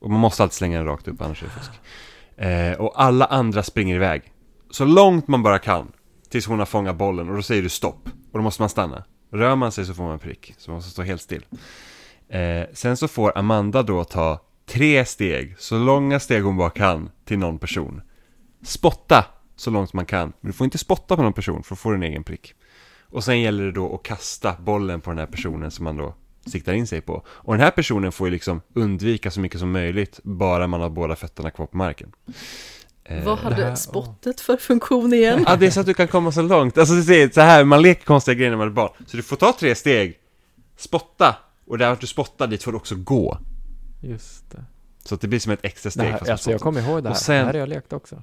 [0.00, 1.70] Och man måste alltid slänga den rakt upp, annars är det fusk.
[2.36, 4.32] Eh, och alla andra springer iväg.
[4.70, 5.92] Så långt man bara kan.
[6.28, 8.08] Tills hon har fångat bollen och då säger du stopp.
[8.32, 9.04] Och då måste man stanna.
[9.32, 10.54] Rör man sig så får man en prick.
[10.58, 11.44] Så man måste stå helt still.
[12.28, 14.40] Eh, sen så får Amanda då ta
[14.70, 18.02] tre steg, så långa steg hon bara kan, till någon person.
[18.62, 19.24] Spotta
[19.56, 20.32] så långt man kan.
[20.40, 22.54] Men du får inte spotta på någon person för då får du en egen prick.
[23.10, 26.14] Och sen gäller det då att kasta bollen på den här personen som man då
[26.46, 27.22] siktar in sig på.
[27.26, 30.90] Och den här personen får ju liksom undvika så mycket som möjligt, bara man har
[30.90, 32.12] båda fötterna kvar på marken.
[33.04, 35.44] Eh, Vad det hade här- spottet för funktion igen?
[35.48, 36.78] Ja, det är så att du kan komma så långt.
[36.78, 38.90] Alltså, det är så här, man leker konstiga grejer när man är barn.
[39.06, 40.14] Så du får ta tre steg,
[40.76, 41.36] spotta,
[41.66, 43.38] och där du spottar dit får du också gå.
[44.00, 44.64] Just det.
[45.04, 47.08] Så att det blir som ett extra det steg här, alltså jag kommer ihåg det
[47.08, 47.14] här.
[47.14, 48.22] Och sen- Det här har jag lekt också.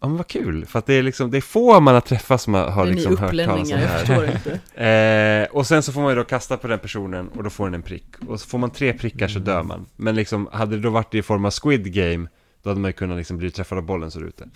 [0.00, 2.40] Ja men vad kul, för att det är liksom, det är få man har träffat
[2.40, 3.98] som har, ni liksom hört talas om det Jag här.
[3.98, 4.84] förstår inte.
[4.84, 7.64] Eh, och sen så får man ju då kasta på den personen och då får
[7.64, 8.06] den en prick.
[8.28, 9.44] Och så får man tre prickar så Mm.
[9.44, 9.86] dör man.
[9.96, 12.28] Men liksom, hade det då varit i form av Squid Game,
[12.62, 14.48] då hade man ju kunnat liksom bli träffad av bollen så där ute.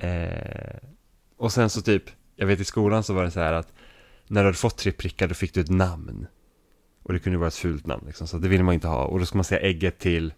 [0.00, 0.88] Eh,
[1.38, 2.02] och sen så typ,
[2.36, 3.72] jag vet i skolan så var det så här att
[4.26, 6.26] när du hade fått tre prickar då fick du ett namn.
[7.08, 9.04] Och det kunde ju vara ett fult namn liksom, så det ville man inte ha.
[9.04, 10.34] Och då ska man säga ägget till,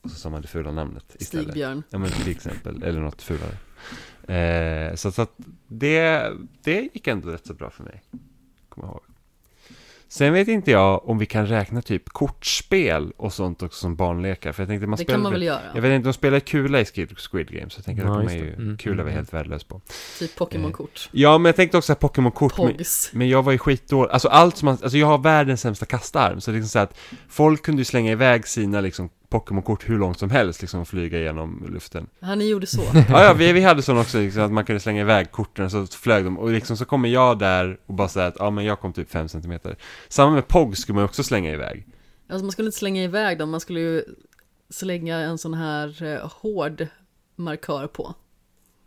[0.00, 1.44] och så sa man det fula namnet istället.
[1.44, 1.82] Stigbjörn.
[1.90, 3.56] Ja men till exempel, eller något fulare.
[4.28, 5.34] Eh, så så att
[5.68, 6.32] det,
[6.62, 8.02] det gick ändå rätt så bra för mig.
[8.68, 9.02] Kommer jag ihåg.
[10.14, 14.52] Sen vet inte jag om vi kan räkna typ kortspel och sånt också som barnlekar.
[14.52, 15.80] För jag tänkte man Det spelar kan man väl Jag göra?
[15.80, 17.70] vet inte, de spelar kula i Squid, Game.
[17.70, 19.14] Så jag tänker Ja, att de är ju Mm, kula mm, mm.
[19.14, 19.80] helt värdelös på.
[20.18, 21.08] Typ Pokémon-kort.
[21.12, 22.58] Ja men jag tänkte också att Pokémon-kort.
[22.58, 22.76] Men,
[23.12, 24.10] men jag var ju skitdålig.
[24.12, 26.40] Alltså allt som man, alltså jag har världens sämsta kastarm.
[26.40, 29.98] Så det är liksom så att folk kunde ju slänga iväg sina liksom Pokémon-kort hur
[29.98, 32.06] långt som helst liksom och flyga genom luften.
[32.20, 32.82] Ja, ni gjorde så.
[33.08, 35.86] Ja, ja vi, vi hade sån också, liksom, att man kunde slänga iväg korten så
[35.86, 38.80] flög de och liksom så kommer jag där och bara säga att ja men jag
[38.80, 39.58] kom typ 5 cm
[40.08, 41.86] Samma med POG skulle man också slänga iväg
[42.28, 44.04] Alltså man skulle inte slänga iväg dem, man skulle ju
[44.70, 46.86] slänga en sån här eh, hård
[47.36, 48.14] markör på.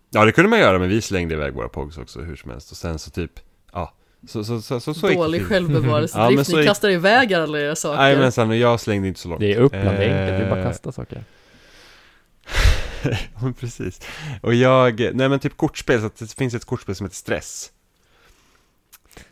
[0.10, 2.72] Ja det kunde man göra men vi slängde iväg våra POGs också hur som helst
[2.72, 3.32] och sen så typ
[3.74, 3.94] Ja
[4.28, 7.76] Så, så, så, så, så Dålig självbevarelsedrift, Ja, men så ni kastar iväg alla era
[7.76, 8.04] saker.
[8.04, 10.40] Jajamensan och jag slängde inte så långt Det är Uppland, det är enkelt.
[10.40, 11.24] Det är bara Eh, kasta saker.
[13.42, 14.02] Men precis.
[14.42, 17.72] Och jag, nej men typ kortspel, så att det finns ett kortspel som heter Stress.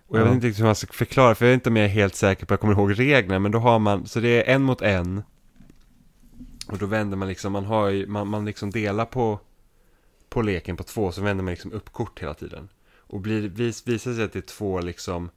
[0.08, 0.26] Och jag Ja.
[0.26, 2.16] vet inte riktigt hur man ska förklara, för jag vet inte om jag är helt
[2.16, 4.62] säker på att jag kommer ihåg reglerna, men då har man, så det är en
[4.62, 5.24] mot en.
[6.68, 9.40] Och då vänder man liksom, man har ju, man, man liksom delar på,
[10.30, 12.70] på leken på två, så vänder man liksom upp kort hela tiden.
[13.08, 15.30] Och blir, vis, visar sig att det är två liksom,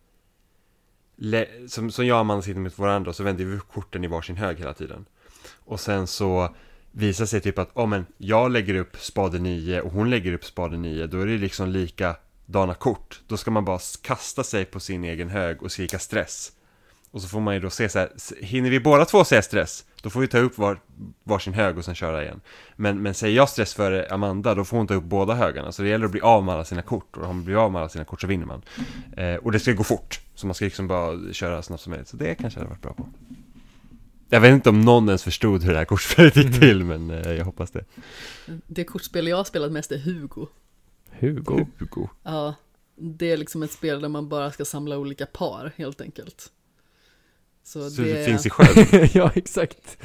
[1.16, 4.36] le, som, som jag och Amanda sitter mot varandra, så vänder vi korten i varsin
[4.36, 5.04] hög hela tiden.
[5.64, 6.54] Och sen så
[6.92, 10.44] visar sig typ att, ja men jag lägger upp spade 9 och hon lägger upp
[10.44, 13.20] spade 9, då är det liksom likadana kort.
[13.26, 16.52] Då ska man bara kasta sig på sin egen hög och skrika stress.
[17.10, 18.10] Och så får man ju då se så här,
[18.40, 20.80] hinner vi båda två säga stress, då får vi ta upp var,
[21.24, 22.40] varsin hög och sen köra igen.
[22.76, 25.72] Men, men säger jag stress för Amanda, då får hon ta upp båda högarna.
[25.72, 27.72] Så det gäller att bli av med alla sina kort, och om man blir av
[27.72, 28.62] med alla sina kort så vinner man.
[29.16, 32.08] Eh, och det ska gå fort, så man ska liksom bara köra snabbt som möjligt.
[32.08, 33.08] Så det kanske jag hade varit bra på.
[34.28, 37.32] Jag vet inte om någon ens förstod hur det här kortspelet gick till, men eh,
[37.32, 37.84] jag hoppas det.
[38.66, 40.46] Det kortspel jag har spelat mest är Hugo.
[41.10, 41.66] Hugo.
[41.78, 42.08] Hugo.
[42.22, 42.54] Ja,
[42.96, 46.52] det är liksom ett spel där man bara ska samla olika par helt enkelt.
[47.68, 49.08] Så, Så det, det finns i sjön.
[49.14, 49.98] ja, exakt.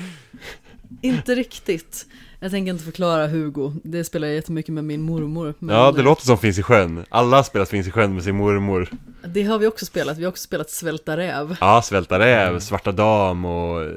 [1.02, 2.06] Inte riktigt.
[2.40, 3.72] Jag tänker inte förklara Hugo.
[3.84, 5.54] Det spelar jag jättemycket med min mormor.
[5.60, 7.06] Men Ja, det låter som finns i sjön.
[7.10, 8.90] Alla har spelat finns i sjön med sin mormor.
[9.28, 10.18] Det har vi också spelat.
[10.18, 11.58] Vi har också spelat Svälta räv.
[11.62, 13.90] Ja, Svälta räv, Svarta dam och eh,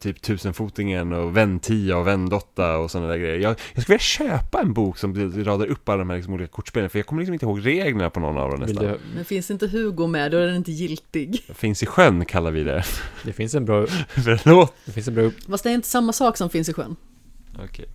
[0.00, 3.38] typ Tusenfotingen och Väntia och Vändotta och sådana där grejer.
[3.38, 6.52] Jag, jag skulle vilja köpa en bok som radar upp alla de här liksom olika
[6.52, 8.84] kortspelen, för jag kommer liksom inte ihåg reglerna på någon av dem nästan.
[8.84, 11.44] du, Men finns inte Hugo med, då är den inte giltig.
[11.54, 12.84] Finns i sjön kallar vi det.
[13.24, 14.74] det, finns en bra, Förlåt.
[14.84, 16.96] det finns en bra Fast det är inte samma sak som finns i sjön.
[17.58, 17.86] Okej.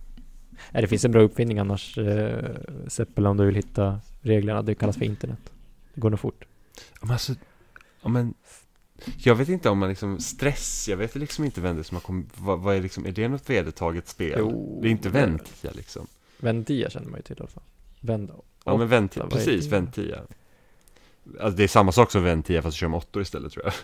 [0.72, 2.56] nej, det finns en bra uppfinning annars, eh,
[2.88, 4.62] Seppela, om du vill hitta reglerna.
[4.62, 5.38] Det kallas för internet.
[5.94, 6.44] Det går nog fort.
[7.00, 7.34] Men alltså,
[8.02, 8.34] ja, men
[9.16, 11.94] jag vet inte om man liksom, stress, jag vet liksom inte vem det är som
[11.94, 14.36] har kommit, vad, vad är liksom, är det något vedertaget spel?
[14.38, 16.06] Jo, det är inte Ventia liksom.
[16.38, 17.62] Vendia känner man ju till i alla fall.
[18.00, 18.30] Vänd,
[18.64, 19.70] Ja men vent, Åtta, vad är precis, det?
[19.70, 20.20] ventia.
[21.40, 23.74] Alltså det är samma sak som ventia fast du kör med åttor istället tror jag.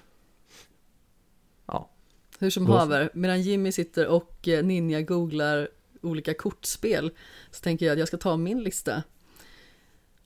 [2.42, 5.68] Hur som Då haver, medan Jimmy sitter och eh, ninja googlar
[6.00, 7.10] olika kortspel
[7.50, 9.02] så tänker jag att jag ska ta min lista.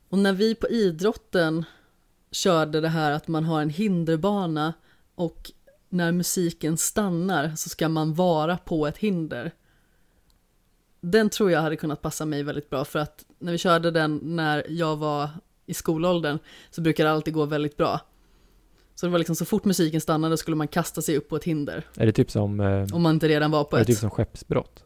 [0.09, 1.65] Och när vi på idrotten
[2.31, 4.75] körde det här att man har en hinderbana
[5.15, 5.51] och
[5.89, 9.53] när musiken stannar så ska man vara på ett hinder.
[11.01, 14.21] Den tror jag hade kunnat passa mig väldigt bra för att när vi körde den
[14.23, 15.29] när jag var
[15.67, 16.39] i skolåldern
[16.71, 18.01] så brukade det alltid gå väldigt bra.
[18.97, 21.45] Så det var liksom så fort musiken stannade skulle man kasta sig upp på ett
[21.45, 21.85] hinder.
[21.97, 23.87] Är det typ som, eh, Om man inte redan var på är det ett.
[23.87, 24.85] typ som skeppsbrott?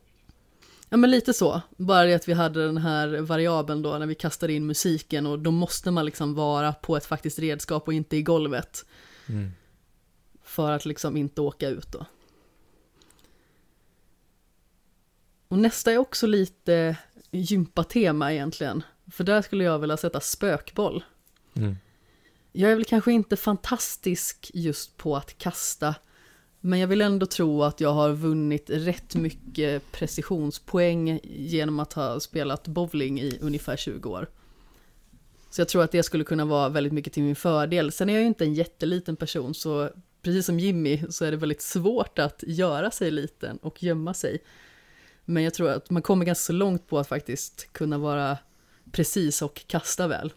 [0.88, 1.60] Ja men lite så.
[1.76, 5.38] Bara det att vi hade den här variabeln då när vi kastade in musiken och
[5.38, 8.86] då måste man liksom vara på ett faktiskt redskap och inte i golvet.
[9.28, 9.50] Mm.
[10.42, 12.06] För att liksom inte åka ut då.
[15.48, 16.96] Och nästa är också lite
[17.30, 18.82] gympatema egentligen.
[19.10, 21.04] För där skulle jag vilja sätta spökboll.
[21.56, 21.76] Mm.
[22.52, 25.94] Jag är väl kanske inte fantastisk just på att kasta.
[26.60, 32.20] Men jag vill ändå tro att jag har vunnit rätt mycket precisionspoäng genom att ha
[32.20, 34.30] spelat bowling i ungefär 20 år.
[35.50, 37.92] Så jag tror att det skulle kunna vara väldigt mycket till min fördel.
[37.92, 39.90] Sen är jag ju inte en jätteliten person så
[40.22, 44.42] precis som Jimmy så är det väldigt svårt att göra sig liten och gömma sig.
[45.24, 48.38] Men jag tror att man kommer ganska så långt på att faktiskt kunna vara
[48.92, 50.32] precis och kasta väl.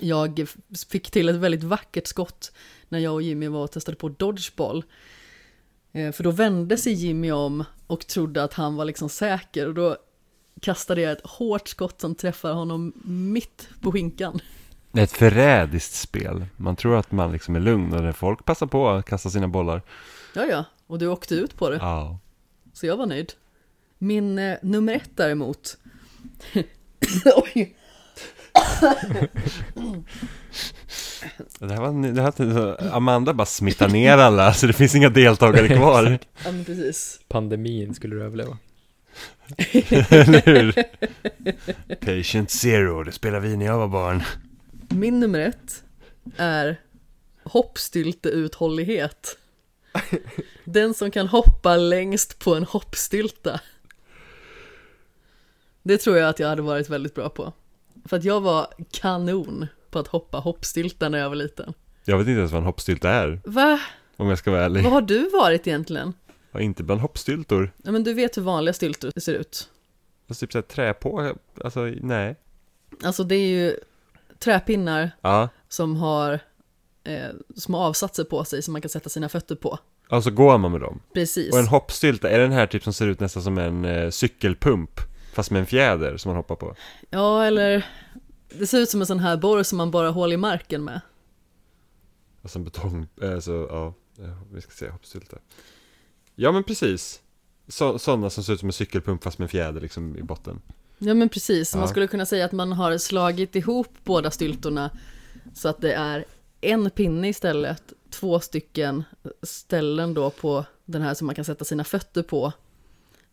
[0.00, 0.48] Jag
[0.88, 2.52] fick till ett väldigt vackert skott
[2.88, 4.84] när jag och Jimmy var och testade på dodgeball.
[5.92, 9.74] Eh, För då vände sig Jimmy om och trodde att han var liksom säker och
[9.74, 9.96] då
[10.62, 14.40] kastade jag ett hårt skott som träffar honom mitt på skinkan.
[14.92, 16.46] Det är ett förrädiskt spel.
[16.56, 19.48] Man tror att man liksom är lugn och när folk passar på att kasta sina
[19.48, 19.82] bollar.
[20.34, 22.18] Ja, ja, och du åkte ut på det, Ja.
[22.72, 23.32] så jag var nöjd.
[23.98, 25.76] Min eh, nummer ett däremot.
[27.36, 27.76] Oj,
[31.58, 35.68] Det här var, det här, Amanda bara smittar ner alla så det finns inga deltagare
[35.68, 36.18] kvar.
[36.44, 37.20] ja men precis.
[37.28, 38.58] Pandemin skulle du överleva.
[40.10, 40.74] Eller hur?
[41.94, 44.22] Patient Zero, det spelar vi när jag var barn.
[44.88, 45.82] Min nummer ett
[46.36, 46.80] är
[47.44, 49.38] hoppstylteuthållighet.
[50.64, 53.60] Den som kan hoppa längst på en hoppstylta.
[55.82, 57.52] Det tror jag att jag hade varit väldigt bra på.
[58.04, 61.74] För att jag var kanon på att hoppa hoppstylta när jag var liten.
[62.04, 63.80] Jag vet inte ens vad en hoppstylta är, Va?
[64.16, 64.82] om jag ska vara ärlig.
[64.84, 66.12] Vad har du varit egentligen?
[66.52, 67.72] Ja, inte bland hoppstyltor.
[67.82, 69.70] Ja men du vet hur vanliga styltor ser ut.
[70.28, 72.36] Alltså typ såhär trä på, alltså nej.
[73.04, 73.76] Alltså det är ju
[74.38, 76.40] träpinnar Ja, som har
[77.04, 79.78] eh, små avsatser på sig som man kan sätta sina fötter på.
[80.08, 81.00] alltså går man med dem.
[81.14, 81.52] Precis.
[81.52, 85.00] Och en hoppstylta, är den här typ som ser ut nästan som en eh, cykelpump?
[85.34, 86.74] Fast med en fjäder som man hoppar på.
[87.10, 87.86] Ja, eller
[88.58, 91.00] det ser ut som en sån här borr som man bara hål i marken med.
[92.42, 95.36] Alltså en betong, alltså ja, ja, vi ska se, hoppstylta.
[96.34, 97.20] Ja men precis.
[97.68, 100.60] Så, sådana som ser ut som en cykelpump fast med en fjäder liksom i botten.
[100.98, 101.74] Ja, men precis.
[101.74, 101.88] Man Ja.
[101.88, 104.90] skulle kunna säga att man har slagit ihop båda styltorna
[105.54, 106.24] så att det är
[106.60, 109.04] en pinne istället, två stycken
[109.42, 112.52] ställen då på den här som man kan sätta sina fötter på,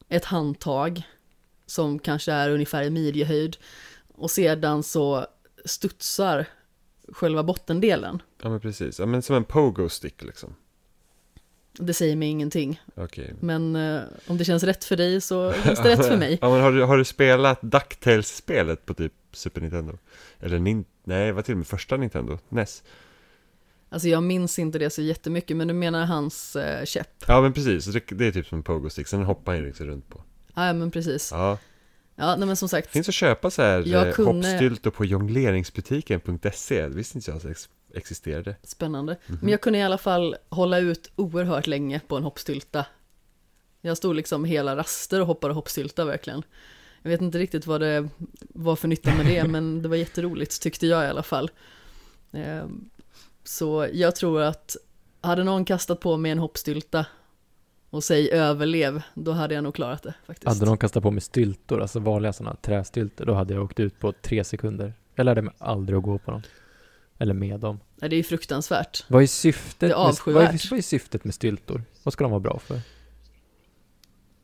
[0.10, 1.04] ett handtag
[1.72, 3.58] som kanske är ungefär i midjehöjd
[4.08, 5.26] och sedan så
[5.66, 6.46] studsar
[7.08, 8.22] själva bottendelen.
[8.42, 10.56] Ja men precis, ja men som en pogo stick liksom.
[11.74, 13.34] Det säger mig ingenting, Okej.
[13.40, 16.38] men eh, om det känns rätt för dig så känns det rätt för mig.
[16.42, 19.98] Ja men har du, har du spelat DuckTales-spelet på typ Super Nintendo?
[20.40, 20.86] Eller nin...
[21.04, 22.40] Nej, vad till och med första Nintendo?
[22.50, 22.84] NES?
[23.90, 27.24] Alltså jag minns inte det så jättemycket, men du menar hans eh, käpp?
[27.28, 29.86] Ja men precis, det, det är typ som en pogo stick, sen hoppar han liksom
[29.86, 30.24] runt på.
[30.56, 31.32] Ja, men precis.
[31.32, 31.58] Ja,
[32.16, 32.90] Ja, nej men som sagt.
[32.90, 37.44] finns att köpa så här eh, kunde- hoppstyltor på jongleringsbutiken.se, det visste inte jag att
[37.44, 38.56] det ex- existerade.
[38.64, 39.18] Spännande.
[39.28, 39.38] Mhm.
[39.42, 42.86] Men jag kunde i alla fall hålla ut oerhört länge på en hoppstylta.
[43.82, 46.44] Jag stod liksom hela raster och hoppade hoppstylta verkligen.
[47.02, 48.10] Jag vet inte riktigt vad det
[48.40, 51.52] var för nytta med det, men det var jätteroligt tyckte jag i alla fall.
[52.32, 52.90] Ehm,
[53.44, 54.76] Så jag tror att
[55.22, 57.06] hade någon kastat på mig en hoppstylta
[57.92, 60.48] och säg överlev, då hade jag nog klarat det faktiskt.
[60.48, 64.00] Hade någon kastat på mig styltor, alltså vanliga sådana trästyltor, då hade jag åkt ut
[64.00, 64.94] på tre sekunder.
[65.16, 66.42] Jag lärde mig aldrig att gå på dem.
[67.18, 67.80] Eller med dem.
[67.96, 69.06] Nej, det är ju fruktansvärt.
[69.08, 71.84] Vad är syftet, Det är med, vad, är, vad är syftet med styltor?
[72.04, 72.80] Vad ska de vara bra för?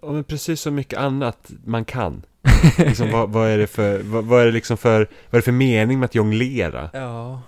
[0.01, 2.21] Ja men precis så mycket annat man kan.
[2.77, 5.41] liksom, vad, vad är det för, vad, vad är det liksom för, vad är det
[5.41, 6.89] för mening med att jonglera?
[6.93, 7.41] Ja.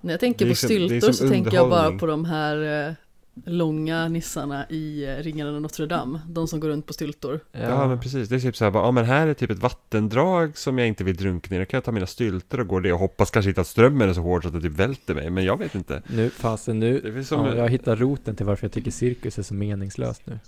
[0.00, 2.94] När jag tänker på styltor så tänker jag bara på de här eh,
[3.44, 7.40] långa nissarna i eh, Ringaren av Notre Dame, de som går runt på styltor.
[7.52, 8.28] Ja, men precis.
[8.28, 10.88] Det är typ så här, bara, ja men här är typ ett vattendrag som jag
[10.88, 11.58] inte vill drunkna i.
[11.58, 14.08] Då kan jag ta mina styltor och gå det och hoppas kanske inte att strömmen
[14.08, 15.30] är så hård så att det typ välter mig.
[15.30, 16.02] Men jag vet inte.
[16.06, 17.46] Nu, fasen nu, Det finns som...
[17.46, 20.38] ja, jag hittar roten till varför jag tycker cirkus är så meningslöst nu.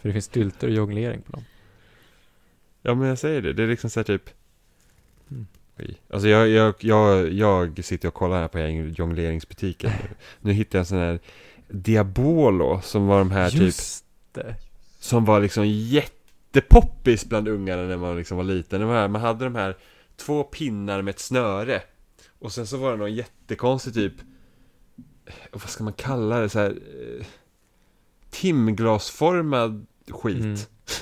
[0.00, 1.44] För det finns styltor och jonglering på dem.
[2.82, 4.30] Ja men jag säger det, det är liksom så här typ
[5.30, 5.46] Mm.
[5.78, 6.00] Oj.
[6.10, 8.58] Alltså jag, jag, jag, jag sitter och kollar här på
[8.98, 10.08] jongleringsbutiken nu.
[10.40, 11.18] Nu hittar jag en sån här
[11.68, 14.54] Diabolo som var de här typ Just det.
[14.98, 19.44] Som var liksom jättepoppis bland ungarna när man liksom var liten var här, Man hade
[19.44, 19.76] de här
[20.16, 21.82] två pinnar med ett snöre
[22.38, 24.14] Och sen så var det någon jättekonstig typ
[25.52, 27.26] Vad ska man kalla det så här eh,
[28.30, 30.56] Timglasformad skit Mm.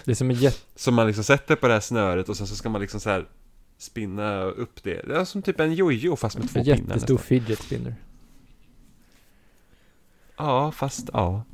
[0.05, 0.59] Det är som en jätte...
[0.75, 3.11] som man liksom sätter på det här snöret och sen så ska man liksom så
[3.11, 3.29] här
[3.79, 5.03] spinna upp det.
[5.07, 7.19] Det är som typ en jojo fast med två En pinnar jättestor nästan.
[7.19, 7.95] fidget spinner.
[10.37, 11.45] Ja, fast ja.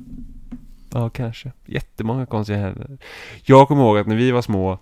[0.93, 1.51] Ja, kanske.
[1.65, 2.97] Jättemånga konstiga händer.
[3.43, 4.79] Jag kommer ihåg att när vi var små,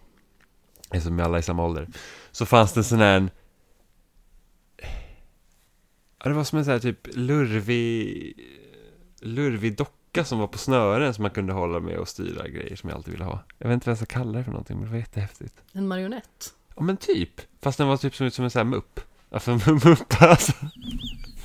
[0.89, 1.87] alltså med alla i samma ålder,
[2.31, 3.29] så fanns det en sån här
[6.23, 8.33] Ja, det var som en sån här typ lurvig
[9.21, 12.89] lurvig docka som var på snören som man kunde hålla med och styra grejer som
[12.89, 13.43] jag alltid ville ha.
[13.57, 15.61] Jag vet inte vad jag ska kalla det för någonting, men det var jättehäftigt.
[15.73, 16.53] En marionett.
[16.75, 17.41] Ja men typ.
[17.61, 18.99] Fast den var typ som, som en sån här mupp.
[19.29, 20.53] Alltså en mupp alltså.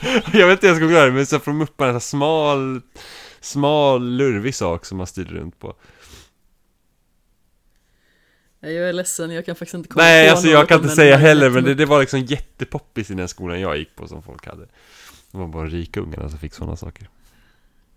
[0.32, 2.81] Jag vet inte hur jag ska förklara det, men så från mupparna, en sån smal,
[3.40, 5.76] smal, lurvig sak som man styrde runt på.
[8.60, 10.94] Jag är ledsen, jag kan faktiskt inte komma Nej, på alltså något jag kan inte
[10.94, 14.22] säga heller, men det, det var liksom jättepoppis i den skolan jag gick på som
[14.22, 14.68] folk hade.
[15.31, 17.09] Det var bara rikungarna som fick sådana saker.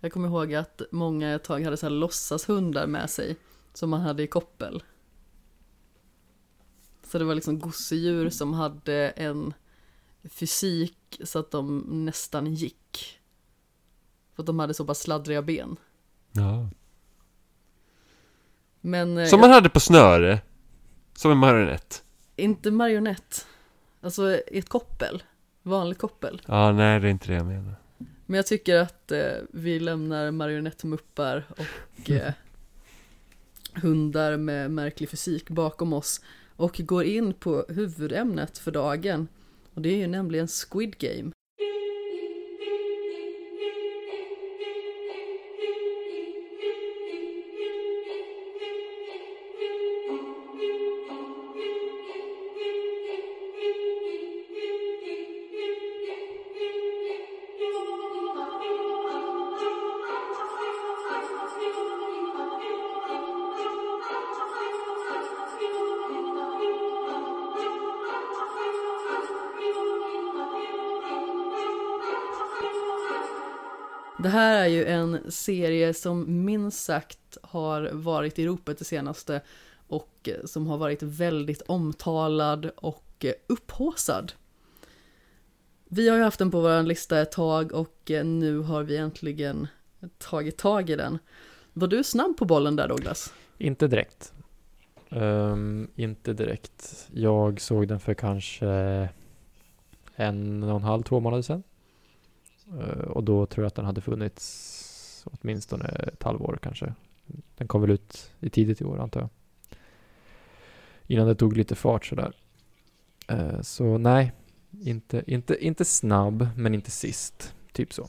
[0.00, 3.36] Jag kommer ihåg att många ett tag hade så här låtsashundar med sig,
[3.74, 4.82] som man hade i koppel.
[7.06, 9.54] Så det var liksom gosedjur som hade en
[10.24, 13.18] fysik så att de nästan gick.
[14.34, 15.76] För att de hade så pass sladdriga ben.
[16.32, 16.68] Ja.
[18.80, 20.40] Men eh, Som man hade på snöre.
[21.14, 22.04] Som en marionett.
[22.36, 23.46] inte marionett.
[24.00, 25.22] Alltså ett koppel.
[25.62, 26.42] Vanligt koppel.
[26.46, 27.74] Ja, nej det är inte det jag menar.
[28.26, 32.32] Men jag tycker att eh, vi lämnar marionettmuppar och eh,
[33.74, 36.20] hundar med märklig fysik bakom oss
[36.56, 39.28] och går in på huvudämnet för dagen.
[39.78, 41.30] Och det är ju nämligen Squid Game.
[75.48, 79.40] Serie som minst sagt har varit i ropet det senaste
[79.88, 84.32] och som har varit väldigt omtalad och upphåsad.
[85.88, 89.66] Vi har ju haft den på vår lista ett tag och nu har vi äntligen
[90.18, 91.18] tagit tag i den.
[91.72, 93.34] Var du snabb på bollen där Douglas?
[93.58, 94.32] Inte direkt.
[95.10, 97.08] Um, inte direkt.
[97.12, 98.68] Jag såg den för kanske
[100.14, 101.62] en och en halv, två månader sedan.
[102.72, 104.77] Uh, och då tror jag att den hade funnits
[105.32, 106.94] åtminstone ett halvår kanske.
[107.56, 109.30] Den kom väl ut i tidigt i år antar jag.
[111.06, 112.32] Innan det tog lite fart sådär.
[113.28, 114.32] Eh, så nej,
[114.80, 117.54] inte, inte, inte snabb men inte sist.
[117.72, 118.08] Typ så.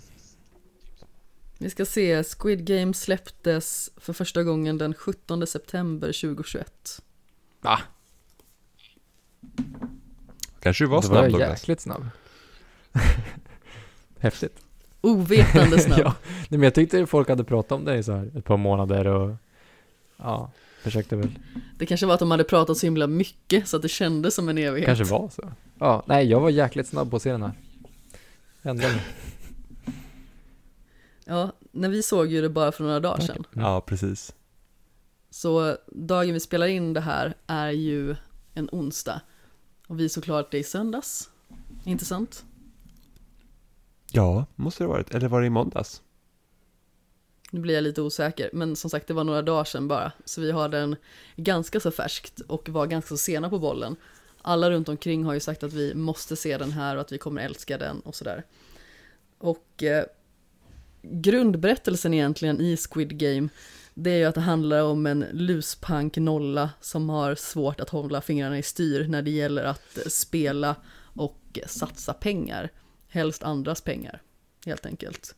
[1.58, 7.02] Vi ska se, Squid Game släpptes för första gången den 17 september 2021.
[10.60, 11.50] Kanske du var snabb Douglas.
[11.50, 12.10] jäkligt snabb.
[14.20, 14.66] Häftigt.
[15.02, 16.00] Ovetande snabb.
[16.00, 18.58] ja, nej, men jag tyckte folk hade pratat om det i så här ett par
[18.58, 19.36] månader och
[20.18, 20.52] ja,
[20.82, 21.30] försökte väl.
[21.78, 24.50] Det kanske var att de hade pratat så himla mycket så att det kändes som
[24.50, 24.86] en evighet.
[24.88, 25.52] Kanske var så.
[25.80, 27.54] Ja, nej, jag var jäkligt snabb på att se den här.
[28.74, 29.02] Mig.
[31.26, 33.26] Ja, när vi såg ju det bara för några dagar Tack.
[33.26, 33.44] sedan.
[33.54, 34.34] Ja, precis.
[35.30, 38.16] Så dagen vi spelar in det här är ju
[38.54, 39.22] en onsdag.
[39.88, 41.30] Och vi såklart det i söndags.
[41.84, 42.46] Inte sant?
[44.12, 45.16] Ja, måste det ha varit.
[45.16, 46.02] Eller var det i måndags?
[47.52, 50.12] Nu blir jag lite osäker, men som sagt det var några dagar sedan bara.
[50.26, 50.96] Så vi har den
[51.36, 53.96] ganska så färskt och var ganska så sena på bollen.
[54.42, 57.18] Alla runt omkring har ju sagt att vi måste se den här och att vi
[57.18, 58.44] kommer älska den och sådär.
[59.38, 60.06] Och eh,
[61.02, 63.50] grundberättelsen egentligen i Squid Game
[63.94, 68.22] det är ju att det handlar om en luspank nolla som har svårt att hålla
[68.22, 70.76] fingrarna i styr när det gäller att eh, spela
[71.14, 72.70] och satsa pengar.
[73.10, 74.22] Helst andras pengar,
[74.66, 75.36] helt enkelt.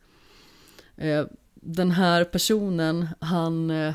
[0.95, 3.93] Eh, den här personen, han eh,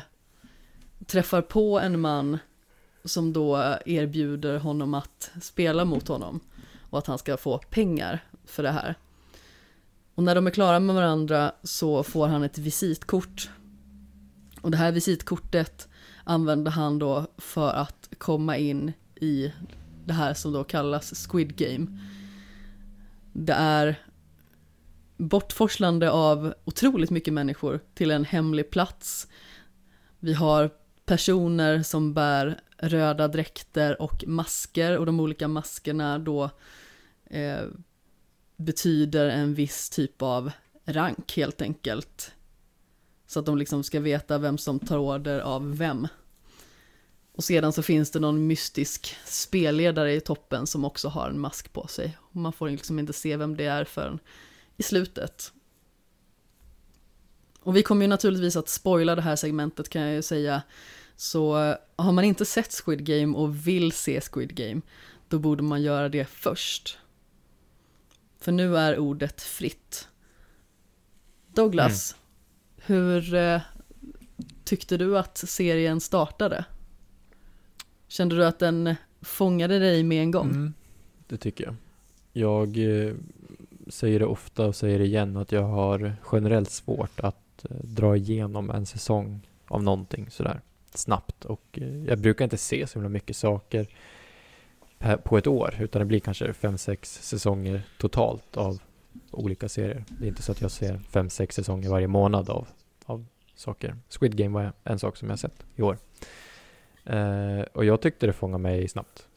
[1.05, 2.37] träffar på en man
[3.03, 6.39] som då erbjuder honom att spela mot honom
[6.89, 8.95] och att han ska få pengar för det här.
[10.15, 13.49] Och när de är klara med varandra så får han ett visitkort.
[14.61, 15.87] Och det här visitkortet
[16.23, 19.53] använder han då för att komma in i
[20.05, 21.87] det här som då kallas Squid Game.
[23.39, 23.95] Det är
[25.17, 29.27] bortforslande av otroligt mycket människor till en hemlig plats.
[30.19, 30.69] Vi har
[31.05, 36.49] personer som bär röda dräkter och masker och de olika maskerna då
[37.25, 37.63] eh,
[38.55, 40.51] betyder en viss typ av
[40.85, 42.31] rank helt enkelt.
[43.27, 46.07] Så att de liksom ska veta vem som tar order av vem.
[47.37, 51.73] Och sedan så finns det någon mystisk spelledare i toppen som också har en mask
[51.73, 52.17] på sig.
[52.19, 54.19] Och man får liksom inte se vem det är förrän
[54.77, 55.51] i slutet.
[57.59, 60.61] Och vi kommer ju naturligtvis att spoila det här segmentet kan jag ju säga.
[61.15, 64.81] Så har man inte sett Squid Game och vill se Squid Game,
[65.27, 66.97] då borde man göra det först.
[68.39, 70.07] För nu är ordet fritt.
[71.53, 72.21] Douglas, mm.
[72.85, 73.61] hur eh,
[74.63, 76.65] tyckte du att serien startade?
[78.07, 80.49] Kände du att den fångade dig med en gång?
[80.49, 80.73] Mm,
[81.27, 81.75] det tycker jag.
[82.33, 83.13] Jag eh,
[83.87, 88.17] säger det ofta och säger det igen att jag har generellt svårt att eh, dra
[88.17, 90.61] igenom en säsong av någonting sådär
[90.93, 93.87] snabbt och eh, jag brukar inte se så himla mycket saker
[95.23, 98.79] på ett år utan det blir kanske fem, sex säsonger totalt av
[99.31, 100.03] olika serier.
[100.07, 102.67] Det är inte så att jag ser fem, sex säsonger varje månad av,
[103.05, 103.25] av
[103.55, 103.95] saker.
[104.09, 105.97] Squid Game var en sak som jag sett i år.
[107.09, 109.27] Uh, och jag tyckte det fångade mig snabbt.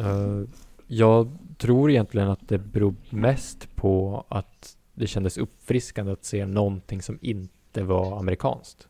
[0.00, 0.44] Uh,
[0.86, 7.02] jag tror egentligen att det beror mest på att det kändes uppfriskande att se någonting
[7.02, 8.88] som inte var amerikanskt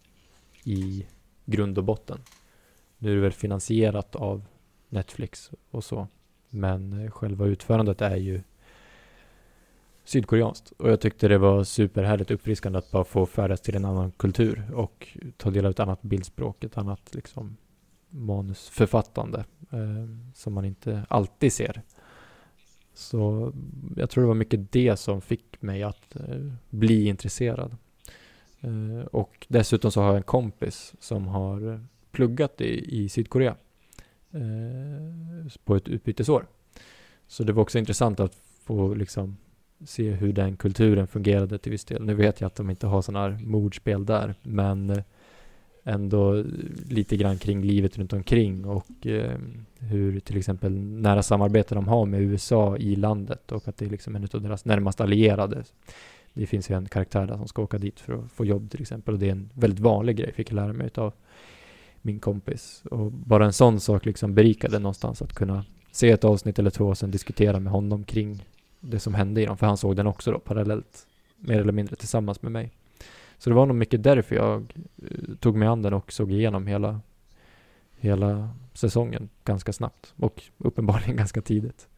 [0.65, 1.06] i
[1.44, 2.19] grund och botten.
[2.98, 4.44] Nu är det väl finansierat av
[4.89, 6.09] Netflix och så,
[6.51, 8.43] men själva utförandet är ju
[10.05, 14.12] sydkoreanskt och jag tyckte det var superhärligt uppfriskande att bara få färdas till en annan
[14.12, 17.56] kultur och ta del av ett annat bildspråk, ett annat liksom
[18.15, 21.82] manusförfattande eh, som man inte alltid ser.
[22.95, 23.53] Så
[23.97, 27.77] jag tror det var mycket det som fick mig att eh, bli intresserad.
[28.61, 33.57] Eh, och dessutom så har jag en kompis som har pluggat i, i Sydkorea
[34.31, 36.47] eh, på ett utbytesår.
[37.27, 38.35] Så det var också intressant att
[38.65, 39.36] få liksom
[39.85, 42.05] se hur den kulturen fungerade till viss del.
[42.05, 45.05] Nu vet jag att de inte har sådana här mordspel där, men eh,
[45.85, 46.44] ändå
[46.89, 49.39] lite grann kring livet runt omkring och eh,
[49.78, 53.90] hur till exempel nära samarbete de har med USA i landet och att det är
[53.90, 55.65] liksom en av deras närmast allierade.
[56.32, 58.81] Det finns ju en karaktär där som ska åka dit för att få jobb till
[58.81, 61.12] exempel och det är en väldigt vanlig grej, fick jag lära mig av
[62.02, 62.82] min kompis.
[62.90, 66.86] Och bara en sån sak liksom berikade någonstans att kunna se ett avsnitt eller två
[66.86, 68.44] och sen diskutera med honom kring
[68.81, 71.06] det som hände i dem, för han såg den också då parallellt,
[71.36, 72.70] mer eller mindre tillsammans med mig.
[73.39, 76.66] Så det var nog mycket därför jag eh, tog mig an den och såg igenom
[76.66, 77.01] hela,
[77.97, 81.89] hela säsongen ganska snabbt och uppenbarligen ganska tidigt.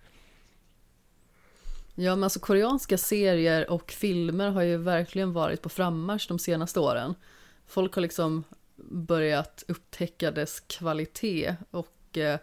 [1.99, 6.81] Ja, men alltså koreanska serier och filmer har ju verkligen varit på frammarsch de senaste
[6.81, 7.15] åren.
[7.67, 8.45] Folk har liksom
[8.91, 12.39] börjat upptäcka dess kvalitet och eh,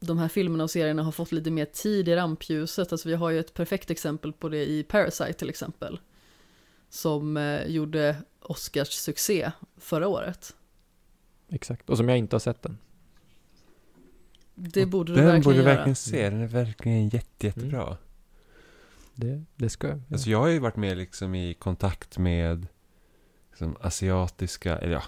[0.00, 2.92] de här filmerna och serierna har fått lite mer tid i rampljuset.
[2.92, 6.00] Alltså vi har ju ett perfekt exempel på det i Parasite till exempel.
[6.90, 10.56] Som eh, gjorde Oscars succé förra året.
[11.48, 12.78] Exakt, och som jag inte har sett den.
[14.54, 17.82] Det borde du verkligen Den borde du verkligen se, den är verkligen jätte, jättebra.
[17.82, 17.96] Mm.
[19.14, 19.96] Det, det ska jag.
[19.96, 20.02] Ja.
[20.12, 22.66] Alltså jag har ju varit med liksom i kontakt med
[23.50, 25.02] liksom asiatiska, eller ja,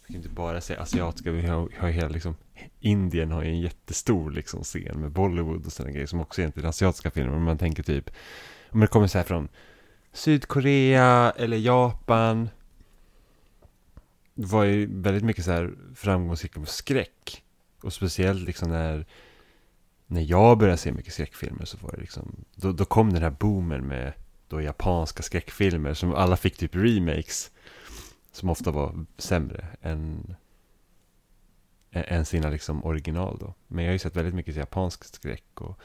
[0.00, 2.36] jag kan inte bara säga asiatiska, vi har, har hela liksom,
[2.80, 6.64] Indien har ju en jättestor liksom scen med Bollywood och sådana grejer som också egentligen
[6.64, 8.10] är asiatiska filmer, men man tänker typ,
[8.70, 9.48] om det kommer så här från
[10.14, 12.48] Sydkorea eller Japan,
[14.34, 17.42] det var ju väldigt mycket så här framgångsrika på skräck.
[17.82, 19.06] Och speciellt liksom när,
[20.06, 23.30] när jag började se mycket skräckfilmer så var det liksom, då, då kom den här
[23.30, 24.12] boomen med
[24.48, 27.50] då japanska skräckfilmer som alla fick typ remakes.
[28.32, 30.34] Som ofta var sämre än,
[31.90, 33.54] än sina liksom original då.
[33.66, 35.80] Men jag har ju sett väldigt mycket japansk skräck och,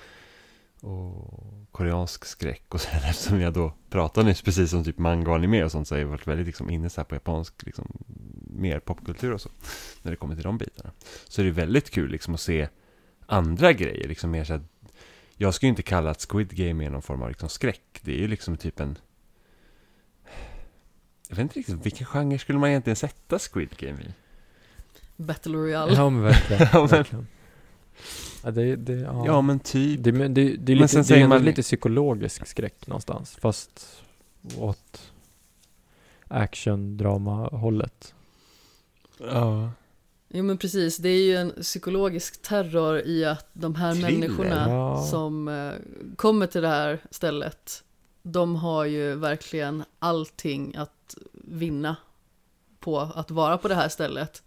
[0.81, 2.63] och koreansk skräck.
[2.69, 5.87] Och sen eftersom jag då pratade nyss precis om typ manga och anime och sånt
[5.87, 7.87] så har jag varit väldigt liksom inne så här på japansk liksom
[8.53, 9.49] mer popkultur och så.
[10.01, 10.91] När det kommer till de bitarna.
[11.27, 12.67] Så det är väldigt kul liksom att se
[13.25, 14.07] andra grejer.
[14.07, 14.63] Liksom mer så här,
[15.37, 17.99] jag skulle inte kalla att Squid Game är någon form av liksom skräck.
[18.01, 18.97] Det är ju liksom typ en
[21.29, 24.13] Jag vet inte riktigt, vilken genre skulle man egentligen sätta Squid Game i?
[25.15, 25.93] Battle Royale.
[25.93, 26.67] Ja men verkligen.
[26.73, 27.27] Ja, men-.
[28.43, 29.23] Ja, det, det, ja.
[29.25, 30.03] Ja, men typ.
[30.03, 33.37] Det, men det, det är Men lite, sen det är man- lite psykologisk skräck någonstans.
[33.41, 34.01] Fast
[34.57, 35.11] åt
[36.27, 38.13] action-drama-hållet.
[39.19, 39.71] Ja.
[40.29, 44.11] Jo men precis, det är ju en psykologisk terror i att de här Thriller.
[44.11, 45.01] människorna Ja.
[45.09, 45.71] som eh,
[46.15, 47.83] kommer till det här stället,
[48.23, 51.95] de har ju verkligen allting att vinna
[52.79, 54.43] på att vara på det här stället.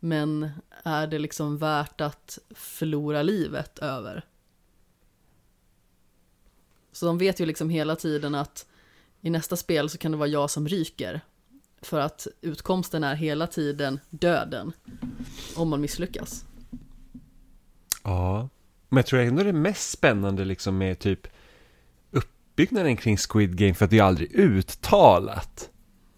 [0.00, 0.50] Men
[0.82, 4.24] är det liksom värt att förlora livet över?
[6.92, 8.66] Så de vet ju liksom hela tiden att
[9.20, 11.20] i nästa spel så kan det vara jag som ryker.
[11.82, 14.72] För att utkomsten är hela tiden döden.
[15.56, 16.44] Om man misslyckas.
[18.04, 18.48] Ja.
[18.88, 21.26] Men jag tror ändå det är mest spännande liksom med typ
[22.10, 25.70] uppbyggnaden kring Squid Game för att det är aldrig uttalat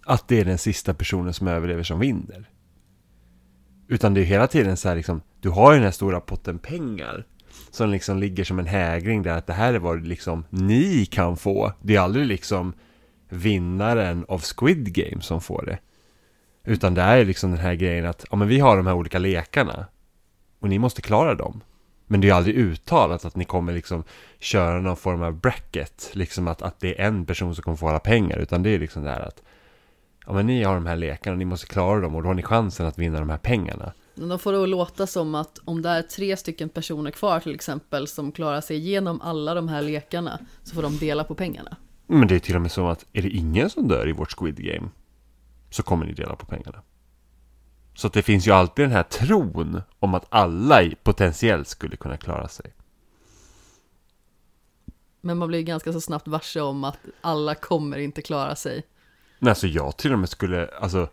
[0.04, 2.51] att det är den sista personen som överlever som vinner.
[3.92, 6.58] Utan det är hela tiden så här liksom, du har ju den här stora potten
[6.58, 7.24] pengar
[7.70, 11.36] som liksom ligger som en hägring där att det här är vad liksom ni kan
[11.36, 11.72] få.
[11.82, 12.72] Det är aldrig liksom
[13.28, 15.78] vinnaren av Squid Game som får det.
[16.64, 19.18] Utan det är liksom den här grejen att, ja men vi har de här olika
[19.18, 19.86] lekarna
[20.60, 21.60] och ni måste klara dem.
[22.06, 24.04] Men det är ju aldrig uttalat att ni kommer liksom
[24.38, 27.88] köra någon form av bracket, liksom att, att det är en person som kommer få
[27.88, 29.42] alla pengar, utan det är liksom det här att
[30.26, 32.42] ja men ni har de här lekarna, ni måste klara dem och då har ni
[32.42, 33.92] chansen att vinna de här pengarna.
[34.14, 37.40] Men de får det att låta som att om det är tre stycken personer kvar
[37.40, 41.34] till exempel som klarar sig igenom alla de här lekarna så får de dela på
[41.34, 41.76] pengarna.
[42.06, 44.32] Men det är till och med så att är det ingen som dör i vårt
[44.32, 44.88] Squid Game
[45.70, 46.82] så kommer ni dela på pengarna.
[47.94, 52.16] Så att det finns ju alltid den här tron om att alla potentiellt skulle kunna
[52.16, 52.74] klara sig.
[55.20, 58.82] Men man blir ganska så snabbt varse om att alla kommer inte klara sig.
[59.42, 61.08] Men alltså jag till och med skulle, alltså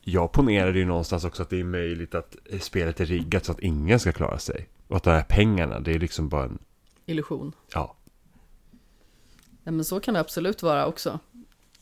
[0.00, 3.52] Jag ponerade ju någonstans också att det är möjligt att eh, spelet är riggat så
[3.52, 4.68] att ingen ska klara sig.
[4.88, 6.58] Och att de här pengarna, det är liksom bara en,
[7.06, 7.52] Illusion.
[7.74, 7.96] ja.
[9.64, 11.18] Ja, men så kan det absolut vara också.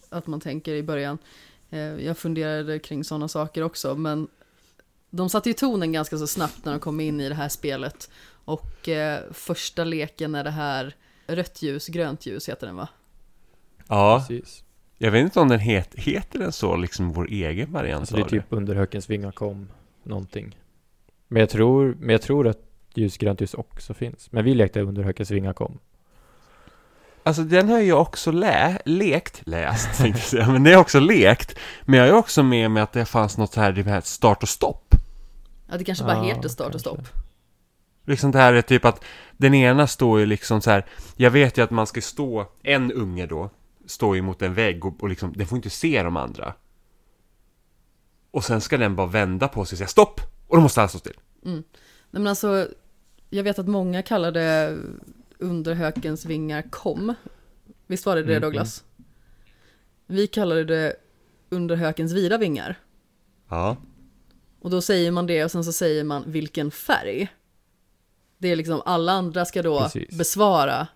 [0.08, 1.18] Att man tänker i början.
[1.70, 4.28] Eh, Jag funderade kring sådana saker också, men
[5.10, 8.10] de satte ju tonen ganska så snabbt när de kom in i det här spelet.
[8.44, 12.88] Och eh, första leken är det här rött ljus, grönt ljus heter den va?
[13.88, 14.64] Ja, Precis.
[15.02, 18.22] Jag vet inte om den het, heter den så, liksom vår egen variant Alltså det
[18.22, 19.68] är typ under hökens vingar kom
[20.02, 20.58] någonting.
[21.28, 22.58] Men jag tror, men jag tror att
[22.94, 24.32] ljusgrönt ljus också finns.
[24.32, 25.78] Men vi lekte under hökens vingar kom.
[27.22, 30.80] Alltså den har jag också lä lekt, läst tänkte jag säga, men det har jag
[30.80, 31.58] också lekt.
[31.82, 34.48] Men jag är också med med att det fanns något här, det här start och
[34.48, 34.94] stopp.
[35.70, 36.90] Ja, det kanske bara Ja, heter start och kanske.
[36.90, 37.24] stopp.
[38.06, 39.04] Liksom det här är typ att
[39.36, 42.92] den ena står ju liksom så här, jag vet ju att man ska stå, en
[42.92, 43.50] unge då,
[43.86, 46.54] står ju mot en vägg och, och liksom, den får inte se de andra.
[48.30, 50.20] Och sen ska den bara vända på sig och säga stopp!
[50.48, 51.18] Och då måste alla stå still.
[51.42, 51.62] Nej,
[52.10, 52.68] men alltså,
[53.30, 54.78] jag vet att många kallar det
[55.38, 57.14] under hökens vingar kom.
[57.86, 58.40] Visst var det det Mhm.
[58.40, 58.84] Douglas?
[60.06, 60.96] Vi kallade det
[61.48, 62.78] under hökens vida vingar.
[63.48, 63.76] Ja.
[64.60, 67.28] Och då säger man det och sen så säger man vilken färg.
[68.38, 70.18] Det är liksom alla andra ska då Precis.
[70.18, 70.86] besvara.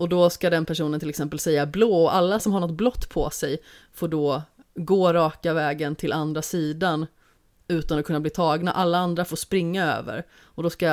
[0.00, 3.08] Och då ska den personen till exempel säga blå och alla som har något blått
[3.08, 3.58] på sig
[3.92, 4.42] får då
[4.74, 7.06] gå raka vägen till andra sidan
[7.68, 8.72] utan att kunna bli tagna.
[8.72, 10.26] Alla andra får springa över.
[10.42, 10.86] Och då ska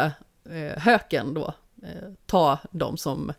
[0.49, 1.53] eh, höken då
[1.84, 3.34] eh, ta de som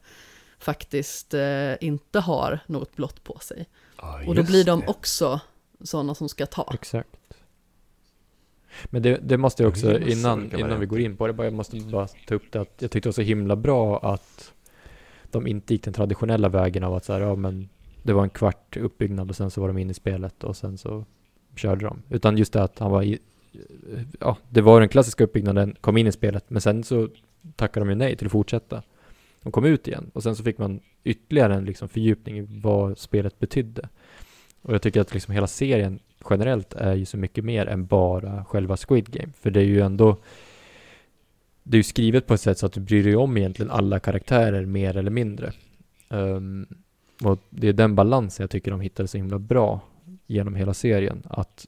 [0.59, 3.69] faktiskt eh, inte har något blått på sig.
[3.97, 4.86] ja Och då blir de det.
[4.86, 5.40] också
[5.81, 6.70] sådana som ska ta.
[6.74, 7.09] Exakt.
[8.85, 11.55] Men det, det måste jag också, innan, innan vi går in på det, bara, jag
[11.55, 14.53] måste bara ta upp det att jag tyckte det var så himla bra att
[15.31, 17.69] de inte gick den traditionella vägen av att så här, ja men
[18.03, 20.79] det var en kvart uppbyggnad och sen så var de inne i spelet och sen
[20.79, 21.05] så
[21.57, 22.03] körde de.
[22.11, 23.19] Utan just det att han var i,
[24.21, 27.09] ja, det var den klassiska uppbyggnaden, kom in i spelet, men sen så
[27.57, 28.83] tackade de ju nej till att fortsätta.
[29.43, 32.99] De kom ut igen och sen så fick man ytterligare en liksom fördjupning i vad
[32.99, 33.89] spelet betydde.
[34.63, 35.99] Och jag tycker att liksom hela serien
[36.31, 39.33] generellt är ju så mycket mer än bara själva Squid Game.
[39.41, 40.17] För det är ju ändå
[41.69, 44.01] det är ju skrivet på ett sätt så att du bryr dig om egentligen alla
[44.01, 45.53] karaktärer mer eller mindre.
[46.09, 46.66] Um,
[47.23, 49.81] och det är den balansen jag tycker de hittade så himla bra
[50.27, 51.23] genom hela serien.
[51.24, 51.66] Att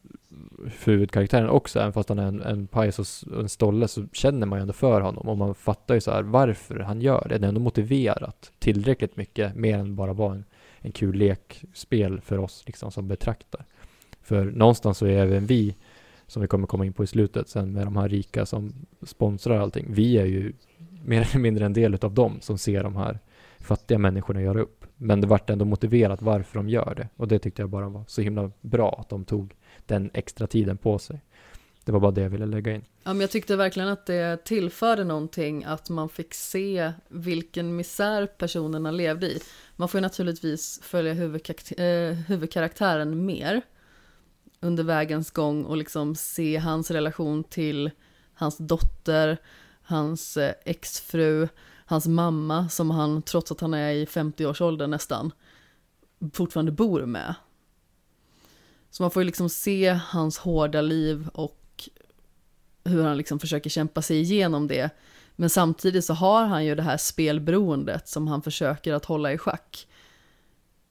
[0.70, 4.06] för huvudkaraktären också, även fast han är en, en pajas och och en stolle, så
[4.12, 5.28] känner man ju ändå för honom.
[5.28, 7.38] Och man fattar ju så här varför han gör det.
[7.38, 10.44] Det är ändå motiverat tillräckligt mycket, mer än bara vara en,
[10.78, 13.64] en kul lekspel för oss liksom, som betraktar.
[14.22, 15.74] För någonstans så är även vi,
[16.30, 19.58] som vi kommer komma in på i slutet sen med de här rika som sponsrar
[19.58, 20.52] allting, vi är ju
[21.04, 23.18] mer eller mindre en del av dem som ser de här
[23.60, 24.84] fattiga människorna göra upp.
[24.96, 27.08] Men det vart ändå motiverat varför de gör det.
[27.16, 29.54] Och det tyckte jag bara var så himla bra att de tog
[29.86, 31.20] den extra tiden på sig.
[31.84, 32.84] Det var bara det jag ville lägga in.
[33.02, 38.26] Ja, men jag tyckte verkligen att det tillförde någonting att man fick se vilken misär
[38.26, 39.40] personerna levde i.
[39.76, 43.62] Man får ju naturligtvis följa huvudkaraktär, eh, huvudkaraktären mer
[44.60, 47.90] under vägens gång och liksom se hans relation till
[48.34, 49.38] hans dotter,
[49.82, 51.48] hans eh, exfru,
[51.86, 55.32] hans mamma som han, trots att han är i 50-årsåldern nästan,
[56.32, 57.34] fortfarande bor med.
[58.90, 61.88] Så man får ju liksom se hans hårda liv och
[62.84, 64.90] hur han liksom försöker kämpa sig igenom det.
[65.36, 69.38] Men samtidigt så har han ju det här spelberoendet som han försöker att hålla i
[69.38, 69.88] schack.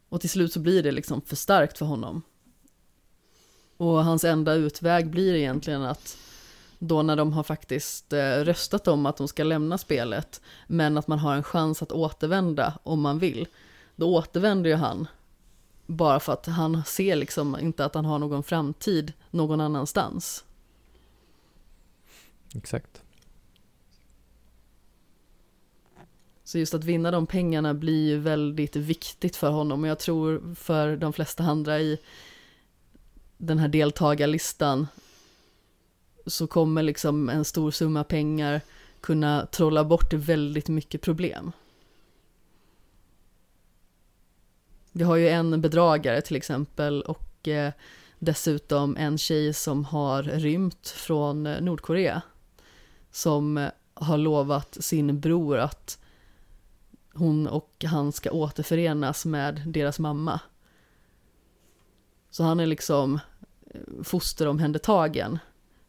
[0.10, 2.22] Och till slut så blir det liksom för starkt för honom.
[3.80, 6.18] Och hans enda utväg blir egentligen att
[6.80, 11.08] då när de har faktiskt eh, röstat om att de ska lämna spelet, men att
[11.08, 13.48] man har en chans att återvända om man vill,
[13.96, 15.08] då återvänder ju han.
[15.86, 20.44] Bara för att han ser liksom inte att han har någon framtid någon annanstans.
[22.56, 23.02] Exakt.
[26.44, 30.56] Så just att vinna de pengarna blir ju väldigt viktigt för honom och jag tror
[30.56, 32.00] för de flesta andra i
[33.42, 34.88] den här deltagarlistan
[36.26, 38.62] så kommer liksom en stor summa pengar
[39.02, 41.52] kunna trolla bort väldigt mycket problem.
[44.92, 47.74] Vi har ju en bedragare till exempel och eh,
[48.20, 52.22] dessutom en tjej som har rymt från eh, Nordkorea
[53.12, 56.00] som eh, har lovat sin bror att
[57.14, 60.40] hon och han ska återförenas med deras mamma.
[62.30, 63.20] Så han är liksom
[64.04, 65.40] fosteromhändertagen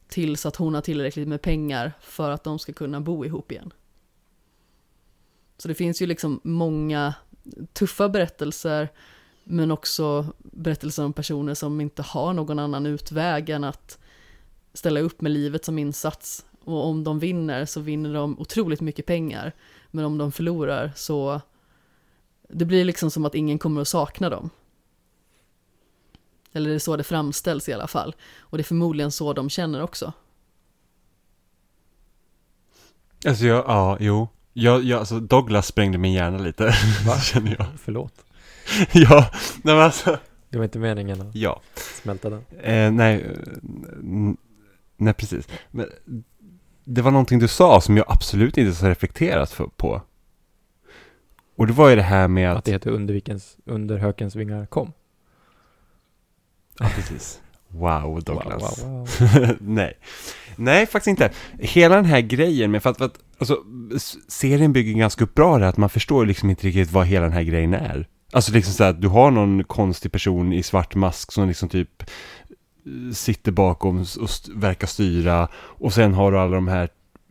[0.09, 3.73] tills att hon har tillräckligt med pengar för att de ska kunna bo ihop igen.
[5.59, 7.15] Så det finns ju liksom många
[7.73, 8.89] tuffa berättelser
[9.45, 13.99] men också berättelser om personer som inte har någon annan utväg än att
[14.75, 19.07] ställa upp med livet som insats och om de vinner så vinner de otroligt mycket
[19.07, 19.53] pengar.
[19.91, 21.41] Men om de förlorar så
[22.49, 24.51] det blir liksom som att ingen kommer att sakna dem.
[26.53, 28.15] Eller det är så det framställs i alla fall.
[28.39, 30.13] Och det är förmodligen så de känner också.
[33.27, 34.29] Alltså jag, ja, jo.
[34.53, 36.65] Jag, jag, alltså Douglas sprängde min hjärna lite,
[37.07, 37.21] Va?
[37.23, 37.67] känner jag.
[37.79, 38.25] Förlåt.
[38.93, 39.31] ja,
[39.63, 40.19] nej men alltså.
[40.49, 41.61] Det var inte meningen att Ja.
[42.03, 42.45] smälta den.
[42.61, 43.37] Eh, nej,
[44.97, 45.49] nej precis.
[45.71, 45.87] Men
[46.85, 50.03] det var någonting du sa som jag absolut inte har reflekterat för, på.
[51.57, 52.59] Och det var ju det här med att...
[52.59, 54.93] Att det heter under, vikens, under hökens vingar kom.
[56.81, 57.41] Ja, precis.
[57.69, 58.83] Wow, Douglas.
[58.83, 59.09] Wow, wow,
[59.47, 59.57] wow.
[59.61, 59.99] nej.
[60.57, 61.31] Nej, faktiskt inte.
[61.59, 63.59] Hela den här grejen med, för att, för att alltså,
[64.29, 67.33] serien bygger ganska upp bra det att man förstår liksom inte riktigt vad hela den
[67.33, 68.09] här grejen är.
[68.33, 71.69] Alltså liksom så här, att du har någon konstig person i svart mask som liksom
[71.69, 76.89] typ eh, sitter bakom och st- verkar styra och sen har du alla de här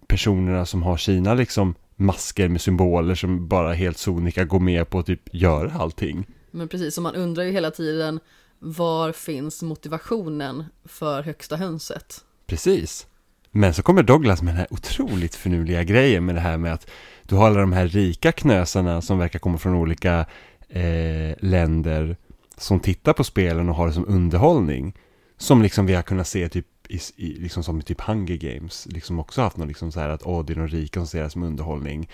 [0.07, 4.99] personerna som har sina liksom masker med symboler som bara helt sonika går med på
[4.99, 6.25] att typ göra allting.
[6.51, 8.19] Men precis, så man undrar ju hela tiden
[8.59, 12.23] var finns motivationen för högsta hönset?
[12.47, 13.07] Precis.
[13.51, 16.89] Men så kommer Douglas med den här otroligt finurliga grejen med det här med att
[17.23, 20.25] du har alla de här rika knösarna som verkar komma från olika
[20.69, 22.17] eh, länder
[22.57, 24.95] som tittar på spelen och har det som underhållning.
[25.37, 28.87] Som liksom vi har kunnat se typ i, i, liksom som i typ Hunger Games,
[28.91, 31.23] liksom också haft något liksom så här att åh, det är de rika som ser
[31.23, 32.09] det som underhållning.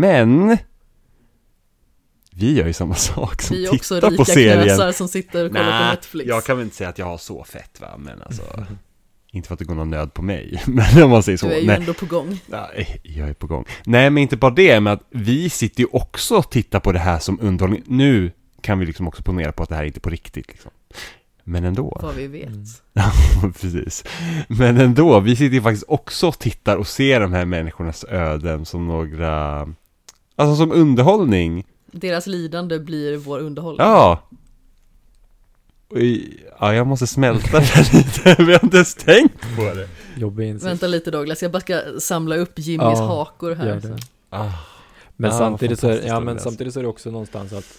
[0.00, 0.58] Men
[2.36, 4.62] vi gör ju samma sak som Vi är också tittar på rika serien.
[4.64, 6.28] knösar som sitter och kollar på Nej, Netflix.
[6.28, 8.42] jag kan väl inte säga att jag har så fett va, men alltså
[9.30, 11.52] Inte för att det går någon nöd på mig, men om man säger så Du
[11.52, 12.40] är ju Nej, ändå på gång.
[12.46, 15.86] nej, jag är på gång Nej, men inte bara det, men att vi sitter ju
[15.92, 19.62] också och tittar på det här som underhållning Nu kan vi liksom också ponera på
[19.62, 20.70] att det här är inte på riktigt liksom
[21.44, 22.48] Men ändå Vad vi vet.
[22.48, 23.52] Mm.
[23.60, 24.04] Precis
[24.48, 28.64] Men ändå, vi sitter ju faktiskt också och tittar och ser de här människornas öden
[28.64, 29.60] som några
[30.36, 31.64] Alltså som underhållning
[31.94, 33.86] Deras lidande blir vår underhållning.
[33.86, 34.28] Ja.
[36.60, 38.42] Ja, jag måste smälta det här lite.
[38.44, 39.88] Vi har inte ens tänkt på det.
[40.16, 40.70] Jobbig insikt.
[40.70, 43.66] Vänta lite Douglas, jag bara ska samla upp Jimmys Ja, hakor här.
[43.66, 43.98] Gör det.
[44.30, 44.52] Ah,
[45.16, 47.78] Men, Ja, samtidigt, så är, ja, men samtidigt så är det också någonstans att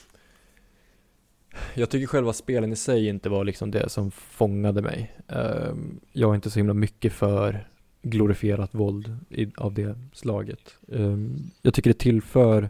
[1.74, 5.16] jag tycker själva spelen i sig inte var liksom det som fångade mig.
[5.28, 7.68] Ehm, jag är inte så himla mycket för
[8.02, 9.18] glorifierat våld
[9.58, 10.76] av det slaget.
[10.92, 12.70] Ehm, jag tycker det tillför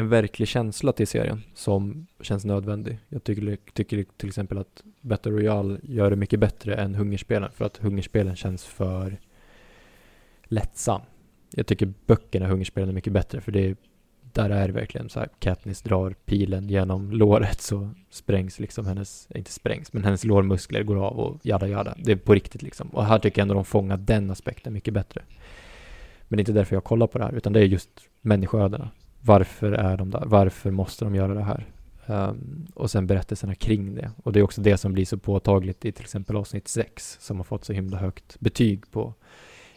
[0.00, 2.98] en verklig känsla till serien som känns nödvändig.
[3.08, 7.64] Jag tycker, tycker till exempel att Battle Royale gör det mycket bättre än Hungerspelen för
[7.64, 9.20] att Hungerspelen känns för
[10.44, 11.00] lättsam.
[11.50, 13.76] Jag tycker böckerna i Hungerspelen är mycket bättre för det är
[14.32, 19.28] där är det verkligen så här, Katniss drar pilen genom låret så sprängs liksom hennes,
[19.34, 21.94] inte sprängs, men hennes lårmuskler går av och jada jada.
[21.98, 22.88] Det är på riktigt liksom.
[22.88, 25.22] Och här tycker jag ändå de fångar den aspekten mycket bättre.
[26.28, 27.90] Men det är inte därför jag kollar på det här, utan det är just
[28.20, 28.90] människoödena.
[29.20, 30.22] Varför är de där?
[30.26, 31.66] Varför måste de göra det här?
[32.06, 34.10] Um, och sen berättelserna kring det.
[34.22, 37.36] Och det är också det som blir så påtagligt i till exempel avsnitt 6 som
[37.36, 39.14] har fått så himla högt betyg på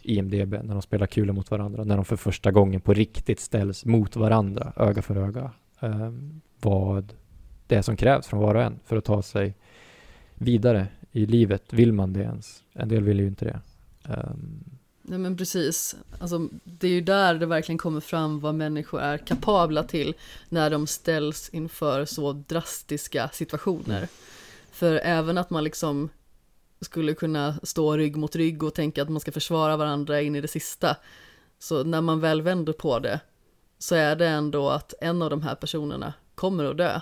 [0.01, 1.83] IMDB när de spelar kulor mot varandra.
[1.83, 5.51] När de för första gången på riktigt ställs mot varandra, öga för öga.
[5.79, 7.13] Um, vad
[7.67, 9.55] det är som krävs från var och en för att ta sig
[10.35, 11.73] vidare i livet.
[11.73, 12.63] Vill man det ens?
[12.73, 13.59] En del vill ju inte det.
[14.13, 14.63] Um,
[15.05, 19.17] Nej men precis, alltså, det är ju där det verkligen kommer fram vad människor är
[19.17, 20.13] kapabla till
[20.49, 23.97] när de ställs inför så drastiska situationer.
[23.97, 24.09] Mm.
[24.71, 26.09] För även att man liksom
[26.81, 30.41] skulle kunna stå rygg mot rygg och tänka att man ska försvara varandra in i
[30.41, 30.97] det sista.
[31.59, 33.19] Så när man väl vänder på det
[33.79, 37.01] så är det ändå att en av de här personerna kommer att dö.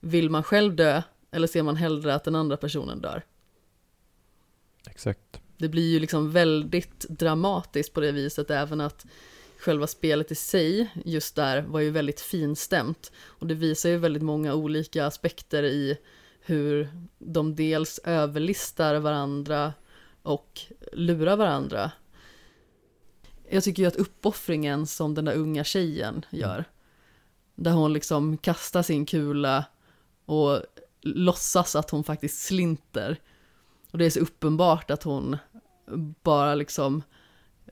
[0.00, 3.24] Vill man själv dö eller ser man hellre att den andra personen dör?
[4.86, 5.40] Exakt.
[5.60, 9.06] Det blir ju liksom väldigt dramatiskt på det viset även att
[9.58, 14.22] själva spelet i sig just där var ju väldigt finstämt och det visar ju väldigt
[14.22, 15.98] många olika aspekter i
[16.40, 16.88] hur
[17.18, 19.72] de dels överlistar varandra
[20.22, 20.60] och
[20.92, 21.90] lurar varandra.
[23.50, 26.64] Jag tycker ju att uppoffringen som den där unga tjejen gör,
[27.54, 29.64] där hon liksom kastar sin kula
[30.24, 30.62] och
[31.00, 33.20] låtsas att hon faktiskt slinter.
[33.90, 35.36] Och det är så uppenbart att hon
[36.22, 37.02] bara liksom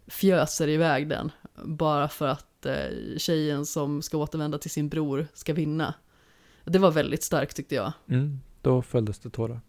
[0.07, 1.33] fjöser iväg den.
[1.65, 5.95] Bara för att eh, tjejen som ska återvända till sin bror ska vinna.
[6.65, 7.93] Det var väldigt starkt tyckte jag.
[8.09, 9.61] Mm, då följdes det tårar.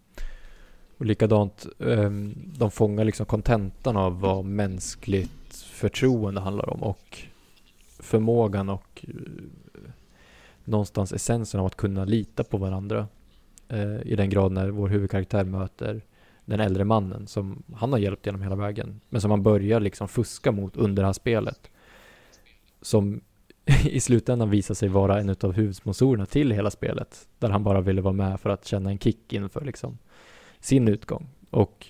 [0.97, 2.11] Och likadant, eh,
[2.57, 7.17] de fångar liksom kontentan av vad mänskligt förtroende handlar om och
[7.99, 9.13] förmågan och eh,
[10.63, 13.07] någonstans essensen av att kunna lita på varandra
[13.67, 16.01] eh, i den grad när vår huvudkaraktär möter
[16.49, 19.01] den äldre mannen som han har hjälpt genom hela vägen.
[19.09, 21.69] Men som han börjar liksom fuska mot under det här spelet.
[22.81, 23.21] Som
[23.83, 27.27] i slutändan visar sig vara en av huvudsponsorerna till hela spelet.
[27.39, 29.97] Där han bara ville vara med för att känna en kick inför liksom
[30.59, 31.27] sin utgång.
[31.49, 31.87] Och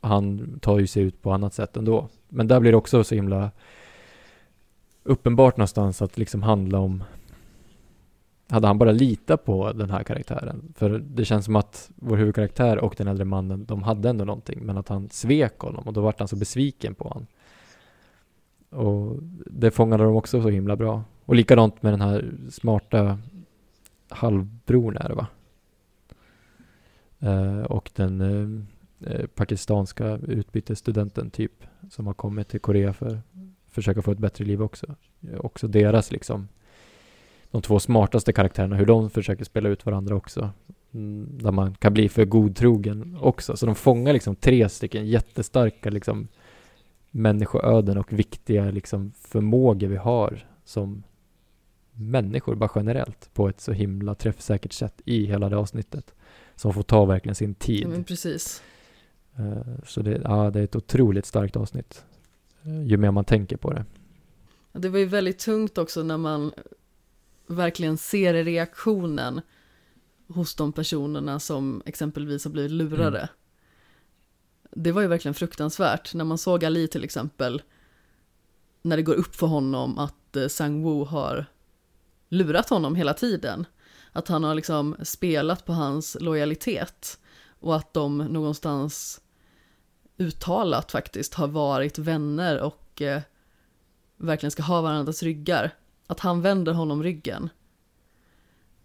[0.00, 2.08] han tar ju sig ut på annat sätt ändå.
[2.28, 3.50] Men där blir det också så himla
[5.02, 7.04] uppenbart någonstans att liksom handla om
[8.50, 10.72] hade han bara litat på den här karaktären.
[10.76, 14.60] För det känns som att vår huvudkaraktär och den äldre mannen, de hade ändå någonting,
[14.62, 17.26] men att han svek honom och då vart han så besviken på honom.
[18.70, 21.04] Och det fångade de också så himla bra.
[21.24, 23.18] Och likadant med den här smarta
[24.08, 25.26] halvbron är det va?
[27.18, 33.18] Eh, och den eh, eh pakistanska utbytesstudenten typ, som har kommit till Korea för att
[33.68, 34.94] försöka få ett bättre liv också.
[35.38, 36.48] Också deras liksom
[37.50, 40.50] de två smartaste karaktärerna, hur de försöker spela ut varandra också.
[40.94, 43.56] Mm, där man kan bli för godtrogen också.
[43.56, 46.28] Så de fångar liksom tre stycken jättestarka liksom
[47.10, 51.02] människoöden och viktiga liksom förmågor vi har som
[51.92, 56.14] människor bara generellt på ett så himla träffsäkert sätt i hela det avsnittet.
[56.56, 57.92] Som får ta verkligen sin tid.
[57.96, 58.62] Ja, precis.
[59.38, 62.04] Uh, så det, ja, det är ett otroligt starkt avsnitt.
[62.66, 63.84] Uh, ju mer man tänker på det.
[64.72, 66.52] Det var ju väldigt tungt också när man
[67.50, 69.40] verkligen ser reaktionen
[70.28, 73.18] hos de personerna som exempelvis har blivit lurade.
[73.18, 73.28] Mm.
[74.72, 77.62] Det var ju verkligen fruktansvärt när man såg Ali till exempel,
[78.82, 81.46] när det går upp för honom att eh, Sang-Woo har
[82.28, 83.66] lurat honom hela tiden.
[84.12, 87.18] Att han har liksom spelat på hans lojalitet
[87.60, 89.20] och att de någonstans
[90.18, 93.22] uttalat faktiskt har varit vänner och eh,
[94.16, 95.74] verkligen ska ha varandras ryggar.
[96.10, 97.48] Att han vänder honom ryggen.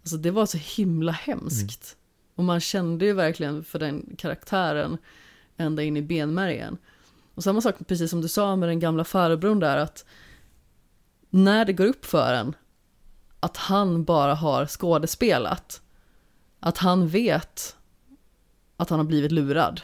[0.00, 1.96] Alltså det var så himla hemskt.
[1.96, 2.34] Mm.
[2.34, 4.98] Och man kände ju verkligen för den karaktären
[5.56, 6.78] ända in i benmärgen.
[7.34, 10.04] Och samma sak precis som du sa med den gamla farbrorn där att
[11.30, 12.54] när det går upp för en
[13.40, 15.82] att han bara har skådespelat.
[16.60, 17.76] Att han vet
[18.76, 19.80] att han har blivit lurad.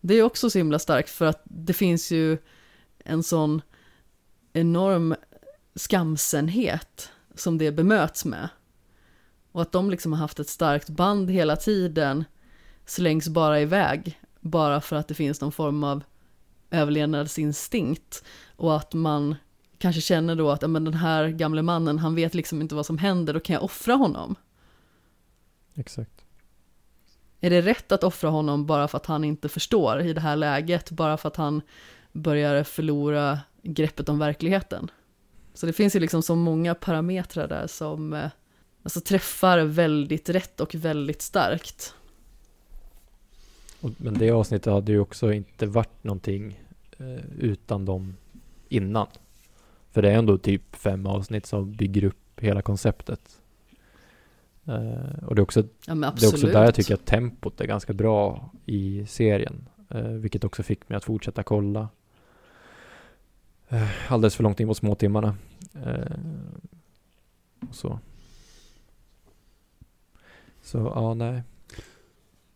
[0.00, 2.38] Det är också så himla starkt för att det finns ju
[2.98, 3.62] en sån
[4.52, 5.14] enorm
[5.80, 8.48] skamsenhet som det bemöts med.
[9.52, 12.24] Och att de liksom har haft ett starkt band hela tiden
[12.86, 16.04] slängs bara iväg bara för att det finns någon form av
[16.70, 18.24] överlevnadsinstinkt
[18.56, 19.34] och att man
[19.78, 22.98] kanske känner då att men den här gamle mannen, han vet liksom inte vad som
[22.98, 24.34] händer, då kan jag offra honom.
[25.74, 26.24] Exakt.
[27.40, 30.36] Är det rätt att offra honom bara för att han inte förstår i det här
[30.36, 31.62] läget, bara för att han
[32.12, 34.90] börjar förlora greppet om verkligheten?
[35.54, 38.30] Så det finns ju liksom så många parametrar där som eh,
[38.82, 41.94] alltså träffar väldigt rätt och väldigt starkt.
[43.80, 46.60] Men det avsnittet hade ju också inte varit någonting
[46.98, 48.16] eh, utan dem
[48.68, 49.06] innan.
[49.92, 53.40] För det är ändå typ fem avsnitt som bygger upp hela konceptet.
[54.66, 57.66] Eh, och det är, också, Ja, det är också där jag tycker att tempot är
[57.66, 59.68] ganska bra i serien.
[60.20, 61.88] Vilket också fick mig att fortsätta kolla.
[63.70, 65.34] Eh, alldeles för långt in på småtimmarna.
[65.86, 66.16] Eh,
[67.68, 67.98] och så.
[70.62, 71.42] Så ja, nej.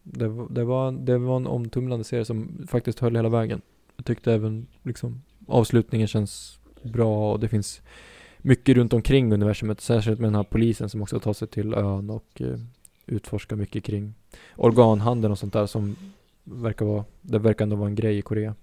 [0.03, 3.61] Det, var- det, var, det var en omtumlande serie som faktiskt höll hela vägen.
[3.97, 7.83] Jag tyckte även liksom avslutningen känns bra och det finns
[8.39, 9.81] mycket runt omkring universumet.
[9.81, 12.59] Särskilt med den här polisen som också tar sig till ön och eh,
[13.07, 14.15] utforskar mycket kring
[14.57, 15.97] organhandeln och sånt där som
[16.45, 18.55] verkar vara, det verkar ändå vara en grej i Korea.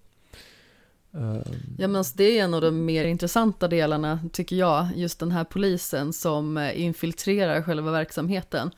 [1.13, 1.43] Ehm.
[1.77, 5.31] Ja men alltså, det är en av de mer intressanta delarna tycker jag, just den
[5.31, 8.71] här polisen som eh, infiltrerar själva verksamheten.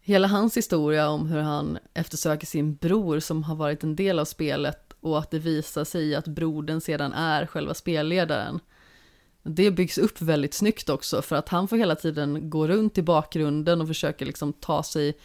[0.00, 4.24] Hela hans historia om hur han eftersöker sin bror som har varit en del av
[4.24, 8.60] spelet och att det visar sig att brodern sedan är själva spelledaren.
[9.42, 13.02] Det byggs upp väldigt snyggt också för att han får hela tiden gå runt i
[13.02, 15.18] bakgrunden och försöker liksom ta sig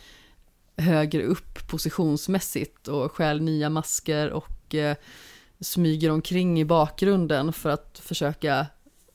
[0.77, 4.97] högre upp positionsmässigt och stjäl nya masker och eh,
[5.59, 8.67] smyger omkring i bakgrunden för att försöka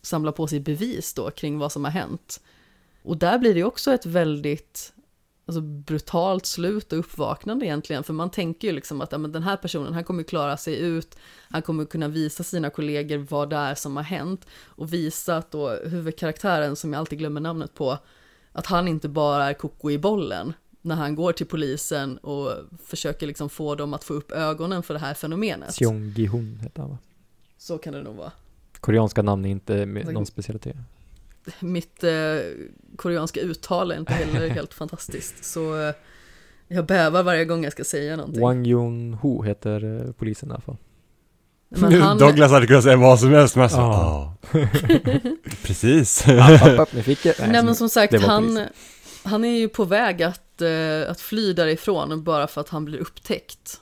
[0.02, 2.40] samla på sig bevis då kring vad som har hänt.
[3.02, 4.92] Och där blir det också ett väldigt
[5.46, 9.42] alltså, brutalt slut och uppvaknande egentligen, för man tänker ju liksom att ja, men den
[9.42, 11.18] här personen, han kommer klara sig ut,
[11.50, 14.46] han kommer kunna visa sina kollegor vad det är som har hänt.
[14.64, 17.98] Och visa att då huvudkaraktären, som jag alltid glömmer namnet på,
[18.52, 20.52] att han inte bara är koko i bollen
[20.82, 22.52] när han går till polisen och
[22.86, 25.74] försöker liksom få dem att få upp ögonen för det här fenomenet.
[25.74, 26.98] Seong Gi-hun heter han va?
[27.58, 28.32] Så kan det nog vara.
[28.80, 30.76] Koreanska namn är inte någon specialitet.
[31.60, 32.10] Mitt eh,
[32.96, 35.94] koreanska uttal är inte heller helt fantastiskt, så eh,
[36.68, 38.42] jag bävar varje gång jag ska säga någonting.
[38.42, 40.76] Wang Yun-ho heter eh, polisen i alla fall.
[41.68, 43.76] Men han, Douglas hade kunnat säga vad som helst, men jag sa,
[44.52, 44.60] Ja.
[45.62, 46.28] Precis.
[46.28, 46.92] App, app, app,
[47.38, 48.68] nej men som sagt, han, polisen.
[49.22, 52.98] han är ju på väg att, eh, att fly därifrån bara för att han blir
[52.98, 53.80] upptäckt.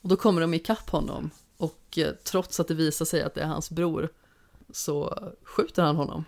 [0.00, 3.40] Och då kommer de ikapp honom, och eh, trots att det visar sig att det
[3.40, 4.08] är hans bror,
[4.70, 6.24] så skjuter han honom.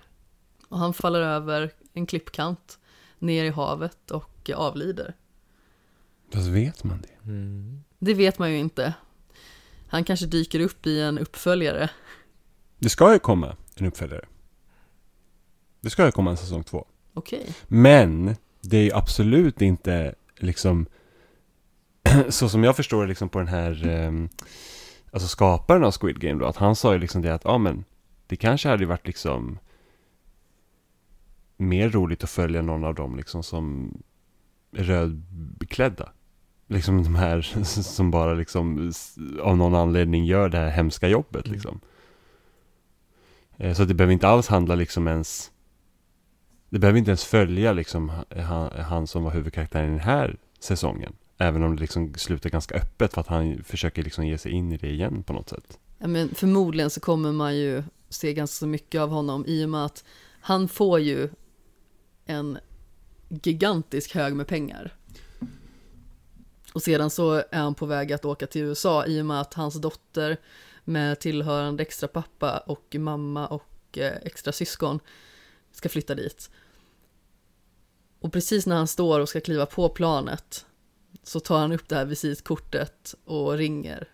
[0.69, 2.79] Och han faller över en klippkant
[3.19, 5.15] ner i havet och avlider.
[6.33, 7.31] Fast vet man det?
[7.31, 7.85] Mm.
[7.99, 8.95] Det vet man ju inte.
[9.89, 11.91] Han kanske dyker upp i en uppföljare.
[12.79, 14.25] Det ska ju komma en uppföljare.
[15.81, 16.87] Det ska ju komma en säsong två.
[17.15, 17.55] Okej.
[17.69, 20.87] Men det är ju absolut inte liksom
[22.29, 24.29] så som jag förstår det liksom på den här ehm,
[25.11, 27.85] alltså skaparen av Squid Game då, att han sa ju liksom det att ja men
[28.27, 29.59] det kanske hade varit liksom
[31.57, 33.93] mer roligt att följa någon av dem liksom som
[34.77, 36.09] är rödklädda.
[36.67, 37.41] Liksom de här
[37.83, 38.93] som bara liksom
[39.43, 41.55] av någon anledning gör det här hemska jobbet Mm.
[41.55, 41.81] liksom.
[43.57, 45.51] Eh, Så det behöver inte alls handla liksom ens
[46.71, 51.13] det behöver inte ens följa liksom han, han som var huvudkaraktären i den här säsongen.
[51.39, 54.73] Även om det liksom slutar ganska öppet för att han försöker liksom ge sig in
[54.73, 55.79] i det igen på något sätt.
[55.99, 59.85] Ja, men förmodligen så kommer man ju se ganska mycket av honom i och med
[59.85, 60.05] att
[60.41, 61.29] han får ju
[62.27, 62.59] en
[63.29, 64.95] gigantisk hög med pengar.
[66.73, 69.55] Och sedan så är han på väg att åka till USA i och med att
[69.55, 70.37] hans dotter
[70.85, 75.01] med tillhörande extra pappa och mamma och eh, extra syskon
[75.79, 76.51] ska flytta dit.
[78.21, 80.67] Och precis när han står och ska kliva på planet
[81.23, 84.09] så tar han upp det här visitkortet och ringer.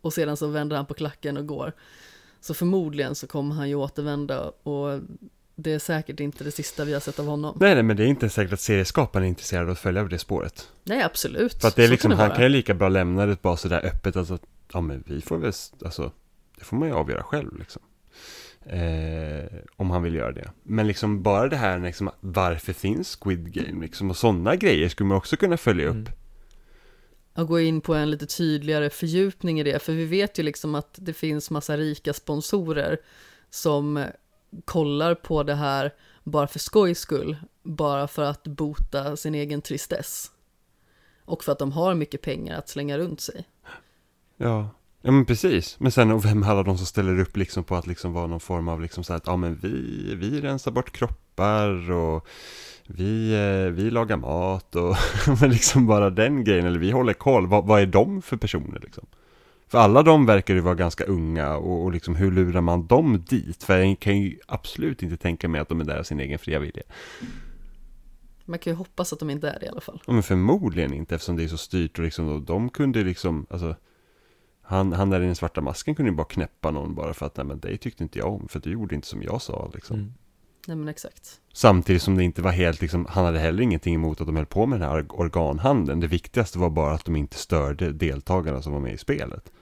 [0.00, 1.72] Och sedan så vänder han på klacken och går.
[2.40, 5.00] Så förmodligen så kommer han ju återvända och
[5.56, 7.56] det är säkert inte det sista vi har sett av honom.
[7.60, 10.18] Nej, nej, men det är inte säkert att serieskaparen är intresserad av att följa det
[10.18, 10.68] spåret.
[10.84, 11.60] Nej, absolut.
[11.60, 12.36] För att det är Så liksom, kan han vara.
[12.36, 15.38] kan ju lika bra lämna det bara sådär öppet, alltså, att, ja men vi får
[15.38, 15.52] väl,
[15.84, 16.12] alltså,
[16.58, 17.82] det får man ju avgöra själv liksom.
[18.66, 20.50] Eh, om han vill göra det.
[20.62, 25.08] Men liksom bara det här, liksom, varför finns Squid Game liksom, och sådana grejer skulle
[25.08, 25.94] man också kunna följa upp.
[25.94, 26.12] Mm.
[27.34, 30.74] Och gå in på en lite tydligare fördjupning i det, för vi vet ju liksom
[30.74, 32.98] att det finns massa rika sponsorer
[33.50, 34.04] som
[34.64, 40.30] kollar på det här bara för skojs skull, bara för att bota sin egen tristess.
[41.24, 43.44] Och för att de har mycket pengar att slänga runt sig.
[44.36, 44.68] Ja.
[45.02, 47.76] Ja men precis, men sen och vem är alla de som ställer upp liksom på
[47.76, 50.92] att liksom vara någon form av liksom så att ja men vi, vi rensar bort
[50.92, 52.26] kroppar och
[52.86, 54.96] vi, eh, vi lagar mat och
[55.40, 58.80] men liksom bara den grejen eller vi håller koll, vad, vad är de för personer
[58.82, 59.06] liksom?
[59.68, 63.24] För alla de verkar ju vara ganska unga och, och liksom hur lurar man dem
[63.28, 63.62] dit?
[63.62, 66.38] För jag kan ju absolut inte tänka mig att de är där av sin egen
[66.38, 66.82] fria vilja.
[68.44, 70.02] Man kan ju hoppas att de inte är det i alla fall.
[70.06, 73.46] Ja, men förmodligen inte eftersom det är så styrt och liksom, och de kunde liksom,
[73.50, 73.76] alltså
[74.70, 77.36] han, han där i den svarta masken kunde ju bara knäppa någon bara för att
[77.36, 79.96] nej men dig tyckte inte jag om för du gjorde inte som jag sa liksom.
[79.96, 80.12] Mm.
[80.66, 81.40] Nej men exakt.
[81.52, 84.46] Samtidigt som det inte var helt liksom, han hade heller ingenting emot att de höll
[84.46, 86.00] på med den här organhandeln.
[86.00, 89.52] Det viktigaste var bara att de inte störde deltagarna som var med i spelet.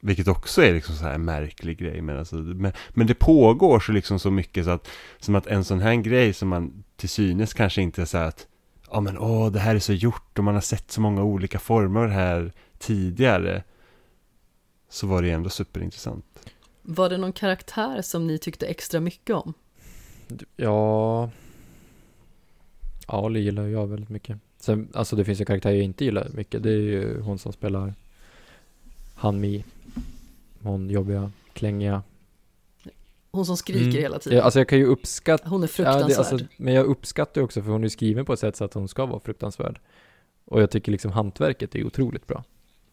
[0.00, 2.02] Vilket också är liksom så här en märklig grej.
[2.02, 5.64] Men, alltså, men, men det pågår så liksom så mycket så att som att en
[5.64, 8.46] sån här grej som man till synes kanske inte är så här att
[8.90, 11.58] ja men åh det här är så gjort och man har sett så många olika
[11.58, 12.52] former här
[12.86, 13.62] tidigare.
[14.88, 16.24] Så var det ändå superintressant.
[16.82, 19.54] Var det någon karaktär som ni tyckte extra mycket om?
[20.56, 21.30] Ja
[23.06, 26.62] Ali gillar jag väldigt mycket Sen, alltså det finns ju karaktärer jag inte gillar mycket
[26.62, 27.94] Det är ju hon som spelar
[29.14, 29.64] Han Mi
[30.62, 32.02] Hon jobbiga, klängiga
[33.30, 33.92] Hon som skriker Mm.
[34.02, 34.38] hela tiden.
[34.38, 36.08] ja, Alltså jag kan ju uppskatta Hon är Ja, fruktansvärd.
[36.10, 38.64] det, alltså, men jag uppskattar ju också för hon är skriven på ett sätt så
[38.64, 39.80] att hon ska vara fruktansvärd.
[40.44, 42.44] Och jag tycker liksom hantverket är otroligt bra.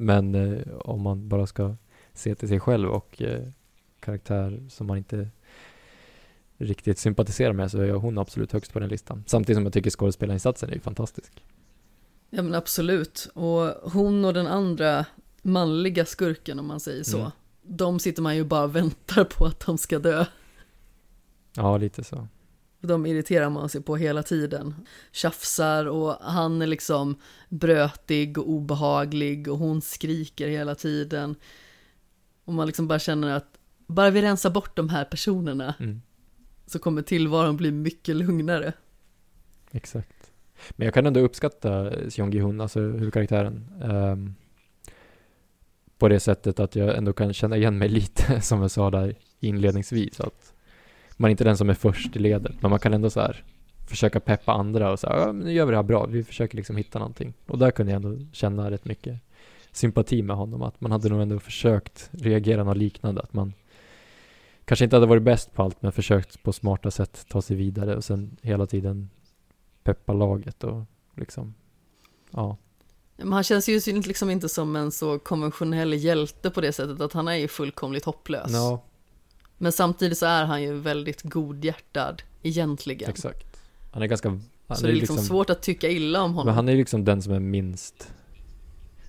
[0.02, 1.76] Men eh, om man bara ska
[2.14, 3.48] se till sig själv och eh,
[4.00, 5.30] karaktär som man inte
[6.58, 9.24] riktigt sympatiserar med så är hon absolut högst på den listan.
[9.28, 11.44] Samtidigt som jag tycker skådespelarinsatsen är ju fantastisk.
[12.30, 13.30] Ja men absolut.
[13.34, 15.06] Och hon och den andra
[15.42, 17.20] manliga skurken om man säger så.
[17.20, 17.32] Mm.
[17.62, 20.26] De sitter man ju bara och väntar på att de ska dö.
[21.56, 22.28] Ja, lite så.
[22.82, 24.74] De irriterar man sig på hela tiden.
[25.12, 27.16] Tjafsar och han är liksom
[27.50, 31.36] brötig och obehaglig och hon skriker hela tiden.
[32.46, 36.02] Och man liksom bara känner att bara vi rensar bort de här personerna Mm,
[36.66, 38.74] så kommer tillvaron bli mycket lugnare.
[39.72, 40.32] exakt.
[40.72, 43.68] Men jag kan ändå uppskatta Seong Gi-Hun, alltså huvudkaraktären.
[43.84, 44.36] ehm,
[45.98, 49.16] på det sättet att jag ändå kan känna igen mig lite, som jag sa där
[49.40, 50.20] inledningsvis.
[50.20, 50.51] Att
[51.22, 53.44] man är inte den som är först i ledet, men man kan ändå så här
[53.88, 56.58] försöka peppa andra och säga, ja, men nu gör vi det här bra, vi försöker
[56.58, 57.34] liksom hitta någonting.
[57.48, 59.20] Och där kunde jag ändå känna rätt mycket
[59.72, 63.54] sympati med honom, att man hade nog ändå försökt reagera något liknande, att man
[64.66, 67.96] kanske inte hade varit bäst på allt, men försökt på smarta sätt ta sig vidare
[67.96, 69.10] och sen hela tiden
[69.84, 70.84] peppa laget och
[71.16, 71.54] liksom,
[72.32, 72.58] ja.
[73.18, 77.14] Men han känns ju liksom inte som en så konventionell hjälte på det sättet att
[77.14, 78.52] han är ju fullkomligt hopplös.
[78.52, 78.84] Ja,
[79.62, 83.10] Men samtidigt så är han ju väldigt godhjärtad egentligen.
[83.10, 83.62] exakt.
[83.92, 84.30] Han är ganska,
[84.68, 86.46] han så det är liksom, svårt att tycka illa om honom.
[86.46, 88.14] Men han är ju liksom den som är minst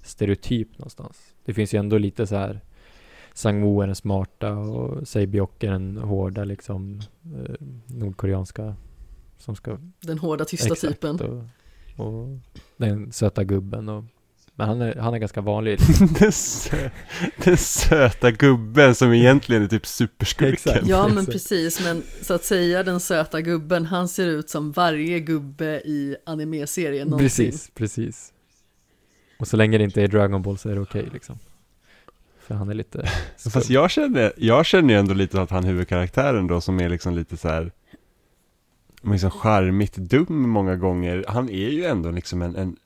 [0.02, 1.34] stereotyp någonstans.
[1.44, 2.60] Det finns ju ändå lite så här
[3.34, 7.54] Sang-Woo är den smarta och Seibyok är den hårda liksom eh,
[7.86, 8.76] nordkoreanska
[9.38, 11.20] som ska Den hårda tysta typen.
[11.96, 12.38] och, och
[12.76, 14.04] den söta gubben och
[14.62, 15.78] men han är, han är ganska vanlig.
[16.18, 16.90] den, sö
[17.36, 20.84] den söta gubben som egentligen är typ superskurken.
[20.86, 25.20] Ja men precis, men så att säga den söta gubben, han ser ut som varje
[25.20, 27.46] gubbe i anime-serien någonsin.
[27.46, 28.32] Precis, precis.
[29.38, 31.38] Och så länge det inte är Dragon Ball så är det okej liksom.
[32.40, 33.08] För han är lite
[33.52, 37.14] Fast jag känner, jag känner ju ändå lite att han huvudkaraktären då som är liksom
[37.14, 37.72] lite så här
[39.02, 41.24] liksom charmigt dum många gånger.
[41.28, 42.76] Han är ju ändå liksom en, en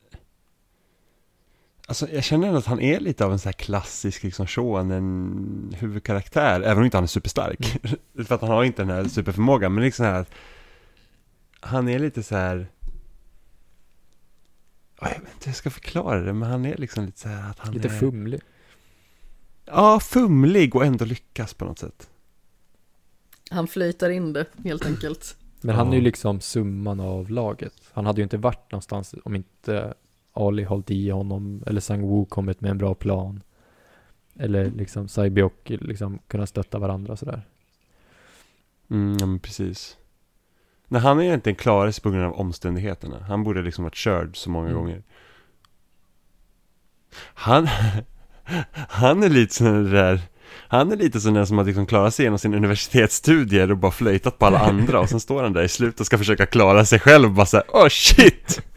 [1.89, 5.75] Alltså jag känner ändå att han är lite av en så här klassisk liksom shonen
[5.79, 7.79] huvudkaraktär, även om inte han är superstark.
[8.27, 10.31] För att han har inte den här superförmågan, men liksom så här att
[11.61, 12.69] Han är lite så här
[15.01, 17.29] Ja, Jag vet inte hur jag ska förklara det, men han är liksom lite så
[17.29, 18.41] här att han lite är fumlig.
[19.65, 22.11] Ja, fumlig och ändå lyckas på något sätt.
[23.51, 25.37] Han flöjtar in det, helt enkelt.
[25.61, 27.73] Men han är ju liksom summan av laget.
[27.93, 29.95] Han hade ju inte varit någonstans om inte
[30.37, 33.43] Ali hållit i honom eller Sang-Woo kommit med en bra plan.
[34.39, 37.43] Eller liksom Saibyok liksom kunna stötta varandra sådär.
[38.91, 39.97] Mm, ja men precis.
[40.89, 43.19] Nej, han är egentligen klarare sig på grund av omständigheterna.
[43.29, 44.79] Han borde liksom varit körd så många Mm.
[44.81, 45.03] gånger.
[47.35, 47.69] Han,
[48.75, 50.21] han är lite sån där,
[50.69, 53.93] han är lite sån där som har liksom klarat sig genom sina universitetsstudier och bara
[53.93, 56.85] flöjtat på alla andra och sen står han där i slutet och ska försöka klara
[56.85, 58.63] sig själv och bara såhär, åh shit!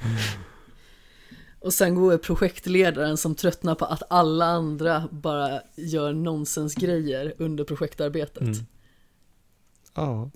[1.59, 8.41] Och sen går projektledaren som tröttnar på att alla andra bara gör nonsensgrejer under projektarbetet.
[8.41, 8.55] Mm.
[9.95, 10.29] Ja.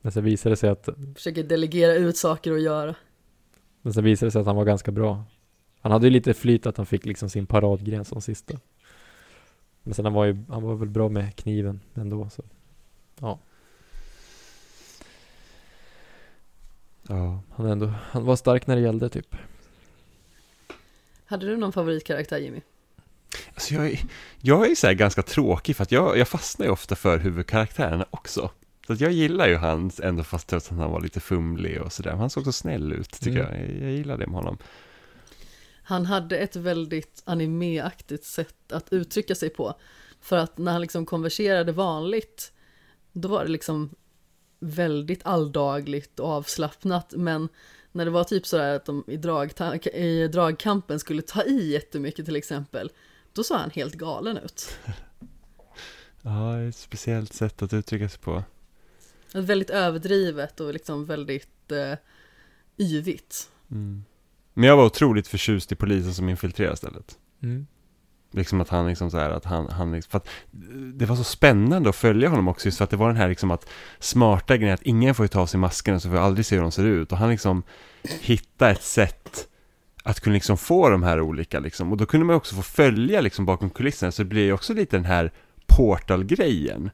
[0.00, 2.94] Men sen visade det sig att Försöker delegera ut saker att göra.
[3.82, 5.24] Men sen visade det sig att han var ganska bra.
[5.80, 8.58] Han hade ju lite flyt att han fick liksom sin paradgren som sista.
[9.82, 12.42] Men sen han var ju, han var väl bra med kniven ändå så.
[13.20, 13.38] Ja,
[17.08, 17.42] Ja.
[17.50, 19.36] han ändå, han var stark när det gällde typ.
[21.30, 22.60] Hade du någon favoritkaraktär Jimmy?
[23.54, 24.00] alltså jag, är,
[24.40, 28.06] jag är så här ganska tråkig för att jag, jag fastnar ju ofta för huvudkaraktärerna
[28.10, 28.50] också.
[28.86, 31.92] Så att jag gillar ju hans, ändå fast trots att han var lite fumlig och
[31.92, 32.10] sådär.
[32.10, 33.52] Han såg så snäll ut tycker Mm.
[33.52, 33.76] jag.
[33.76, 33.82] jag.
[33.88, 34.58] Jag gillar det med honom.
[35.82, 39.74] Han hade ett väldigt animeaktigt sätt att uttrycka sig på.
[40.20, 42.52] För att när han liksom konverserade vanligt,
[43.12, 43.90] då var det liksom
[44.60, 47.12] väldigt alldagligt och avslappnat.
[47.16, 47.48] Men
[47.92, 49.14] när det var typ sådär att de i,
[49.94, 52.90] i dragkampen skulle ta i jättemycket till exempel,
[53.32, 54.78] då såg han helt galen ut.
[56.22, 58.44] Ja, ett speciellt sätt att uttrycka sig på.
[59.32, 61.98] Väldigt överdrivet och liksom väldigt eh,
[62.76, 63.50] yvigt.
[63.70, 64.04] Mm.
[64.54, 67.18] Men jag var otroligt förtjust i polisen som infiltrerar stället.
[67.42, 67.66] Mm.
[68.32, 70.28] Liksom att han liksom så här, att han, han liksom, för att
[70.94, 73.28] det var så spännande att följa honom också just för att det var den här
[73.28, 76.20] liksom att smarta grejen att ingen får ju ta av sig maskerna så får vi
[76.20, 77.12] aldrig se hur de ser ut.
[77.12, 77.62] Och han liksom
[78.02, 79.46] hittade ett sätt
[80.02, 81.92] att kunna liksom få de här olika liksom.
[81.92, 84.74] Och då kunde man också få följa liksom bakom kulisserna så det blir ju också
[84.74, 85.32] lite den här
[85.66, 86.90] Portal-grejen.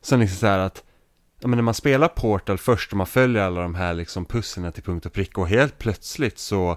[0.00, 0.84] Som liksom så här att
[1.40, 4.72] Ja men när man spelar Portal först och man följer alla de här liksom pusslen
[4.72, 6.76] till punkt och pricka och helt plötsligt så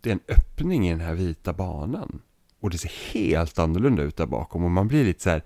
[0.00, 2.22] Det är en öppning i den här vita banan.
[2.60, 4.64] Och det ser helt annorlunda ut där bakom.
[4.64, 5.42] Och man blir lite så här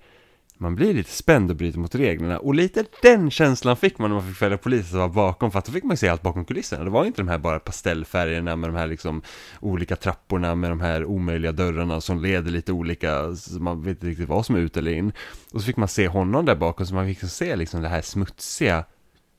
[0.57, 2.39] Man blir lite spänd och bryter mot reglerna.
[2.39, 5.51] Och lite den känslan fick man när man fick följa polisen som var bakom.
[5.51, 6.83] För att då fick man ju se allt bakom kulisserna.
[6.83, 9.21] Det var inte de här bara pastellfärgerna med de här liksom
[9.59, 14.07] olika trapporna med de här omöjliga dörrarna som leder lite olika så man vet inte
[14.07, 15.11] riktigt vad som är ut eller in.
[15.51, 18.01] Och så fick man se honom där bakom, så man fick se liksom det här
[18.01, 18.85] smutsiga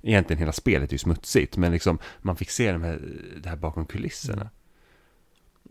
[0.02, 3.00] Egentligen hela spelet är ju smutsigt, men liksom man fick se de här,
[3.42, 4.50] det här bakom kulisserna.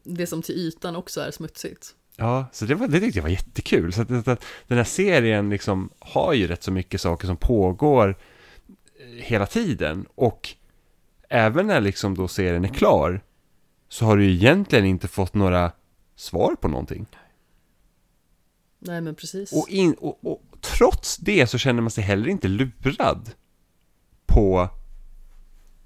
[0.06, 1.96] Det som till ytan också är smutsigt.
[2.16, 3.94] Ja, så det, var, det tyckte jag var jättekul.
[3.94, 8.18] Så att, att, den här serien liksom har ju rätt så mycket saker som pågår
[9.00, 10.06] eh, hela tiden.
[10.16, 10.50] Och
[11.30, 13.22] även när liksom då serien är klar
[13.90, 15.72] så har du ju egentligen inte fått några
[16.16, 17.06] svar på någonting.
[18.80, 19.54] Nej men precis.
[19.54, 23.32] Och, in, och, och trots det så känner man sig heller inte lurad
[24.26, 24.70] på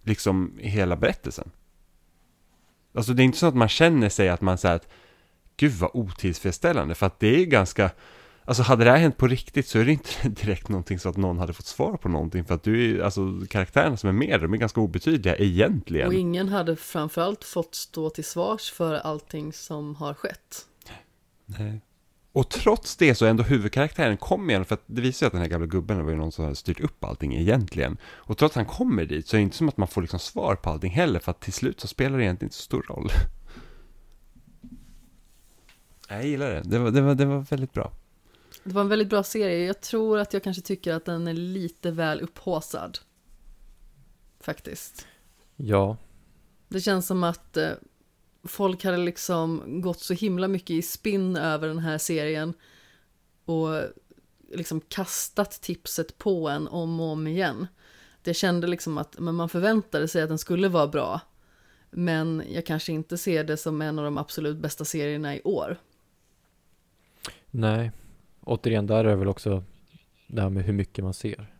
[0.03, 1.51] liksom hela berättelsen.
[2.99, 4.87] Alltså det är inte så att man känner sig att man säger att
[5.57, 7.91] gud vad otillfredsställande för att det är ju ganska
[8.45, 11.17] Alltså hade det här hänt på riktigt så är det inte direkt någonting så att
[11.17, 14.41] någon hade fått svar på någonting för att du är alltså karaktärerna som är med
[14.41, 16.07] de är ganska obetydliga egentligen.
[16.07, 20.65] Och ingen hade framförallt fått stå till svars för allting som har skett.
[21.45, 21.81] Nej.
[22.39, 25.33] Och trots det så är ändå huvudkaraktären kommer igen, för att det visar ju att
[25.33, 27.97] den här gamla gubben var ju någon som hade styrt upp allting egentligen.
[28.03, 30.19] Och trots att han kommer dit så är det inte som att man får liksom
[30.19, 32.85] svar på allting heller, för att till slut så spelar det egentligen inte så stor
[32.89, 33.09] roll.
[36.09, 37.91] Jag gillar det, det var, det var, det var väldigt bra.
[38.63, 39.67] Det var en väldigt bra serie.
[39.67, 42.99] Jag tror att jag kanske tycker att den är lite väl upphaussad.
[44.39, 45.07] Faktiskt.
[45.55, 45.97] Ja,
[46.67, 47.69] Det känns som att eh,
[48.43, 52.53] folk hade liksom gått så himla mycket i spinn över den här serien
[53.45, 53.81] och
[54.53, 57.67] liksom kastat tipset på en om och om igen.
[58.23, 61.21] Jag kände liksom att men man förväntade sig att den skulle vara bra,
[61.89, 65.77] men jag kanske inte ser det som en av de absolut bästa serierna i år.
[67.51, 67.91] nej.
[68.41, 69.63] Återigen, där är det väl också
[70.27, 71.53] det här med hur mycket man ser.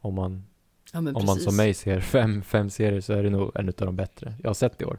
[0.00, 0.44] Om man,
[0.92, 3.74] Ja, om man som mig ser fem, fem serier så är det nog en av
[3.74, 4.98] de bättre jag har sett i år.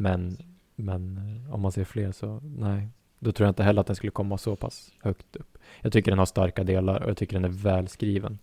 [0.00, 0.36] Men,
[0.74, 1.16] men
[1.46, 2.88] eh, om man ser fler så nej.
[3.18, 5.58] Då tror jag inte heller att den skulle komma så pass högt upp.
[5.80, 8.38] Jag tycker den har starka delar och jag tycker den är välskriven.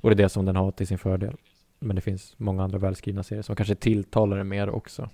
[0.00, 1.36] Och det är det som den har till sin fördel.
[1.78, 5.10] Men det finns många andra välskrivna serier som kanske tilltalar den mer också.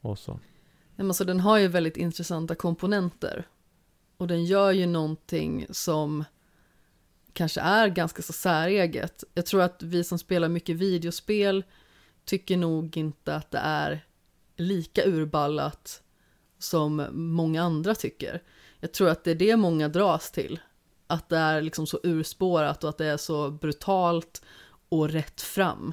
[0.00, 0.32] Och så.
[0.32, 0.40] Nej,
[0.96, 3.46] men alltså, den har ju väldigt intressanta komponenter.
[4.16, 6.24] Och den gör ju någonting som
[7.32, 9.24] kanske är ganska så säreget.
[9.34, 11.64] Jag tror att vi som spelar mycket videospel
[12.24, 14.04] tycker nog inte att det är
[14.58, 16.02] lika urballat
[16.58, 18.42] som många andra tycker.
[18.80, 20.60] Jag tror att det är det många dras till.
[21.06, 24.42] Att det är liksom så urspårat och att det är så brutalt
[24.88, 25.92] och rätt fram.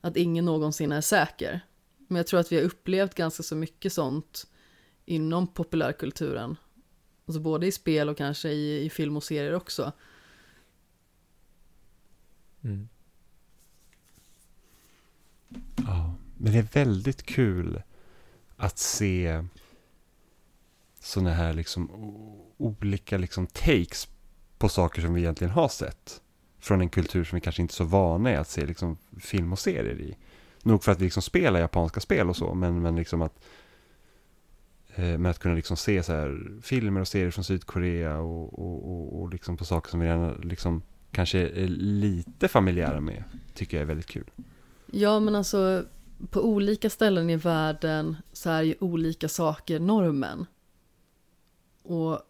[0.00, 1.60] Att ingen någonsin är säker.
[2.08, 4.46] Men jag tror att vi har upplevt ganska så mycket sånt
[5.04, 6.56] inom populärkulturen.
[7.26, 9.92] Alltså både i spel och kanske i, i film och serier också.
[12.62, 12.88] Mm.
[15.76, 17.82] Ja, men det är väldigt kul
[18.56, 19.44] att se
[21.00, 21.90] sådana här liksom
[22.56, 24.08] olika liksom takes
[24.58, 26.20] på saker som vi egentligen har sett.
[26.58, 29.52] Från en kultur som vi kanske inte är så vana i att se liksom film
[29.52, 30.16] och serier i.
[30.62, 33.44] Nog för att vi liksom spelar japanska spel och så, men, men liksom att
[34.96, 38.90] Men med att kunna liksom se så här filmer och serier från Sydkorea och, och,
[38.90, 43.76] och, och liksom på saker som vi redan liksom kanske är lite familjära med, tycker
[43.76, 44.30] jag är väldigt kul.
[44.86, 45.84] Ja, men alltså
[46.30, 50.46] på olika ställen i världen så är ju olika saker normen.
[51.82, 52.20] Och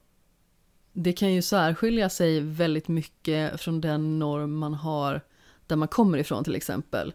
[0.92, 5.20] det kan ju särskilja sig väldigt mycket från den norm man har
[5.66, 7.14] där man kommer ifrån till exempel.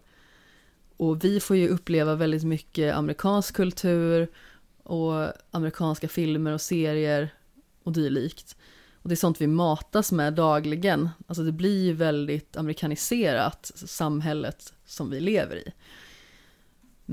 [0.98, 4.32] Och vi får ju uppleva väldigt mycket amerikansk kultur
[4.84, 7.34] och amerikanska filmer och serier
[7.84, 8.56] och dylikt.
[8.94, 11.10] Och det är sånt vi matas med dagligen.
[11.28, 15.74] Alltså det blir ju väldigt amerikaniserat, samhället som vi lever i.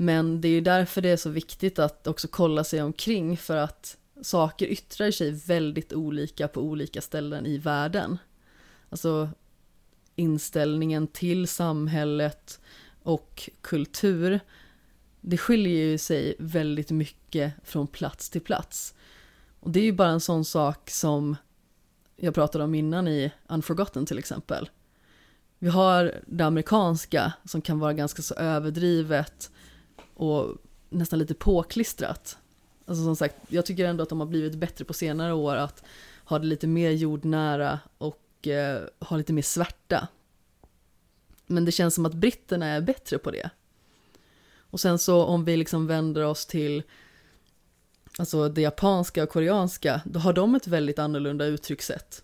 [0.01, 3.57] Men det är ju därför det är så viktigt att också kolla sig omkring för
[3.57, 8.17] att saker yttrar sig väldigt olika på olika ställen i världen.
[8.89, 9.29] Alltså
[10.15, 12.59] inställningen till samhället
[13.03, 14.39] och kultur,
[15.21, 18.93] det skiljer ju sig väldigt mycket från plats till plats.
[19.59, 21.35] Och det är ju bara en sån sak som
[22.15, 24.69] jag pratade om innan i Unforgotten till exempel.
[25.57, 29.51] Vi har det amerikanska som kan vara ganska så överdrivet
[30.19, 30.57] och
[30.89, 32.37] nästan lite påklistrat.
[32.85, 35.83] Alltså som sagt, jag tycker ändå att de har blivit bättre på senare år att
[36.25, 40.07] ha det lite mer jordnära och eh, ha lite mer svärta.
[41.47, 43.49] Men det känns som att britterna är bättre på det.
[44.57, 46.83] Och sen så om vi liksom vänder oss till
[48.17, 52.23] alltså det japanska och koreanska, då har de ett väldigt annorlunda uttryckssätt.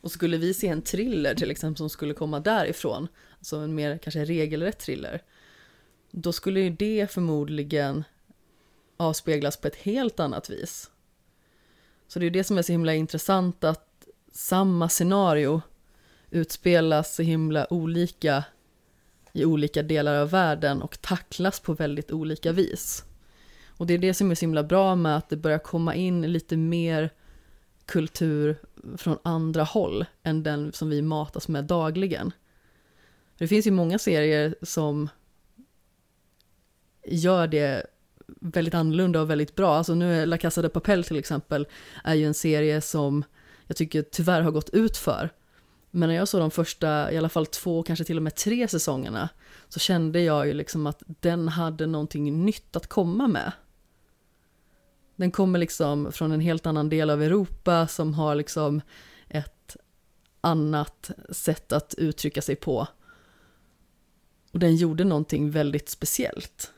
[0.00, 3.08] Och skulle vi se en thriller till exempel som skulle komma därifrån,
[3.38, 5.22] alltså en mer kanske regelrätt thriller,
[6.12, 8.04] då skulle ju det förmodligen
[8.96, 10.90] avspeglas på ett helt annat vis.
[12.08, 15.62] Så det är det som är så himla intressant att samma scenario
[16.30, 18.44] utspelas så himla olika
[19.32, 23.04] i olika delar av världen och tacklas på väldigt olika vis.
[23.66, 26.22] Och det är det som är så himla bra med att det börjar komma in
[26.22, 27.10] lite mer
[27.86, 28.56] kultur
[28.96, 32.32] från andra håll än den som vi matas med dagligen.
[33.38, 35.08] Det finns ju många serier som
[37.06, 37.86] gör det
[38.40, 39.74] väldigt annorlunda och väldigt bra.
[39.74, 41.66] Alltså nu är La Casa de Papel till exempel
[42.04, 43.24] är ju en serie som
[43.66, 45.30] jag tycker tyvärr har gått ut för.
[45.90, 48.68] Men när jag såg de första, i alla fall två, kanske till och med tre
[48.68, 49.28] säsongerna
[49.68, 53.52] så kände jag ju liksom att den hade någonting nytt att komma med.
[55.16, 58.80] Den kommer liksom från en helt annan del av Europa som har liksom
[59.28, 59.76] ett
[60.40, 62.86] annat sätt att uttrycka sig på.
[64.52, 66.72] Och den gjorde någonting väldigt speciellt.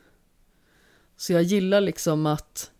[1.16, 2.70] Så jag gillar liksom att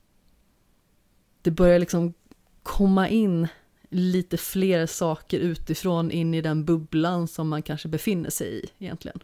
[1.43, 2.15] det börjar liksom
[2.63, 3.49] komma in
[3.91, 9.21] lite fler saker utifrån in i den bubblan som man kanske befinner sig i egentligen.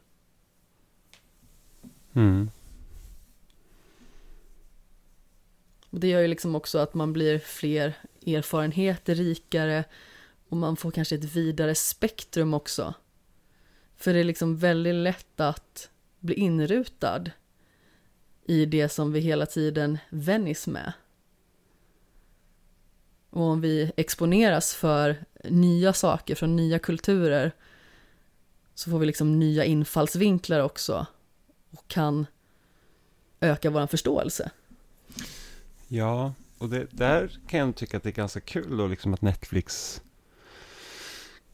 [2.12, 2.51] Mm.
[5.91, 7.95] Och det gör ju liksom också att man blir fler
[8.27, 9.85] erfarenheter rikare
[10.49, 12.95] och man får kanske ett vidare spektrum också.
[13.97, 17.31] För det är liksom väldigt lätt att bli inrutad
[18.51, 20.93] i det som vi hela tiden vänjs med.
[23.31, 27.53] Och om vi exponeras för nya saker från nya kulturer
[28.75, 31.07] så får vi liksom nya infallsvinklar också
[31.71, 32.27] och kan
[33.41, 34.51] öka vår förståelse.
[35.89, 39.23] Ja, och det, där kan jag tycka att det är ganska kul då, liksom att
[39.23, 40.01] Netflix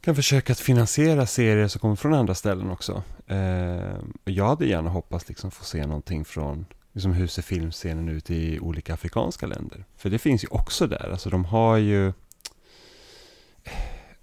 [0.01, 3.03] kan försöka att finansiera serier som kommer från andra ställen också.
[3.27, 6.67] Eh, jag hade gärna hoppats liksom få se någonting från
[6.97, 9.85] liksom hur ser filmscenen ut i olika afrikanska länder?
[9.97, 12.13] För det finns ju också där, alltså de har ju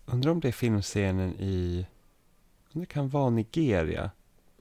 [0.06, 1.86] Undrar om det är filmscenen i
[2.72, 4.12] det kan vara Nigeria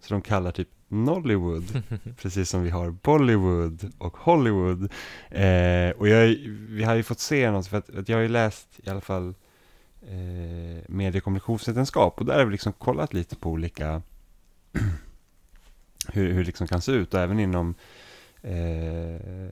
[0.00, 1.82] Så de kallar typ Nollywood
[2.16, 4.82] Precis som vi har Bollywood och Hollywood.
[5.30, 6.26] Eh, Och jag,
[6.68, 9.00] vi har ju fått se något för att, att jag har ju läst i alla
[9.00, 9.34] fall
[10.02, 12.20] eh, mediekommunikationsvetenskap.
[12.20, 14.02] Och där har vi liksom kollat lite på olika
[16.08, 17.14] hur, hur det liksom kan se ut.
[17.14, 17.74] Och även inom
[18.42, 19.48] eh,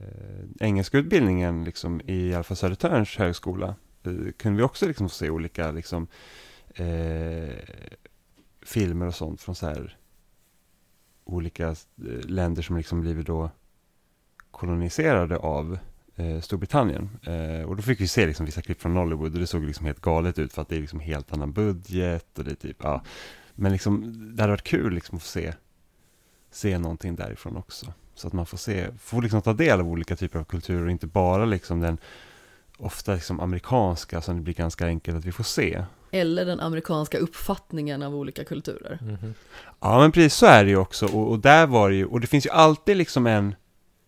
[0.60, 5.70] engelskutbildningen liksom, i alla fall Södertörns högskola eh, kunde vi också liksom få se olika
[5.70, 6.06] liksom,
[6.74, 7.54] eh,
[8.62, 9.96] filmer och sånt från så här
[11.24, 11.76] olika eh,
[12.24, 13.50] länder som liksom blivit då
[14.50, 15.78] koloniserade av
[16.16, 17.10] eh, Storbritannien.
[17.22, 19.86] Eh, och då fick vi se liksom vissa klipp från Nollywood och det såg liksom
[19.86, 22.76] helt galet ut för att det är liksom helt annan budget och det är typ,
[22.82, 23.02] ja.
[23.54, 24.02] Men liksom,
[24.36, 25.54] det hade varit kul liksom att få se,
[26.50, 27.92] se någonting därifrån också.
[28.20, 30.90] Så att man får se, får liksom ta del av olika typer av kulturer och
[30.90, 31.98] inte bara liksom den
[32.78, 35.84] ofta liksom amerikanska som det blir ganska enkelt att vi får se.
[36.10, 38.98] Eller den amerikanska uppfattningen av olika kulturer.
[39.02, 39.32] Mm -hmm.
[39.80, 42.20] Ja men precis så är det ju också och, och, där var det ju, och
[42.20, 43.54] det finns ju alltid liksom en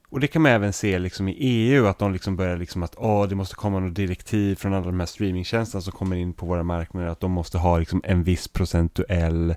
[0.09, 2.95] och det kan man även se liksom i EU att de liksom börjar liksom att
[2.97, 6.47] åh, det måste komma något direktiv från alla de här streamingtjänsterna som kommer in på
[6.47, 9.55] våra marknader att de måste ha liksom en viss procentuell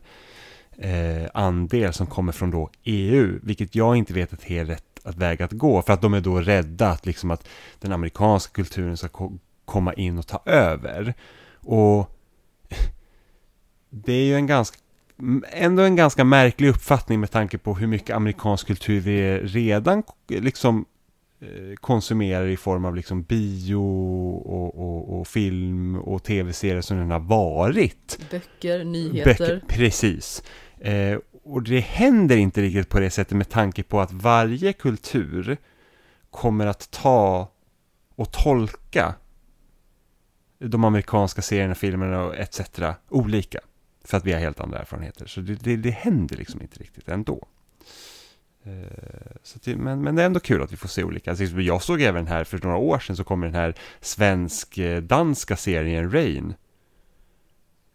[0.77, 4.99] eh, andel som kommer från då EU, vilket jag inte vet att är helt rätt
[5.03, 7.47] att väg att gå, för att de är då rädda att, liksom att
[7.79, 9.31] den amerikanska kulturen ska ko
[9.65, 11.13] komma in och ta över.
[11.55, 12.11] Och
[13.89, 14.77] det är ju en ganska
[15.51, 20.85] ändå en ganska märklig uppfattning med tanke på hur mycket amerikansk kultur vi redan liksom
[21.41, 27.11] eh, konsumerar i form av liksom bio och, och, och film och tv-serier som den
[27.11, 28.19] har varit.
[28.31, 29.37] Böcker, nyheter.
[29.37, 30.43] Böcker, precis.
[30.79, 35.57] Eh, och det händer inte riktigt på det sättet med tanke på att varje kultur
[36.29, 37.51] kommer att ta
[38.15, 39.15] och tolka
[40.59, 42.61] de amerikanska serierna, filmerna och etc.
[43.09, 43.59] olika.
[44.03, 45.25] För att vi har helt andra erfarenheter.
[45.25, 47.47] Så det, det, det händer liksom inte riktigt ändå.
[48.63, 51.29] Eh, så det, men, men det är ändå kul att vi får se olika.
[51.29, 56.11] Alltså, jag såg även här för några år sedan så kommer den här svensk-danska serien
[56.11, 56.53] Rain.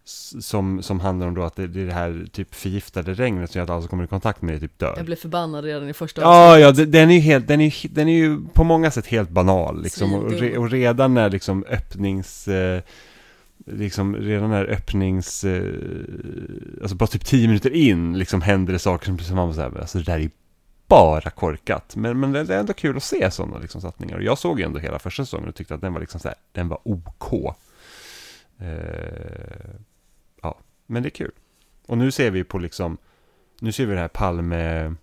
[0.05, 3.59] Som, som handlar om då att det, det är det här typ förgiftade regnet som
[3.59, 4.95] gör att alla som kommer i kontakt med det typ dör.
[4.97, 8.09] Jag blev förbannad redan i första Ja, ja, den är ju helt, den är, den
[8.09, 10.15] är ju på många sätt helt banal liksom.
[10.15, 12.49] Och, re, och, redan när liksom öppnings...
[12.49, 12.83] Eh,
[13.67, 15.75] liksom redan när öppnings, eh,
[16.83, 19.81] alltså bara typ tio minuter in, liksom händer det saker som, som man var såhär,
[19.81, 20.31] alltså det där är ju
[20.91, 21.97] bara korkat.
[21.97, 24.17] Men, men det är ändå kul att se sådana liksom satsningar.
[24.17, 26.37] Och jag såg ju ändå hela första säsongen och tyckte att den var liksom såhär,
[26.53, 27.33] den var OK.
[28.59, 28.67] Eh,
[30.91, 31.33] men det är kul.
[31.87, 32.99] Och nu ser vi på liksom,
[33.61, 34.95] nu ser vi det här Palme,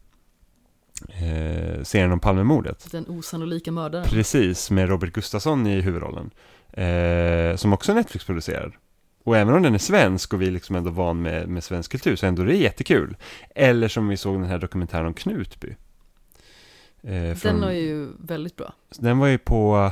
[1.09, 2.91] eh, serien om Palmemordet.
[2.91, 4.05] Den osannolika mördaren.
[4.05, 6.31] Precis, med Robert Gustafsson i huvudrollen.
[6.72, 8.73] Eh, som också är Netflix-producerad.
[9.23, 11.91] Och även om den är svensk och vi är liksom ändå van med, med svensk
[11.91, 13.18] kultur så ändå är det jättekul.
[13.55, 15.76] Eller som vi såg den här dokumentären om Knutby.
[17.01, 18.73] Eh, från, den var ju väldigt bra.
[18.89, 19.91] Den var ju på,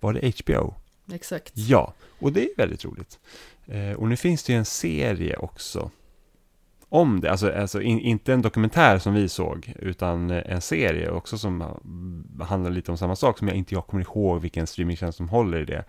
[0.00, 0.74] var det HBO?
[1.12, 1.52] Exakt.
[1.54, 3.18] Ja, och det är väldigt roligt.
[3.66, 5.90] Eh, och nu finns det ju en serie också
[6.94, 11.38] om det, alltså, alltså in, inte en dokumentär som vi såg, utan en serie också
[11.38, 11.60] som
[12.40, 15.60] handlar lite om samma sak, som jag inte jag kommer ihåg vilken streamingtjänst som håller
[15.60, 15.84] i det.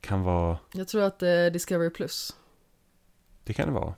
[0.00, 0.58] Kan vara...
[0.72, 2.36] Jag tror att det är Discovery Plus.
[3.44, 3.94] Det kan det vara.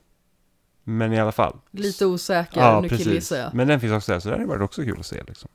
[0.84, 1.58] Men i alla fall.
[1.70, 3.30] Lite osäker, ja, nu precis.
[3.30, 3.54] jag.
[3.54, 5.50] Men den finns också där, så det hade varit också kul att se liksom.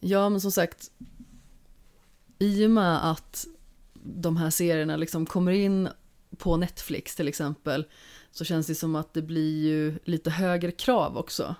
[0.00, 0.90] Ja, men som sagt,
[2.38, 3.46] i och med att
[4.04, 5.88] de här serierna liksom kommer in
[6.38, 7.84] på Netflix till exempel,
[8.30, 11.54] så känns det som att det blir ju lite högre krav också.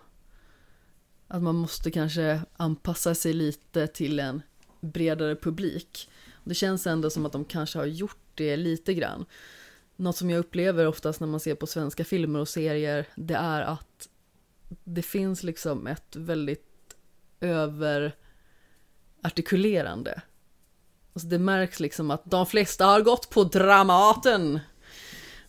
[1.28, 4.42] Att man måste kanske anpassa sig lite till en
[4.80, 6.10] bredare publik.
[6.44, 9.24] Det känns ändå som att de kanske har gjort det lite grann.
[9.96, 13.62] Något som jag upplever oftast när man ser på svenska filmer och serier, det är
[13.62, 14.08] att
[14.84, 16.96] det finns liksom ett väldigt
[17.40, 20.22] överartikulerande.
[21.14, 24.60] Alltså det märks liksom att de flesta har gått på Dramaten.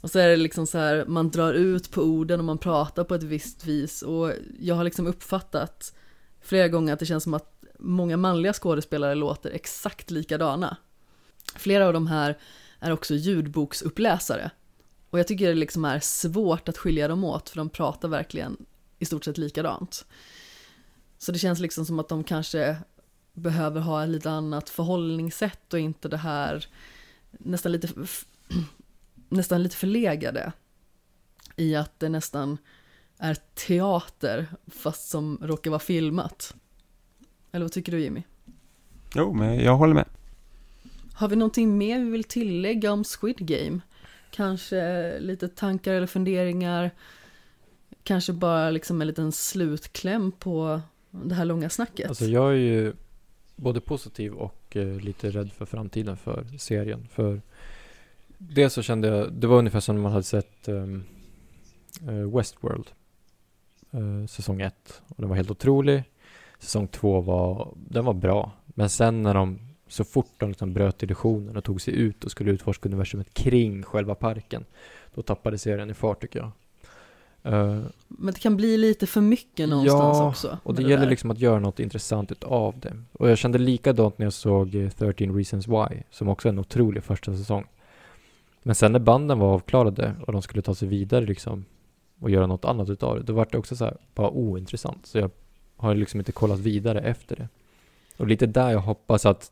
[0.02, 3.04] Och så är det liksom så här, man drar ut på orden och man pratar
[3.04, 4.02] på ett visst vis.
[4.02, 5.94] Och jag har liksom uppfattat
[6.42, 10.78] flera gånger att det känns som att många manliga skådespelare låter exakt likadana.
[11.56, 12.38] Flera av de här
[12.80, 14.52] är också ljudboksuppläsare.
[15.10, 18.66] Och jag tycker det liksom är svårt att skilja dem åt för de pratar verkligen
[19.00, 20.06] i stort sett likadant.
[21.18, 22.78] Så det känns liksom som att de kanske
[23.36, 26.66] behöver ha ett lite annat förhållningssätt och inte det här
[27.32, 27.88] nästan lite
[29.30, 30.52] nästan lite förlegade
[31.56, 32.57] i att det nästan
[33.18, 36.56] är teater fast som råkar vara filmat.
[37.52, 38.24] Eller vad tycker du Jimmy?
[39.16, 40.06] Jo, men jag håller med.
[41.14, 43.80] Har vi någonting mer vi vill tillägga om Squid Game?
[44.32, 46.91] Kanske lite tankar eller funderingar?
[48.03, 50.82] Kanske bara liksom en liten slutkläm på
[51.12, 52.10] det här långa snacket?
[52.10, 52.94] Alltså jag är ju
[53.56, 57.07] både positiv och eh, lite rädd för framtiden för serien.
[57.11, 57.41] För
[58.38, 61.03] Dels så kände jag, det var ungefär som när man hade sett um,
[62.36, 62.91] Westworld.
[63.94, 65.02] Uh, säsong 1.
[65.07, 66.03] Och den var helt otrolig.
[66.60, 68.52] Säsong 2 var, den var bra.
[68.65, 72.32] Men sen när de, så fort de liksom bröt illusionen och tog sig ut och
[72.32, 74.65] skulle utforska universumet kring själva parken.
[75.14, 76.52] Då tappade serien i fart tycker jag.
[77.47, 80.57] Uh, men det kan bli lite för mycket någonstans ja, också.
[80.63, 81.09] och det, det gäller där.
[81.09, 82.93] liksom att göra något intressant utav det.
[83.11, 87.03] Och jag kände likadant när jag såg 13 Reasons Why, som också är en otrolig
[87.03, 87.65] första säsong.
[88.63, 91.65] Men sen när banden var avklarade och de skulle ta sig vidare liksom
[92.19, 95.05] och göra något annat utav det, då var det också så här, bara ointressant.
[95.05, 95.31] Så jag
[95.77, 97.47] har liksom inte kollat vidare efter det.
[98.17, 99.51] Och lite där jag hoppas att,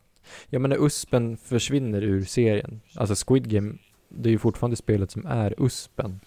[0.50, 3.74] ja men när USPen försvinner ur serien, alltså Squid Game,
[4.08, 6.20] det är ju fortfarande spelet som är USPen.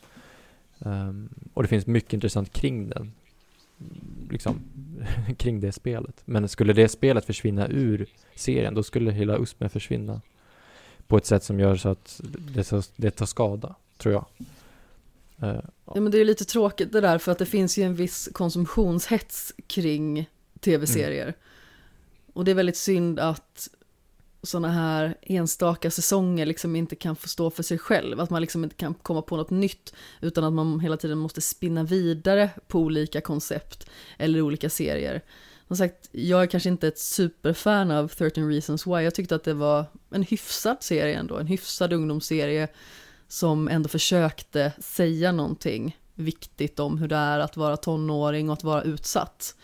[0.79, 3.11] Um, och det finns mycket intressant kring den.
[4.29, 4.61] Liksom,
[5.37, 6.21] kring det spelet.
[6.25, 8.05] Men skulle det spelet försvinna ur
[8.35, 10.21] serien, då skulle hela USPen försvinna
[11.07, 12.21] på ett sätt som gör så att
[12.53, 14.25] det tar, det tar skada, tror jag.
[15.49, 15.61] Eh,
[15.93, 18.29] Ja men det är lite tråkigt det där för att det finns ju en viss
[18.33, 20.29] konsumtionshets kring
[20.59, 21.33] tv-serier.
[22.33, 23.69] Och det är väldigt synd att
[24.43, 28.19] sådana här enstaka säsonger liksom inte kan få stå för sig själv.
[28.19, 31.41] Att man liksom inte kan komma på något nytt utan att man hela tiden måste
[31.41, 35.21] spinna vidare på olika koncept eller olika serier.
[35.67, 39.01] Som sagt, jag är kanske inte ett superfan av 13 Reasons Why.
[39.01, 42.67] Jag tyckte att det var en hyfsad serie ändå, en hyfsad ungdomsserie
[43.27, 48.63] som ändå försökte säga någonting viktigt om hur det är att vara tonåring och att
[48.63, 49.55] vara utsatt.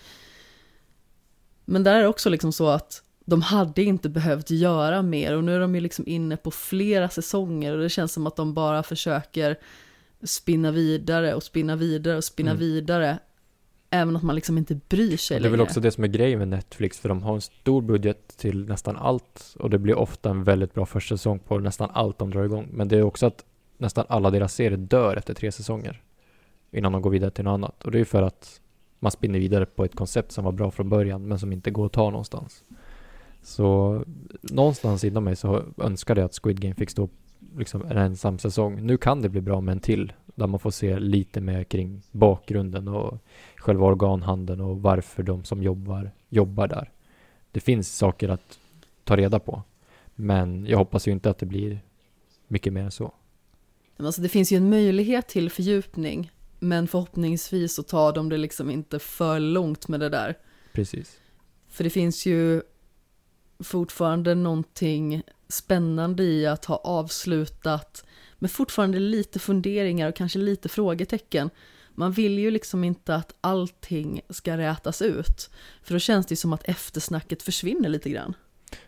[1.65, 5.43] Men där är det också liksom så att de hade inte behövt göra mer och
[5.43, 8.53] nu är de ju liksom inne på flera säsonger och det känns som att de
[8.53, 9.59] bara försöker
[10.23, 12.59] spinna vidare och spinna vidare och spinna Mm.
[12.59, 13.19] vidare.
[13.89, 15.63] Även att man liksom inte bryr sig Det är väl längre.
[15.63, 18.97] också det som är grejen med Netflix, för de har en stor budget till nästan
[18.97, 22.43] allt och det blir ofta en väldigt bra första säsong på nästan allt de drar
[22.43, 22.69] igång.
[22.71, 23.45] Men det är också att
[23.77, 26.01] nästan alla deras serier dör efter tre säsonger
[26.71, 27.83] innan de går vidare till något annat.
[27.83, 28.59] Och det är ju för att
[28.99, 31.85] man spinner vidare på ett koncept som var bra från början men som inte går
[31.85, 32.63] att ta någonstans.
[33.43, 34.03] Så
[34.41, 37.09] någonstans inom mig så önskade jag att Squid Game fick stå
[37.57, 38.85] liksom en ensam säsong.
[38.85, 42.01] Nu kan det bli bra med en till där man får se lite mer kring
[42.11, 43.17] bakgrunden och
[43.55, 46.91] själva organhandeln och varför de som jobbar, jobbar där.
[47.51, 48.59] Det finns saker att
[49.03, 49.63] ta reda på.
[50.15, 51.79] Men jag hoppas ju inte att det blir
[52.47, 53.13] mycket mer än så.
[53.97, 58.69] Alltså det finns ju en möjlighet till fördjupning, men förhoppningsvis så tar de det liksom
[58.69, 60.37] inte för långt med det där.
[60.73, 61.19] Precis.
[61.67, 62.61] För det finns ju
[63.63, 68.05] fortfarande någonting spännande i att ha avslutat
[68.39, 71.49] med fortfarande lite funderingar och kanske lite frågetecken.
[71.95, 75.49] Man vill ju liksom inte att allting ska rätas ut,
[75.83, 78.33] för då känns det ju som att eftersnacket försvinner lite grann.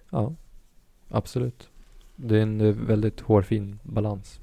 [0.10, 0.35] Ja,
[1.10, 1.69] absolut.
[2.15, 4.39] Det är en eh, väldigt hårfin balans.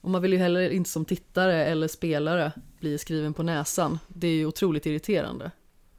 [0.00, 3.98] Och man vill ju heller inte som tittare eller spelare bli skriven på näsan.
[4.08, 5.50] Det är ju otroligt irriterande.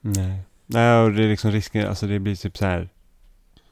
[0.01, 0.39] Nej.
[0.65, 2.89] Nej, och det är liksom risken, alltså det blir typ så här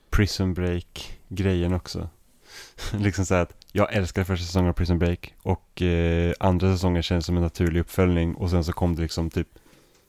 [0.10, 2.10] Prison Break-grejen också.
[2.98, 7.26] liksom så att jag älskar första säsongen av Prison Break och eh, andra säsongen känns
[7.26, 9.48] som en naturlig uppföljning och sen så kom det liksom typ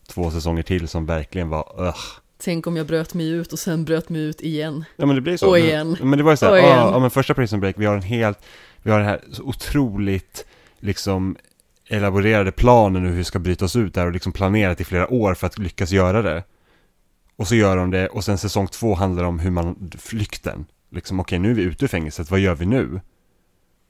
[0.09, 2.01] två säsonger till som verkligen var ugh.
[2.39, 4.85] Tänk om jag bröt mig ut och sen bröt mig ut igen.
[4.97, 5.47] Ja men det blir så.
[5.47, 5.97] Och Men- igen.
[6.01, 8.39] Men det var ju så här, ja men första Prison Break, vi har en helt,
[8.83, 10.47] vi har den här så otroligt
[10.79, 11.37] liksom
[11.89, 15.35] elaborerade planen hur vi ska bryta oss ut där och liksom planerat i flera år
[15.35, 16.45] för att lyckas göra det.
[17.41, 20.67] Och så gör de det och sen säsong två handlar om hur man, flykten.
[20.91, 23.01] Liksom okej nu är vi ute ur fängelset, vad gör vi nu?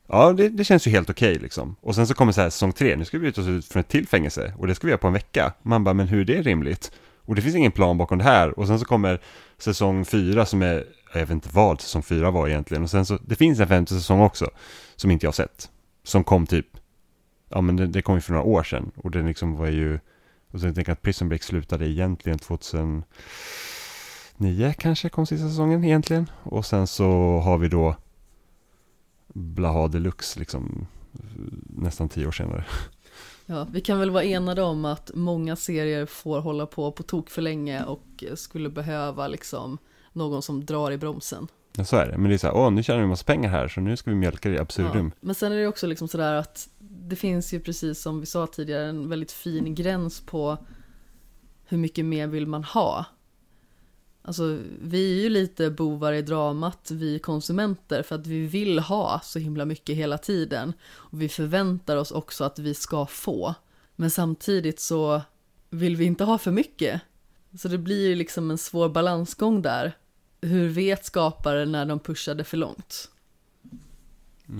[0.08, 1.76] Ja, det, det känns ju helt okej liksom.
[1.80, 3.80] Och sen så kommer så här säsong tre, nu ska vi bryta oss ut från
[3.80, 5.52] ett till fängelse och det ska vi göra på en vecka.
[5.62, 6.92] Man bara, men hur är det rimligt?
[7.24, 8.58] Och det finns ingen plan bakom det här.
[8.58, 9.20] Och sen så kommer
[9.58, 12.82] säsong fyra som är, jag vet inte vad säsong fyra var egentligen.
[12.82, 14.50] Och sen så, det finns en femte säsong också,
[14.96, 15.70] som inte jag har sett.
[16.04, 16.66] Som kom typ,
[17.48, 18.90] ja men det, det kom ju för några år sedan.
[18.96, 19.98] Och den liksom var ju,
[20.50, 23.04] och sen tänker jag att Prison Break slutade egentligen 2009
[24.78, 26.30] kanske kom sista säsongen egentligen.
[26.42, 27.96] Och sen så har vi då
[29.34, 30.86] Blaha Deluxe liksom
[31.66, 32.64] nästan tio år senare.
[33.46, 37.30] Ja, vi kan väl vara enade om att många serier får hålla på på tok
[37.30, 39.78] för länge och skulle behöva liksom
[40.12, 41.48] någon som drar i bromsen.
[41.76, 42.18] Ja, så är det.
[42.18, 44.10] Men det är så här, åh nu tjänar vi massa pengar här så nu ska
[44.10, 45.06] vi mjölka det i absurdum.
[45.14, 45.18] Ja.
[45.20, 48.46] Men sen är det också liksom sådär att det finns ju precis som vi sa
[48.46, 50.58] tidigare en väldigt fin gräns på
[51.64, 53.06] hur mycket mer vill man ha.
[54.22, 59.20] Alltså vi är ju lite bovar i dramat, vi konsumenter, för att vi vill ha
[59.24, 60.72] så himla mycket hela tiden.
[60.92, 63.54] Och vi förväntar oss också att vi ska få.
[63.96, 65.22] Men samtidigt så
[65.70, 67.00] vill vi inte ha för mycket.
[67.58, 69.96] Så det blir ju liksom en svår balansgång där.
[70.40, 73.09] Hur vet skapare när de pushade för långt?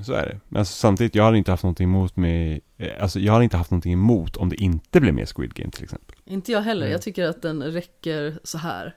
[0.05, 0.41] Så är det.
[0.49, 3.57] Men alltså, samtidigt, jag hade inte haft någonting emot med, eh, alltså jag hade inte
[3.57, 6.17] haft någonting emot om det inte blev mer Squid Game till exempel.
[6.25, 6.93] Inte jag heller, Mm.
[6.93, 8.97] jag tycker att den räcker så här.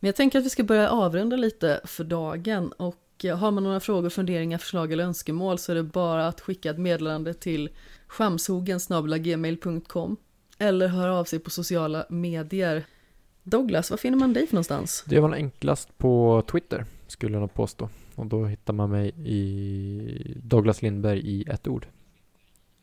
[0.00, 3.64] Men jag tänker att vi ska börja avrunda lite för dagen och eh, har man
[3.64, 7.68] några frågor, funderingar, förslag eller önskemål så är det bara att skicka ett meddelande till
[8.08, 10.16] skamshogen.gmail.com
[10.58, 12.84] eller höra av sig på sociala medier.
[13.42, 15.04] Douglas, var finner man dig för någonstans?
[15.06, 17.88] Det var nog enklast på Twitter, skulle jag nog påstå.
[18.14, 21.86] Och då hittar man mig i Douglas Lindberg i ett ord.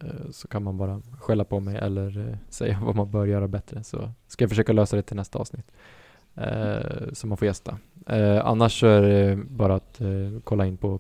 [0.03, 3.47] Eh, Så kan man bara skälla på mig eller eh, säga vad man bör göra
[3.47, 3.83] bättre.
[3.83, 5.71] Så ska jag försöka lösa det till nästa avsnitt.
[6.35, 7.77] Eh, Så man får gästa.
[8.43, 10.01] Annars så är det bara att
[10.43, 10.99] kolla in på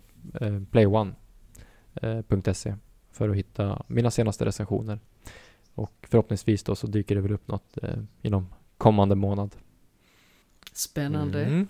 [0.71, 2.75] playone.se
[3.11, 4.99] för att hitta mina senaste recensioner.
[5.75, 7.77] Och förhoppningsvis då så dyker det väl upp något
[8.21, 9.55] inom kommande månad.
[10.73, 11.45] Spännande.
[11.45, 11.67] Mm.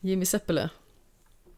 [0.00, 0.70] Jimmy Seppele,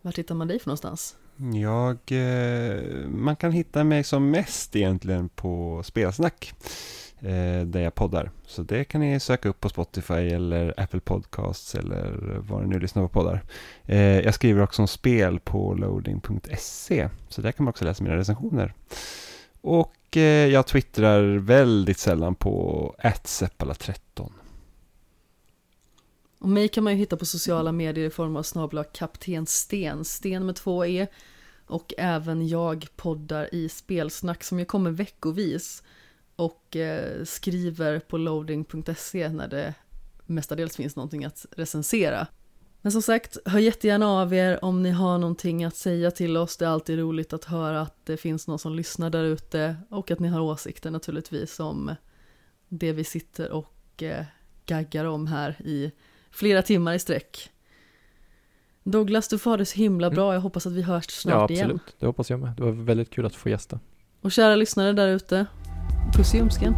[0.03, 1.17] var hittar man dig för någonstans?
[1.63, 6.55] Jag, eh, man kan hitta mig som mest egentligen på Spelsnack.
[7.25, 8.31] Eh, där jag poddar.
[8.47, 12.79] Så det kan ni söka upp på Spotify eller Apple Podcasts eller var ni nu
[12.79, 13.43] lyssnar på poddar.
[13.85, 17.09] Eh, jag skriver också om spel på loading.se.
[17.29, 18.75] Så där kan man också läsa mina recensioner.
[19.61, 24.33] Och eh, jag twittrar väldigt sällan på atseppala13.
[26.43, 30.05] Och mig kan man ju hitta på sociala medier i form av snabla kapten Sten,
[30.05, 31.07] Sten med två E.
[31.67, 35.83] Och även jag poddar i spelsnack som jag kommer veckovis.
[36.37, 39.75] Och eh, skriver på loading.se när det
[40.27, 42.27] mestadels finns någonting att recensera.
[42.81, 46.57] Men som sagt, hör jättegärna av er om ni har någonting att säga till oss.
[46.57, 50.11] Det är alltid roligt att höra att det finns någon som lyssnar där ute och
[50.11, 51.95] att ni har åsikter naturligtvis om
[52.69, 54.25] det vi sitter och eh,
[54.67, 55.93] gaggar om här i
[56.33, 57.51] flera timmar i sträck.
[58.85, 60.35] Douglas, du får ha det så himla bra.
[60.35, 61.65] Jag hoppas att vi hörs snart ja, igen.
[61.65, 61.97] absolut.
[61.99, 62.53] Det hoppas jag med.
[62.57, 63.81] Det var väldigt kul att få gästa.
[64.21, 65.47] Och kära lyssnare där ute,
[66.17, 66.75] puss i ljumsken.